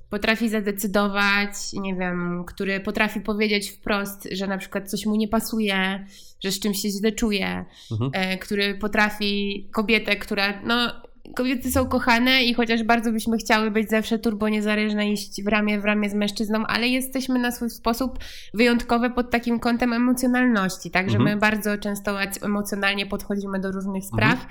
[0.09, 6.05] potrafi zadecydować, nie wiem, który potrafi powiedzieć wprost, że na przykład coś mu nie pasuje,
[6.43, 8.11] że z czymś się źle czuje, Mhm.
[8.13, 10.91] e, który potrafi kobietę, która, no,
[11.35, 15.79] kobiety są kochane i chociaż bardzo byśmy chciały być zawsze turbo niezależne, iść w ramię
[15.79, 18.19] w ramię z mężczyzną, ale jesteśmy na swój sposób
[18.53, 21.35] wyjątkowe pod takim kątem emocjonalności, tak, że Mhm.
[21.35, 24.33] my bardzo często emocjonalnie podchodzimy do różnych spraw.
[24.33, 24.49] Mhm.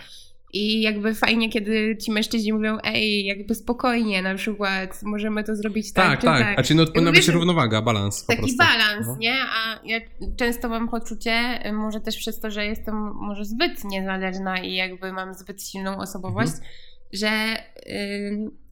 [0.53, 5.93] I jakby fajnie, kiedy ci mężczyźni mówią, ej, jakby spokojnie, na przykład możemy to zrobić
[5.93, 6.41] tak, Tak, czy tak.
[6.41, 6.59] tak.
[6.59, 8.57] A ci no, powinna być równowaga, balans Taki prostu.
[8.59, 9.17] balans, No.
[9.19, 9.35] nie?
[9.35, 10.01] A ja
[10.37, 15.13] często mam poczucie, y, może też przez to, że jestem może zbyt niezależna i jakby
[15.13, 16.71] mam zbyt silną osobowość, Mhm.
[17.13, 17.57] że
[17.93, 18.66] y,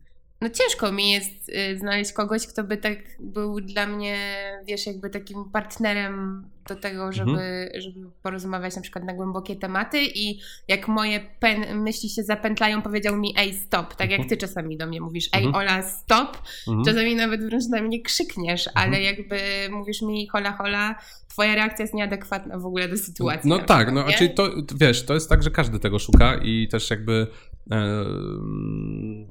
[0.44, 4.16] no ciężko mi jest y, znaleźć kogoś, kto by tak był dla mnie,
[4.66, 7.68] wiesz, jakby takim partnerem do tego, żeby, Mhm.
[7.80, 13.16] żeby porozmawiać na przykład na głębokie tematy i jak moje pen, myśli się zapętlają, powiedział
[13.16, 14.28] mi ej stop, tak jak Mhm.
[14.28, 15.54] ty czasami do mnie mówisz ej Mhm.
[15.54, 16.38] Ola stop.
[16.84, 19.38] Czasami nawet wręcz na mnie krzykniesz, ale jakby
[19.70, 20.94] mówisz mi hola hola,
[21.28, 23.50] twoja reakcja jest nieadekwatna w ogóle do sytuacji.
[23.50, 26.68] No tak, przykład, no czyli to wiesz, to jest tak, że każdy tego szuka i
[26.68, 27.26] też jakby
[27.70, 28.04] e,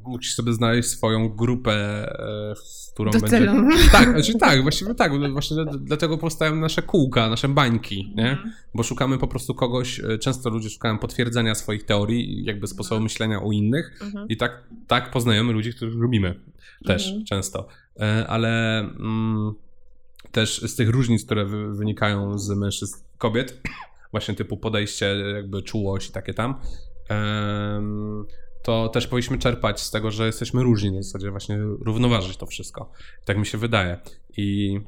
[0.05, 3.27] musisz sobie znaleźć swoją grupę, e, w którą będzie...
[3.39, 3.69] Docelowo.
[3.91, 8.31] Tak, znaczy tak, właściwie tak, właśnie dla- dlatego powstają nasze kółka, nasze bańki, nie?
[8.31, 8.51] Mhm.
[8.75, 13.03] Bo szukamy po prostu kogoś, e, często ludzie szukają potwierdzenia swoich teorii, jakby sposobu Mhm.
[13.03, 14.27] myślenia o innych Mhm.
[14.29, 16.39] i tak, tak poznajemy ludzi, których lubimy
[16.85, 17.25] też Mhm.
[17.25, 17.67] często.
[17.99, 19.53] E, Ale mm,
[20.31, 23.61] też z tych różnic, które wy, wynikają z mężczyzn kobiet,
[24.11, 25.05] właśnie typu podejście,
[25.35, 26.55] jakby czułość i takie tam,
[28.63, 32.91] to też powinniśmy czerpać z tego, że jesteśmy różni, na zasadzie właśnie równoważyć to wszystko.
[33.25, 33.97] Tak mi się wydaje.
[34.37, 34.79] I,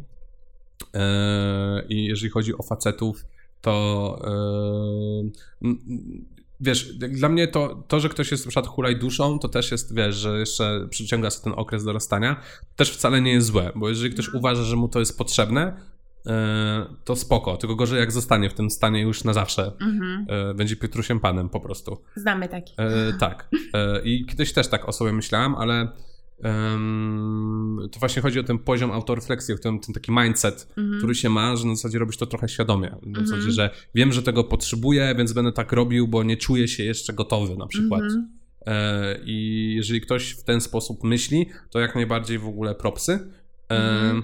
[0.93, 3.26] e, i jeżeli chodzi o facetów,
[3.61, 4.22] to
[6.59, 9.95] wiesz, dla mnie to, to, że ktoś jest na przykład hulaj duszą, to też jest,
[9.95, 12.41] wiesz, że jeszcze przyciąga sobie ten okres dorastania,
[12.76, 14.39] też wcale nie jest złe, bo jeżeli ktoś Mhm.
[14.39, 15.78] uważa, że mu to jest potrzebne,
[17.03, 19.71] to spoko, tylko gorzej jak zostanie w tym stanie już na zawsze.
[19.82, 20.26] Mhm.
[20.30, 21.97] E, Będzie Piotrusiem Panem po prostu.
[22.15, 22.73] Znamy takie.
[22.78, 23.49] E, tak.
[23.73, 25.88] E, I kiedyś też tak o sobie myślałem, ale
[26.43, 30.97] em, to właśnie chodzi o ten poziom autorefleksji, o ten, ten taki mindset, Mhm.
[30.97, 32.89] który się ma, że na zasadzie robisz to trochę świadomie.
[33.03, 33.28] W Mhm.
[33.28, 37.13] zasadzie, że wiem, że tego potrzebuję, więc będę tak robił, bo nie czuję się jeszcze
[37.13, 38.01] gotowy na przykład.
[38.01, 38.30] Mhm.
[38.65, 43.32] E, I jeżeli ktoś w ten sposób myśli, to jak najbardziej w ogóle propsy.
[43.69, 44.23] E, Mhm.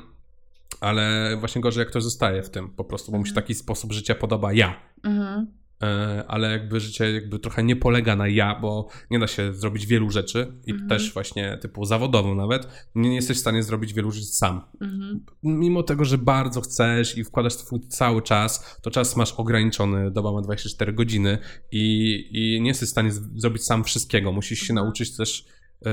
[0.79, 3.43] Ale właśnie gorzej, jak ktoś zostaje w tym po prostu, bo mu się Mhm.
[3.43, 4.79] taki sposób życia podoba ja.
[5.03, 5.47] Mhm.
[5.83, 9.85] E, ale jakby życie jakby trochę nie polega na ja, bo nie da się zrobić
[9.85, 10.89] wielu rzeczy i Mhm.
[10.89, 14.61] też właśnie typu zawodowo nawet, nie, nie jesteś w stanie zrobić wielu rzeczy sam.
[14.81, 15.25] Mhm.
[15.43, 20.31] Mimo tego, że bardzo chcesz i wkładasz swój cały czas, to czas masz ograniczony, doba
[20.31, 21.37] ma 24 godziny
[21.71, 24.31] i, i nie jesteś w stanie z- zrobić sam wszystkiego.
[24.31, 24.85] Musisz się Mhm.
[24.85, 25.45] nauczyć też
[25.85, 25.89] e,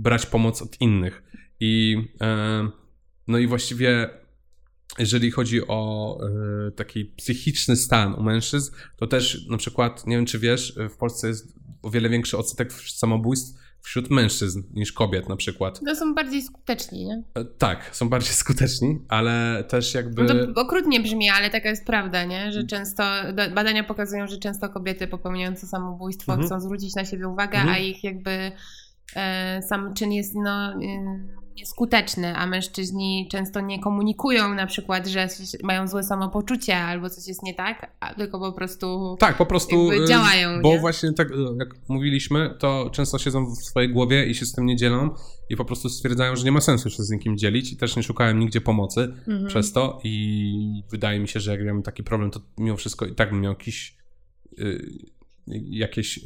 [0.00, 1.22] brać pomoc od innych.
[1.60, 2.68] I e,
[3.28, 4.08] no i właściwie
[4.98, 6.18] jeżeli chodzi o
[6.68, 10.96] e, taki psychiczny stan u mężczyzn, to też na przykład, nie wiem czy wiesz, w
[10.96, 15.80] Polsce jest o wiele większy odsetek samobójstw wśród mężczyzn niż kobiet na przykład.
[15.86, 17.22] To są bardziej skuteczni, nie?
[17.34, 20.22] E, Tak, są bardziej skuteczni, ale też jakby...
[20.24, 22.52] No to okrutnie brzmi, ale taka jest prawda, nie?
[22.52, 23.02] Że często,
[23.34, 26.48] do- badania pokazują, że często kobiety popełniające samobójstwo Mhm.
[26.48, 27.74] chcą zwrócić na siebie uwagę, Mhm.
[27.74, 28.52] a ich jakby
[29.16, 30.76] e, sam czyn jest no, e,
[31.56, 35.28] nieskuteczny, a mężczyźni często nie komunikują na przykład, że
[35.62, 39.90] mają złe samopoczucie albo coś jest nie tak, tylko po prostu Tak, po prostu.
[39.92, 40.80] e, działają, Bo nie?
[40.80, 44.66] właśnie tak, e, jak mówiliśmy, to często siedzą w swojej głowie i się z tym
[44.66, 45.10] nie dzielą
[45.50, 48.02] i po prostu stwierdzają, że nie ma sensu się z nikim dzielić i też nie
[48.02, 49.46] szukałem nigdzie pomocy Mhm.
[49.46, 53.14] przez to i wydaje mi się, że jak miałem taki problem, to mimo wszystko i
[53.14, 53.96] tak bym miał jakiś
[54.58, 54.88] y,
[55.70, 56.20] jakieś y,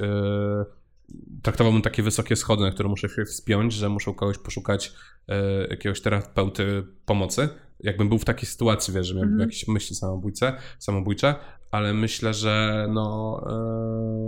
[1.42, 4.92] traktowałbym takie wysokie schody, na które muszę się wspiąć, że muszę kogoś poszukać
[5.28, 5.32] y,
[5.70, 7.48] jakiegoś terapeuty pomocy.
[7.80, 9.50] Jakbym był w takiej sytuacji, wiesz, że miałbym Mhm.
[9.50, 11.34] jakieś myśli samobójce, samobójcze,
[11.70, 13.40] ale myślę, że no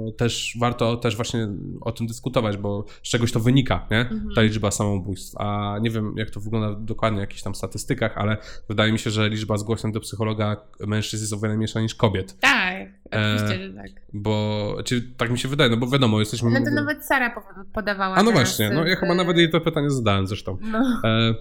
[0.09, 1.48] y, też warto też właśnie
[1.80, 4.01] o tym dyskutować, bo z czegoś to wynika, nie?
[4.01, 4.28] Mhm.
[4.34, 5.36] Ta liczba samobójstw.
[5.38, 8.36] A nie wiem, jak to wygląda dokładnie w jakichś tam statystykach, ale
[8.68, 12.36] wydaje mi się, że liczba zgłoszeń do psychologa mężczyzn jest o wiele mniejsza niż kobiet.
[12.40, 13.90] Tak, oczywiście, E, tak.
[14.12, 16.51] Bo, czy tak mi się wydaje, no bo wiadomo, jesteśmy...
[16.51, 19.51] No to nawet Sara po- podawała A no właśnie, no ja e, chyba nawet jej
[19.51, 20.59] to pytanie zadałem zresztą.
[20.60, 20.78] No.
[21.05, 21.35] E,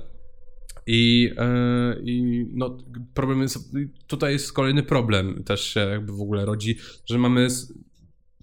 [0.91, 2.77] I, e, I no,
[3.13, 3.75] problem jest,
[4.07, 7.47] tutaj jest kolejny problem też się jakby w ogóle rodzi, że mamy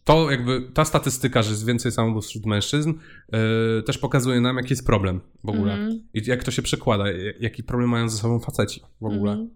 [0.05, 2.93] to jakby, ta statystyka, że jest więcej samobójstw wśród mężczyzn
[3.33, 5.73] e, też pokazuje nam, jaki jest problem w ogóle.
[5.73, 6.03] Mhm.
[6.15, 7.05] I jak to się przekłada,
[7.41, 9.33] jaki problem mają ze sobą faceci w ogóle.
[9.33, 9.51] Mhm.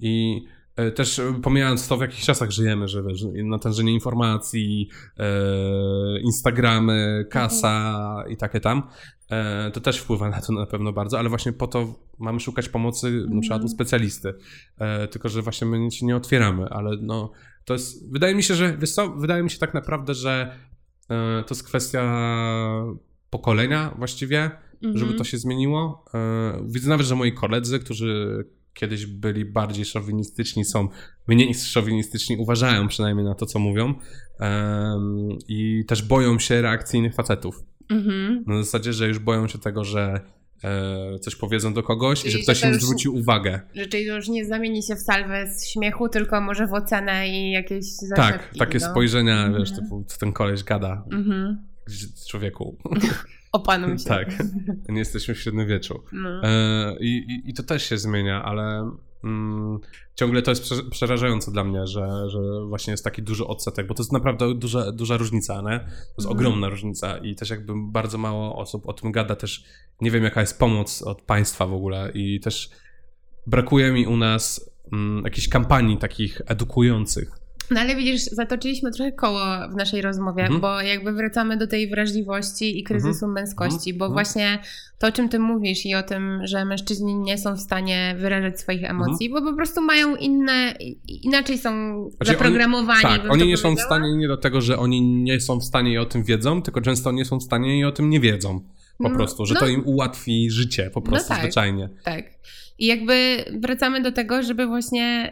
[0.00, 0.42] I
[0.94, 4.88] też e, pomijając to, w jakich czasach żyjemy, że wiesz, natężenie informacji,
[5.18, 8.82] e, Instagramy, kasa i takie tam,
[9.30, 12.68] e, to też wpływa na to na pewno bardzo, ale właśnie po to mamy szukać
[12.68, 13.68] pomocy na przykład u Mhm.
[13.68, 14.34] specjalisty.
[14.78, 17.32] E, tylko, że właśnie my się nie otwieramy, ale no
[17.64, 20.56] to jest, wydaje mi się, że, co, wydaje mi się tak naprawdę, że
[21.08, 22.02] e, to jest kwestia
[23.30, 24.50] pokolenia właściwie,
[24.82, 24.98] Mhm.
[24.98, 26.04] żeby to się zmieniło.
[26.14, 28.44] E, Widzę nawet, że moi koledzy, którzy
[28.74, 30.88] kiedyś byli bardziej szowinistyczni, są
[31.26, 33.94] mniej szowinistyczni, uważają przynajmniej na to, co mówią
[34.40, 37.62] em, i też boją się reakcji innych facetów.
[37.90, 38.44] Mhm.
[38.46, 40.20] Na zasadzie, że już boją się tego, że
[40.64, 43.60] e, coś powiedzą do kogoś i, I że ktoś to im już- zwróci uwagę.
[43.74, 47.28] Że czyli to już nie zamieni się w salwę z śmiechu, tylko może w ocenę
[47.28, 47.84] i jakieś
[48.16, 48.90] Tak, takie no.
[48.90, 49.58] spojrzenia, Mhm.
[49.64, 51.04] wiesz, typu, co ten koleś gada.
[51.12, 51.66] Mhm.
[52.28, 52.76] Człowieku,
[53.52, 54.04] Opanuj się.
[54.04, 54.28] tak,
[54.88, 56.02] nie jesteśmy w średniowieczu.
[56.12, 56.42] No.
[56.42, 58.92] E, I, i, to też się zmienia, ale
[59.24, 59.78] mm,
[60.14, 62.38] ciągle to jest prze- przerażające dla mnie, że, że
[62.68, 65.78] właśnie jest taki duży odsetek, bo to jest naprawdę duża, duża różnica, nie?
[65.80, 66.36] To jest Mhm.
[66.36, 69.64] ogromna różnica i też jakby bardzo mało osób o tym gada, też
[70.00, 72.70] nie wiem jaka jest pomoc od państwa w ogóle i też
[73.46, 77.41] brakuje mi u nas mm, jakichś kampanii takich edukujących.
[77.70, 79.40] No ale widzisz, zatoczyliśmy trochę koło
[79.72, 80.60] w naszej rozmowie, Mhm.
[80.60, 83.98] bo jakby wracamy do tej wrażliwości i kryzysu męskości, Mhm.
[83.98, 84.12] bo Mhm.
[84.12, 84.58] właśnie
[84.98, 88.60] to, o czym ty mówisz i o tym, że mężczyźni nie są w stanie wyrażać
[88.60, 90.74] swoich emocji, bo po prostu mają inne,
[91.22, 92.10] inaczej są Mhm.
[92.10, 93.02] Znaczy, zaprogramowani.
[93.02, 95.64] Tak, oni to nie są w stanie nie do tego, że oni nie są w
[95.64, 98.20] stanie i o tym wiedzą, tylko często nie są w stanie i o tym nie
[98.20, 98.60] wiedzą.
[98.98, 99.60] Po No, prostu, że no.
[99.60, 101.40] to im ułatwi życie, po prostu tak.
[101.40, 101.88] zwyczajnie.
[102.04, 102.24] Tak.
[102.82, 105.30] I jakby wracamy do tego, żeby właśnie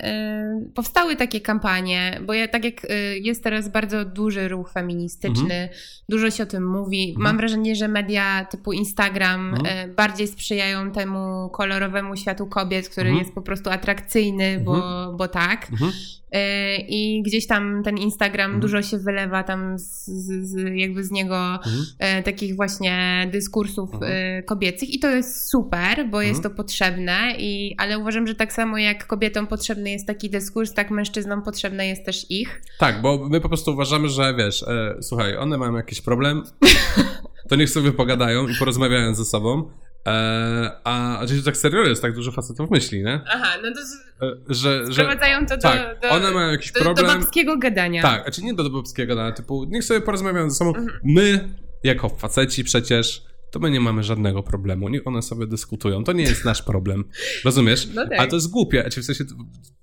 [0.67, 5.69] y, powstały takie kampanie, bo ja, tak jak y, jest teraz bardzo duży ruch feministyczny,
[6.09, 7.09] dużo się o tym mówi.
[7.09, 7.25] Mhm.
[7.25, 9.91] Mam wrażenie, że media typu Instagram Mhm.
[9.91, 13.25] y, bardziej sprzyjają temu kolorowemu światu kobiet, który Mhm.
[13.25, 14.83] jest po prostu atrakcyjny, bo,
[15.17, 15.67] bo tak.
[16.33, 16.81] Mhm.
[16.81, 18.61] Y, I gdzieś tam ten Instagram Mhm.
[18.61, 20.05] dużo się wylewa tam z,
[20.51, 21.85] z, jakby z niego Mhm.
[21.99, 24.13] e, takich właśnie dyskursów Mhm.
[24.13, 28.53] e, kobiecych i to jest super, bo jest to potrzebne, i, ale uważam, że tak
[28.53, 32.63] samo jak kobietom potrzebny jest taki dyskurs, tak mężczyznom potrzebne jest też ich.
[32.79, 36.43] Tak, bo my po prostu uważamy, że wiesz, e, słuchaj, one mają jakiś problem,
[37.49, 39.71] to niech sobie pogadają i porozmawiają ze sobą.
[40.07, 43.21] E, a że tak serio jest, tak dużo facetów myśli, nie?
[43.27, 43.81] Aha, no to
[44.23, 47.21] E, że, sprowadzają to do, tak, do, one mają jakiś do, do problem.
[47.21, 48.03] babskiego gadania.
[48.03, 50.75] Tak, znaczy nie do dobowskiego, ale typu niech sobie porozmawiają ze sobą.
[50.75, 51.01] Mhm.
[51.05, 51.49] My,
[51.85, 54.89] jako faceci przecież, to my nie mamy żadnego problemu.
[54.89, 56.05] Niech one sobie dyskutują.
[56.05, 57.05] To nie jest nasz problem.
[57.45, 57.89] Rozumiesz?
[57.95, 58.19] No tak.
[58.19, 58.91] Ale to jest głupie.
[58.91, 59.25] W sensie,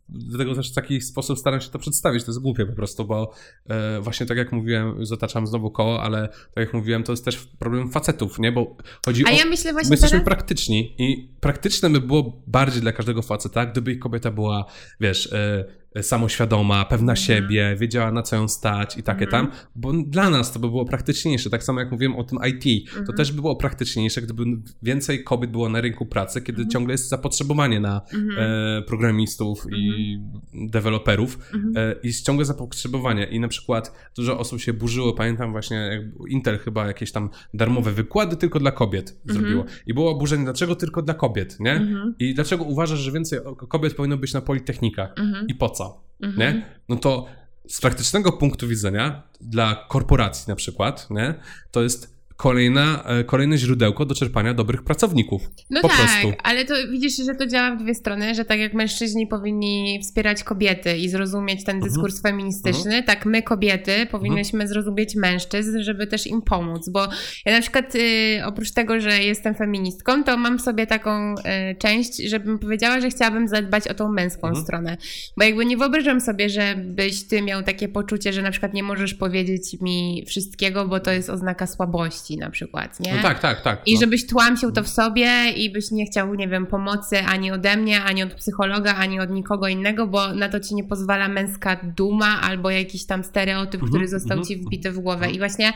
[0.10, 2.24] dlatego też w taki sposób staram się to przedstawić.
[2.24, 3.34] To jest głupie po prostu, bo
[3.70, 7.38] e, właśnie tak jak mówiłem, zataczam znowu koło, ale tak jak mówiłem, to jest też
[7.60, 8.52] problem facetów, nie?
[8.52, 9.34] Bo chodzi A o...
[9.34, 10.26] ja myślę My właśnie jesteśmy teraz...
[10.26, 14.66] praktyczni i praktyczne by było bardziej dla każdego faceta, gdyby ich kobieta była,
[15.00, 15.66] wiesz, e,
[16.02, 17.26] samoświadoma, pewna Mhm.
[17.26, 19.46] siebie, wiedziała na co ją stać i takie Mhm.
[19.48, 21.50] tam, bo dla nas to by było praktyczniejsze.
[21.50, 23.18] Tak samo jak mówiłem o tym IT, to Mhm.
[23.18, 24.44] też by było praktyczniejsze, gdyby
[24.84, 28.02] więcej kobiet było na rynku pracy, kiedy ciągle jest zapotrzebowanie na
[28.38, 30.18] e, programistów i
[30.54, 31.40] deweloperów
[31.76, 33.24] e, i ciągle zapotrzebowanie.
[33.26, 37.92] I na przykład dużo osób się burzyło, pamiętam właśnie jak Intel chyba jakieś tam darmowe
[37.92, 39.66] wykłady tylko dla kobiet zrobiło.
[39.88, 41.88] I było oburzenie, dlaczego tylko dla kobiet, nie?
[42.20, 45.16] I dlaczego uważasz, że więcej kobiet powinno być na politechnikach?
[45.48, 45.87] I po co,
[46.22, 46.40] Mhm.
[46.40, 46.66] nie?
[46.90, 47.26] No to
[47.68, 51.34] z praktycznego punktu widzenia dla korporacji na przykład, nie?
[51.72, 55.42] To jest kolejna, e, kolejne źródełko do czerpania dobrych pracowników.
[55.70, 56.34] No po tak, prostu.
[56.44, 60.44] ale to widzisz, że to działa w dwie strony, że tak jak mężczyźni powinni wspierać
[60.44, 61.94] kobiety i zrozumieć ten Mhm.
[61.94, 67.08] dyskurs feministyczny, tak my kobiety powinnyśmy zrozumieć mężczyzn, żeby też im pomóc, bo
[67.46, 68.00] ja na przykład y,
[68.46, 73.48] oprócz tego, że jestem feministką, to mam sobie taką y, część, żebym powiedziała, że chciałabym
[73.48, 74.66] zadbać o tą męską Mhm.
[74.66, 74.98] stronę,
[75.38, 79.14] bo jakby nie wyobrażam sobie, żebyś ty miał takie poczucie, że na przykład nie możesz
[79.14, 83.16] powiedzieć mi wszystkiego, bo to jest oznaka słabości na przykład, nie?
[83.16, 83.82] No tak, tak, tak.
[83.86, 84.00] I no.
[84.00, 88.04] żebyś tłamsił to w sobie i byś nie chciał, nie wiem, pomocy ani ode mnie,
[88.04, 92.42] ani od psychologa, ani od nikogo innego, bo na to ci nie pozwala męska duma
[92.42, 95.26] albo jakiś tam stereotyp, Mhm, który został mhm, ci wbity w głowę.
[95.26, 95.36] mhm.
[95.36, 95.74] I właśnie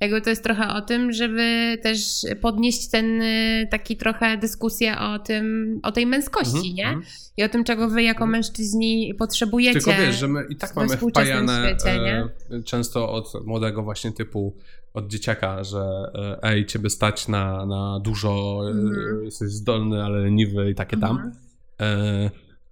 [0.00, 2.00] jakby to jest trochę o tym, żeby też
[2.40, 6.86] podnieść ten y, taki trochę dyskusję o tym, o tej męskości, Mhm, nie?
[6.86, 7.02] mhm.
[7.36, 9.80] I o tym, czego wy jako mężczyźni potrzebujecie.
[9.80, 14.56] Tylko wiesz, że my i tak mamy wpajane świecie, e, często od młodego właśnie typu,
[14.94, 19.24] od dzieciaka, że e, ej, ciebie stać na, na dużo, e, Mhm.
[19.24, 21.10] jesteś zdolny, ale leniwy i takie tam.
[21.10, 21.32] Mhm.
[21.80, 22.30] E,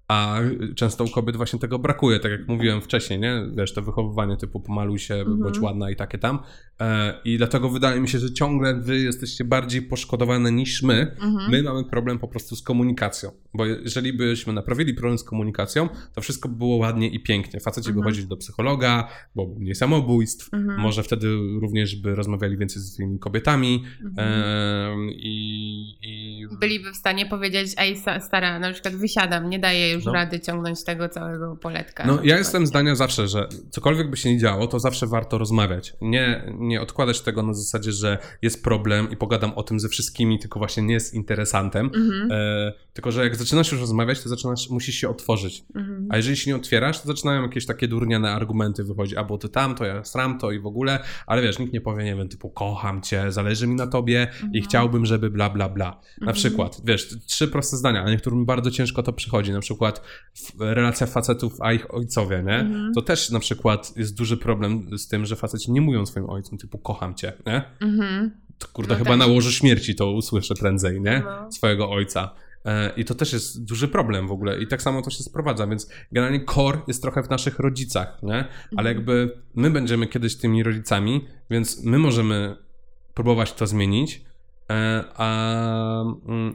[0.08, 0.38] a
[0.76, 3.46] często u kobiet właśnie tego brakuje, tak jak mówiłem wcześniej, nie?
[3.56, 5.38] Wiesz, to wychowywanie typu pomaluj się, Mhm.
[5.38, 6.38] bądź ładna i takie tam.
[6.82, 11.16] E, I dlatego wydaje mi się, że ciągle wy jesteście bardziej poszkodowane niż my.
[11.20, 11.50] Mhm.
[11.50, 16.20] My mamy problem po prostu z komunikacją, bo jeżeli byśmy naprawili problem z komunikacją, to
[16.20, 17.60] wszystko by było ładnie i pięknie.
[17.60, 18.04] Faceci by Mhm.
[18.04, 20.80] chodzili do psychologa, bo mniej samobójstw, Mhm.
[20.80, 21.28] może wtedy
[21.60, 24.28] również by rozmawiali więcej ze swoimi kobietami Mhm.
[24.28, 30.04] em, i, i byliby w stanie powiedzieć, ej stara, na przykład wysiadam, nie daję już
[30.04, 30.12] No.
[30.12, 32.06] rady ciągnąć tego całego poletka.
[32.06, 35.92] No, ja jestem zdania zawsze, że cokolwiek by się nie działo, to zawsze warto rozmawiać.
[36.00, 39.88] Nie, nie nie odkładać tego na zasadzie, że jest problem i pogadam o tym ze
[39.88, 41.86] wszystkimi, tylko właśnie nie z interesantem.
[41.94, 42.32] Mhm.
[42.32, 45.64] E, tylko, że jak zaczynasz już rozmawiać, to zaczynasz, musisz się otworzyć.
[45.74, 46.06] Mhm.
[46.10, 49.74] A jeżeli się nie otwierasz, to zaczynają jakieś takie durniane argumenty wychodzić, albo ty tam,
[49.74, 52.50] to ja sram to i w ogóle, ale wiesz, nikt nie powie, nie wiem, typu
[52.50, 54.64] kocham cię, zależy mi na tobie i Mhm.
[54.64, 55.86] chciałbym, żeby bla, bla, bla.
[55.90, 56.34] Na Mhm.
[56.34, 60.02] przykład, wiesz, trzy proste zdania, a niektórym bardzo ciężko to przychodzi, na przykład
[60.58, 62.56] relacja facetów a ich ojcowie, nie?
[62.56, 62.92] Mhm.
[62.94, 66.51] To też na przykład jest duży problem z tym, że faceci nie mówią swoim ojcom
[66.58, 67.62] typu kocham cię, nie?
[67.80, 68.30] Mhm.
[68.58, 69.18] To kurde, No chyba tak.
[69.18, 71.22] na łożu śmierci to usłyszę prędzej, nie?
[71.24, 71.52] No.
[71.52, 72.30] Swojego ojca.
[72.64, 74.60] E, I to też jest duży problem w ogóle.
[74.62, 78.34] I tak samo to się sprowadza, więc generalnie core jest trochę w naszych rodzicach, nie?
[78.76, 78.96] Ale Mhm.
[78.96, 82.56] jakby my będziemy kiedyś tymi rodzicami, więc my możemy
[83.14, 84.24] próbować to zmienić,
[84.70, 86.54] e, a, mm,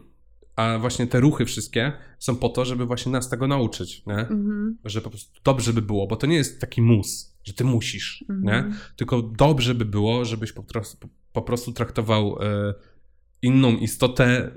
[0.57, 4.17] a właśnie te ruchy wszystkie są po to, żeby właśnie nas tego nauczyć, nie?
[4.17, 4.77] Mhm.
[4.85, 8.25] Że po prostu dobrze by było, bo to nie jest taki mus, że ty musisz,
[8.29, 8.53] nie?
[8.53, 8.75] Mhm.
[8.95, 12.73] tylko dobrze by było, żebyś po prostu, po prostu traktował e,
[13.41, 14.51] inną istotę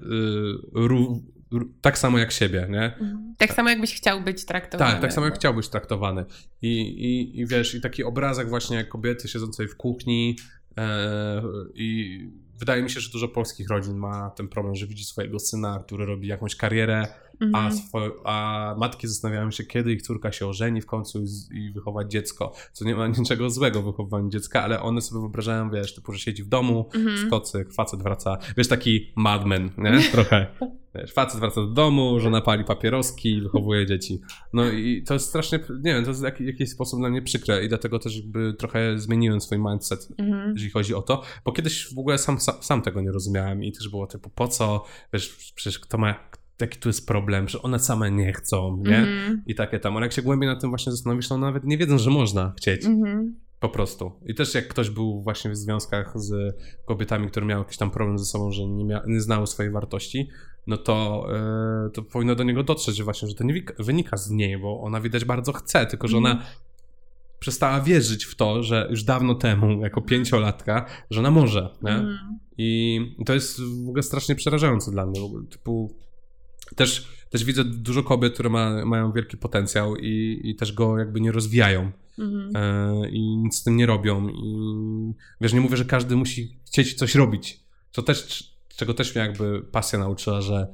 [0.75, 1.21] ró-
[1.53, 2.85] ró- tak samo jak siebie, nie?
[2.85, 3.35] Mhm.
[3.39, 4.93] Tak samo jakbyś chciał być traktowany.
[4.93, 6.25] Tak, tak samo jak chciał być traktowany.
[6.63, 10.37] I, i, I wiesz, i taki obrazek właśnie kobiety siedzącej w kuchni
[10.77, 11.43] e,
[11.75, 12.21] i
[12.61, 16.07] wydaje mi się, że dużo polskich rodzin ma ten problem, że widzi swojego syna, który
[16.07, 17.07] robi jakąś karierę,
[17.41, 17.73] a, Mhm.
[17.73, 21.71] swo- a matki zastanawiają się, kiedy ich córka się ożeni w końcu i, z- i
[21.73, 22.53] wychować dziecko.
[22.73, 26.19] Co nie ma niczego złego w wychowywaniu dziecka, ale one sobie wyobrażają, wiesz, typu, że
[26.19, 27.27] siedzi w domu, Mhm.
[27.27, 30.01] w kocyk, facet wraca, wiesz, taki madman, nie?
[30.13, 30.47] Trochę.
[30.95, 34.21] Wiesz, facet wraca do domu, żona pali papieroski, wychowuje dzieci.
[34.53, 37.23] No i to jest strasznie, nie wiem, to jest w jakiś, jakiś sposób dla mnie
[37.23, 40.53] przykre i dlatego też jakby trochę zmieniłem swój mindset Mhm.
[40.53, 43.73] jeżeli chodzi o to, bo kiedyś w ogóle sam, sam, sam tego nie rozumiałem i
[43.73, 46.15] też było typu, po co, wiesz, przecież kto ma,
[46.61, 48.99] jaki tu jest problem, że one same nie chcą, nie?
[48.99, 49.43] Mhm.
[49.47, 51.99] I takie tam, ale jak się głębiej nad tym właśnie zastanowisz, to nawet nie wiedzą,
[51.99, 53.35] że można chcieć, Mhm.
[53.61, 54.13] po prostu.
[54.27, 56.33] I też jak ktoś był właśnie w związkach z
[56.87, 60.29] kobietami, które miały jakiś tam problem ze sobą, że nie, mia- nie znały swojej wartości,
[60.67, 61.27] no to,
[61.87, 64.81] e, to powinno do niego dotrzeć, że właśnie, że to nie wynika z niej, bo
[64.81, 66.49] ona widać bardzo chce, tylko że ona Mhm.
[67.39, 71.91] przestała wierzyć w to, że już dawno temu, jako pięciolatka, że ona może, nie?
[71.93, 72.39] Mhm.
[72.59, 75.21] I to jest w ogóle strasznie przerażające dla mnie.
[75.51, 75.95] Typu,
[76.77, 81.21] też, też widzę dużo kobiet, które ma, mają wielki potencjał i, i też go jakby
[81.21, 82.51] nie rozwijają Mhm.
[82.57, 84.29] e, i nic z tym nie robią.
[84.29, 84.55] I
[85.41, 87.61] wiesz, nie mówię, że każdy musi chcieć coś robić.
[87.93, 90.67] To też, czego też mnie jakby pasja nauczyła, że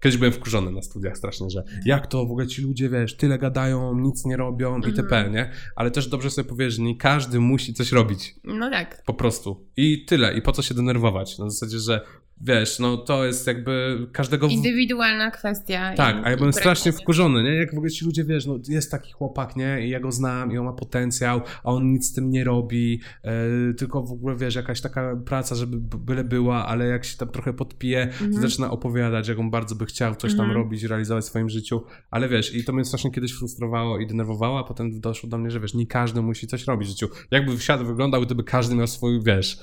[0.00, 3.38] kiedyś byłem wkurzony na studiach strasznie, że jak to w ogóle ci ludzie, wiesz, tyle
[3.38, 5.32] gadają, nic nie robią itp., Mhm.
[5.32, 5.50] nie?
[5.76, 8.34] Ale też dobrze sobie powiedzieć, że nie każdy musi coś robić.
[8.44, 9.02] No tak.
[9.06, 9.66] Po prostu.
[9.76, 10.34] I tyle.
[10.38, 11.38] I po co się denerwować?
[11.38, 12.00] Na zasadzie, że
[12.40, 14.46] wiesz, no to jest jakby każdego...
[14.46, 15.94] Indywidualna kwestia.
[15.96, 17.54] Tak, i- a ja byłem strasznie wkurzony, nie?
[17.54, 19.86] Jak w ogóle ci ludzie, wiesz, no jest taki chłopak, nie?
[19.86, 23.00] I ja go znam i on ma potencjał, a on nic z tym nie robi,
[23.22, 27.28] e, tylko w ogóle, wiesz, jakaś taka praca, żeby byle była, ale jak się tam
[27.28, 28.42] trochę podpije, to Mhm.
[28.42, 30.58] zaczyna opowiadać, jak on bardzo by chciał coś tam Mhm.
[30.64, 34.58] robić, realizować w swoim życiu, ale wiesz, i to mnie strasznie kiedyś frustrowało i denerwowało,
[34.58, 37.08] a potem doszło do mnie, że wiesz, nie każdy musi coś robić w życiu.
[37.30, 39.58] Jakby świat wyglądał, gdyby każdy miał swój, wiesz,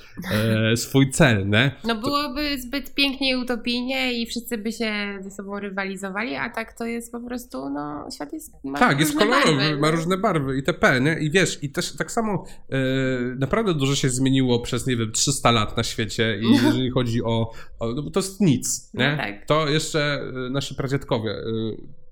[0.71, 1.71] e, swój cel, nie?
[1.87, 6.73] No byłoby zbyt pięknie i utopijnie i wszyscy by się ze sobą rywalizowali, a tak
[6.77, 9.95] to jest po prostu, no, świat jest ma Tak, jest kolorowy, barwy, ma no.
[9.95, 11.19] różne barwy itp., nie?
[11.19, 12.77] I wiesz, i też tak samo e,
[13.35, 17.52] naprawdę dużo się zmieniło przez, nie wiem, 300 lat na świecie i jeżeli chodzi o,
[17.80, 19.18] o no to jest nic, No nie?
[19.18, 19.45] tak.
[19.45, 21.44] To jeszcze e, nasi pradziadkowie e,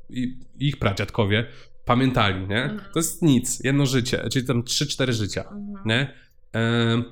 [0.09, 1.45] i ich pradziadkowie
[1.85, 2.63] pamiętali, nie?
[2.63, 2.81] Mhm.
[2.93, 5.77] To jest nic, jedno życie, czyli tam 3-4 życia, Mhm.
[5.85, 6.13] nie?
[6.55, 7.03] E,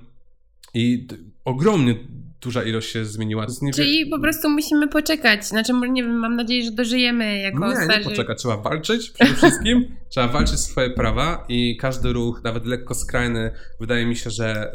[0.74, 1.08] I
[1.46, 1.96] ogromnie
[2.42, 3.46] duża ilość się zmieniła.
[3.46, 5.46] To niewie- Czyli po prostu musimy poczekać.
[5.46, 8.10] Znaczy, nie wiem, mam nadzieję, że dożyjemy jako Nie, nie starzy.
[8.10, 8.38] poczekać.
[8.40, 9.86] Trzeba walczyć przede wszystkim.
[10.10, 14.72] trzeba walczyć swoje prawa i każdy ruch, nawet lekko skrajny, wydaje mi się, że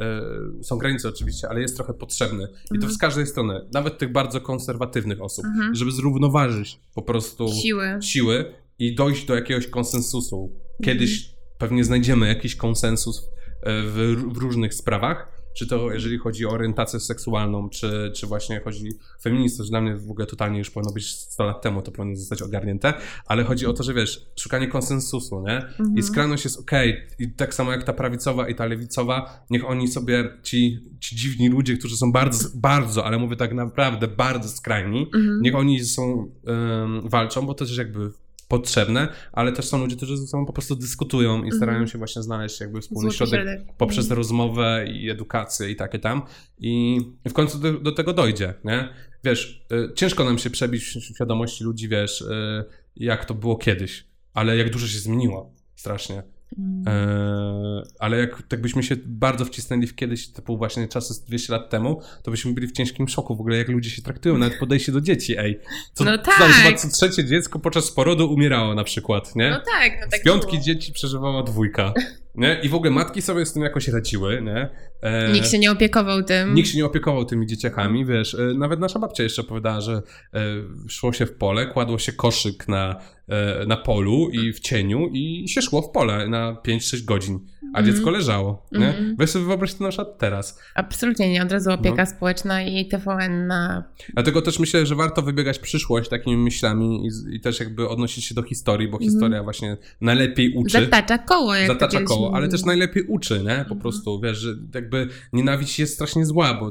[0.61, 2.45] y, są granice oczywiście, ale jest trochę potrzebny.
[2.65, 2.93] I to Mhm.
[2.93, 5.75] z każdej strony, nawet tych bardzo konserwatywnych osób, Mhm.
[5.75, 7.99] żeby zrównoważyć po prostu Siły.
[8.01, 8.45] siły
[8.79, 10.53] i dojść do jakiegoś konsensusu.
[10.85, 11.35] Kiedyś Mhm.
[11.59, 13.23] pewnie znajdziemy jakiś konsensus
[13.63, 15.34] e, w, w różnych sprawach.
[15.55, 19.81] Czy to jeżeli chodzi o orientację seksualną, czy, czy właśnie chodzi o feminizm, to dla
[19.81, 22.95] mnie w ogóle totalnie już powinno być 100 lat temu, to powinno zostać ogarnięte,
[23.27, 25.57] ale chodzi o to, że wiesz, szukanie konsensusu, nie?
[25.57, 25.97] Mhm.
[25.97, 26.97] I skrajność jest okej.
[27.19, 31.49] I tak samo jak ta prawicowa i ta lewicowa, niech oni sobie, ci, ci dziwni
[31.49, 35.41] ludzie, którzy są bardzo, bardzo, ale mówię tak naprawdę bardzo skrajni, Mhm.
[35.43, 38.11] niech oni są, em, walczą, bo to też jakby
[38.49, 41.89] potrzebne, ale też są ludzie, którzy ze sobą po prostu dyskutują i starają Mhm.
[41.89, 43.77] się właśnie znaleźć jakby wspólny środek środek.
[43.79, 44.17] poprzez Mhm.
[44.19, 46.23] rozmowę i edukację i takie tam.
[46.59, 48.89] I w końcu do, do tego dojdzie, nie?
[49.25, 52.65] Wiesz, y, ciężko nam się przebić w świadomości ludzi, wiesz, y,
[52.97, 56.23] jak to było kiedyś, ale jak dużo się zmieniło, strasznie.
[56.59, 56.85] Mm.
[56.89, 61.71] E, ale jak tak byśmy się bardzo wcisnęli w kiedyś, typu właśnie czasy 200 lat
[61.71, 64.93] temu, to byśmy byli w ciężkim szoku w ogóle, jak ludzie się traktują, nawet podejście
[64.93, 65.61] do dzieci, ej.
[65.93, 66.37] Co, no tak.
[66.37, 69.51] Chyba co trzecie dziecko podczas porodu umierało na przykład, nie?
[69.51, 70.63] No tak, no tak Z piątki było.
[70.63, 71.93] dzieci przeżywała dwójka.
[72.35, 72.61] Nie?
[72.63, 74.71] I w ogóle matki sobie z tym jakoś radziły, nie?
[75.03, 76.55] E, nikt się nie opiekował tym.
[76.55, 78.35] Nikt się nie opiekował tymi dzieciakami, wiesz.
[78.35, 79.93] E, nawet nasza babcia jeszcze opowiadała, że
[80.35, 80.41] e,
[80.89, 85.49] szło się w pole, kładło się koszyk na, e, na polu i w cieniu i
[85.49, 87.41] się szło w pole na 5-6 godzin
[87.75, 87.93] a mm.
[87.93, 88.67] dziecko leżało.
[88.73, 88.97] Nie?
[88.97, 89.17] Mm.
[89.17, 90.61] Weź sobie wyobraź to na przykład teraz.
[90.75, 92.07] Absolutnie nie, od razu opieka no.
[92.07, 93.85] społeczna i TVN na...
[94.15, 98.35] Dlatego też myślę, że warto wybiegać przyszłość takimi myślami i, i też jakby odnosić się
[98.35, 99.11] do historii, bo mm.
[99.11, 100.81] historia właśnie najlepiej uczy.
[100.81, 101.55] Zatacza koło.
[101.55, 103.57] Jak Zatacza koło, ale też najlepiej uczy, nie?
[103.57, 103.81] Po mhm.
[103.81, 106.71] prostu, wiesz, że jakby nienawiść jest strasznie zła, bo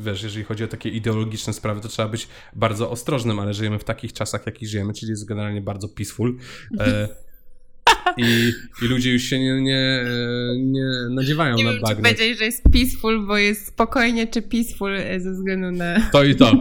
[0.00, 3.84] wiesz, jeżeli chodzi o takie ideologiczne sprawy, to trzeba być bardzo ostrożnym, ale żyjemy w
[3.84, 6.38] takich czasach, jakich żyjemy, czyli jest generalnie bardzo peaceful.
[6.80, 7.08] E,
[8.16, 8.52] i,
[8.82, 10.04] i ludzie już się nie, nie,
[10.56, 11.96] nie nadziewają nie na wiem, bagno.
[11.96, 16.10] Czy powiedzieć, że jest peaceful, bo jest spokojnie, czy peaceful e, ze względu na...
[16.12, 16.52] To i to.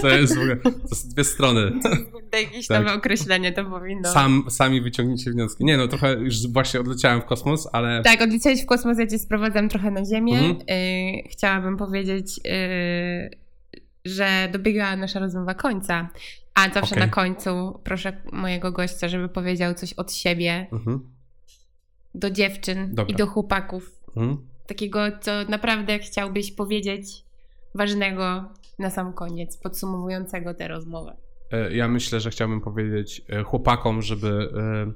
[0.00, 1.72] To jest w ogóle, to są dwie strony.
[2.30, 2.84] To jakieś tak.
[2.84, 4.12] nowe określenie to powinno.
[4.12, 5.64] Sam, sami wyciągnijcie wnioski.
[5.64, 8.02] Nie no, trochę już właśnie odleciałem w kosmos, ale...
[8.02, 10.38] Tak, odleciałeś w kosmos, ja cię sprowadzam trochę na Ziemię.
[10.38, 10.56] Mhm.
[10.60, 12.40] Y, chciałabym powiedzieć...
[12.46, 13.46] Y,
[14.06, 16.08] że dobiega nasza rozmowa końca.
[16.56, 17.06] A zawsze okay.
[17.06, 21.00] na końcu proszę mojego gościa, żeby powiedział coś od siebie mhm.
[22.14, 23.14] do dziewczyn Dobra.
[23.14, 24.00] i do chłopaków.
[24.16, 24.48] Mhm.
[24.66, 27.24] Takiego, co naprawdę chciałbyś powiedzieć
[27.74, 28.44] ważnego
[28.78, 31.16] na sam koniec, podsumowującego tę rozmowę.
[31.52, 34.92] E, ja myślę, że chciałbym powiedzieć e, chłopakom, żeby e,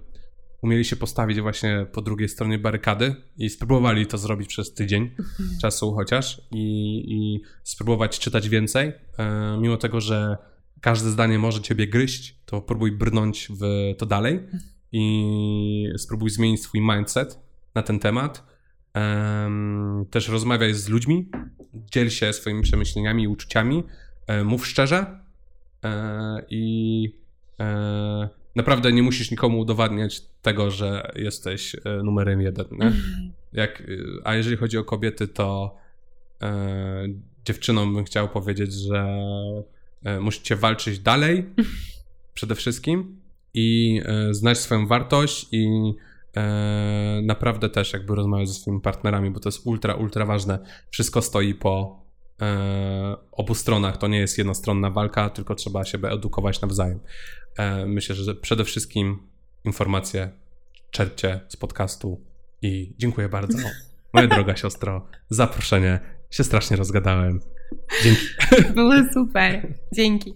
[0.62, 5.10] umieli się postawić właśnie po drugiej stronie barykady i spróbowali to zrobić przez tydzień
[5.62, 8.92] czasu chociaż i, i spróbować czytać więcej,
[9.58, 10.36] mimo tego, że
[10.80, 14.40] każde zdanie może ciebie gryźć, to próbuj brnąć w to dalej
[14.92, 17.38] i spróbuj zmienić swój mindset
[17.74, 18.46] na ten temat.
[20.10, 21.30] też rozmawiaj z ludźmi,
[21.74, 23.84] dziel się swoimi przemyśleniami i uczuciami,
[24.26, 25.20] e, mów szczerze
[25.84, 27.04] e, i
[27.60, 32.66] e, naprawdę nie musisz nikomu udowadniać tego, że jesteś numerem jeden.
[32.70, 32.92] Nie?
[33.52, 33.82] Jak,
[34.24, 35.76] a jeżeli chodzi o kobiety, to
[37.44, 39.06] dziewczynom bym chciał powiedzieć, że
[40.20, 41.46] musicie walczyć dalej
[42.34, 43.20] przede wszystkim
[43.54, 45.92] i e, znać swoją wartość i
[46.36, 50.58] e, naprawdę też jakby rozmawiać ze swoimi partnerami, bo to jest ultra, ultra ważne.
[50.90, 52.00] Wszystko stoi po
[53.32, 53.96] obu stronach.
[53.96, 57.00] To nie jest jednostronna walka, tylko trzeba się edukować nawzajem.
[57.86, 59.18] Myślę, że przede wszystkim
[59.64, 60.30] informacje
[60.90, 62.20] czerpcie z podcastu
[62.62, 63.58] i dziękuję bardzo.
[64.14, 66.00] Moja droga siostro, zaproszenie.
[66.30, 67.40] Się strasznie rozgadałem.
[68.02, 68.26] Dzięki.
[68.74, 69.68] Było super.
[69.92, 70.34] Dzięki.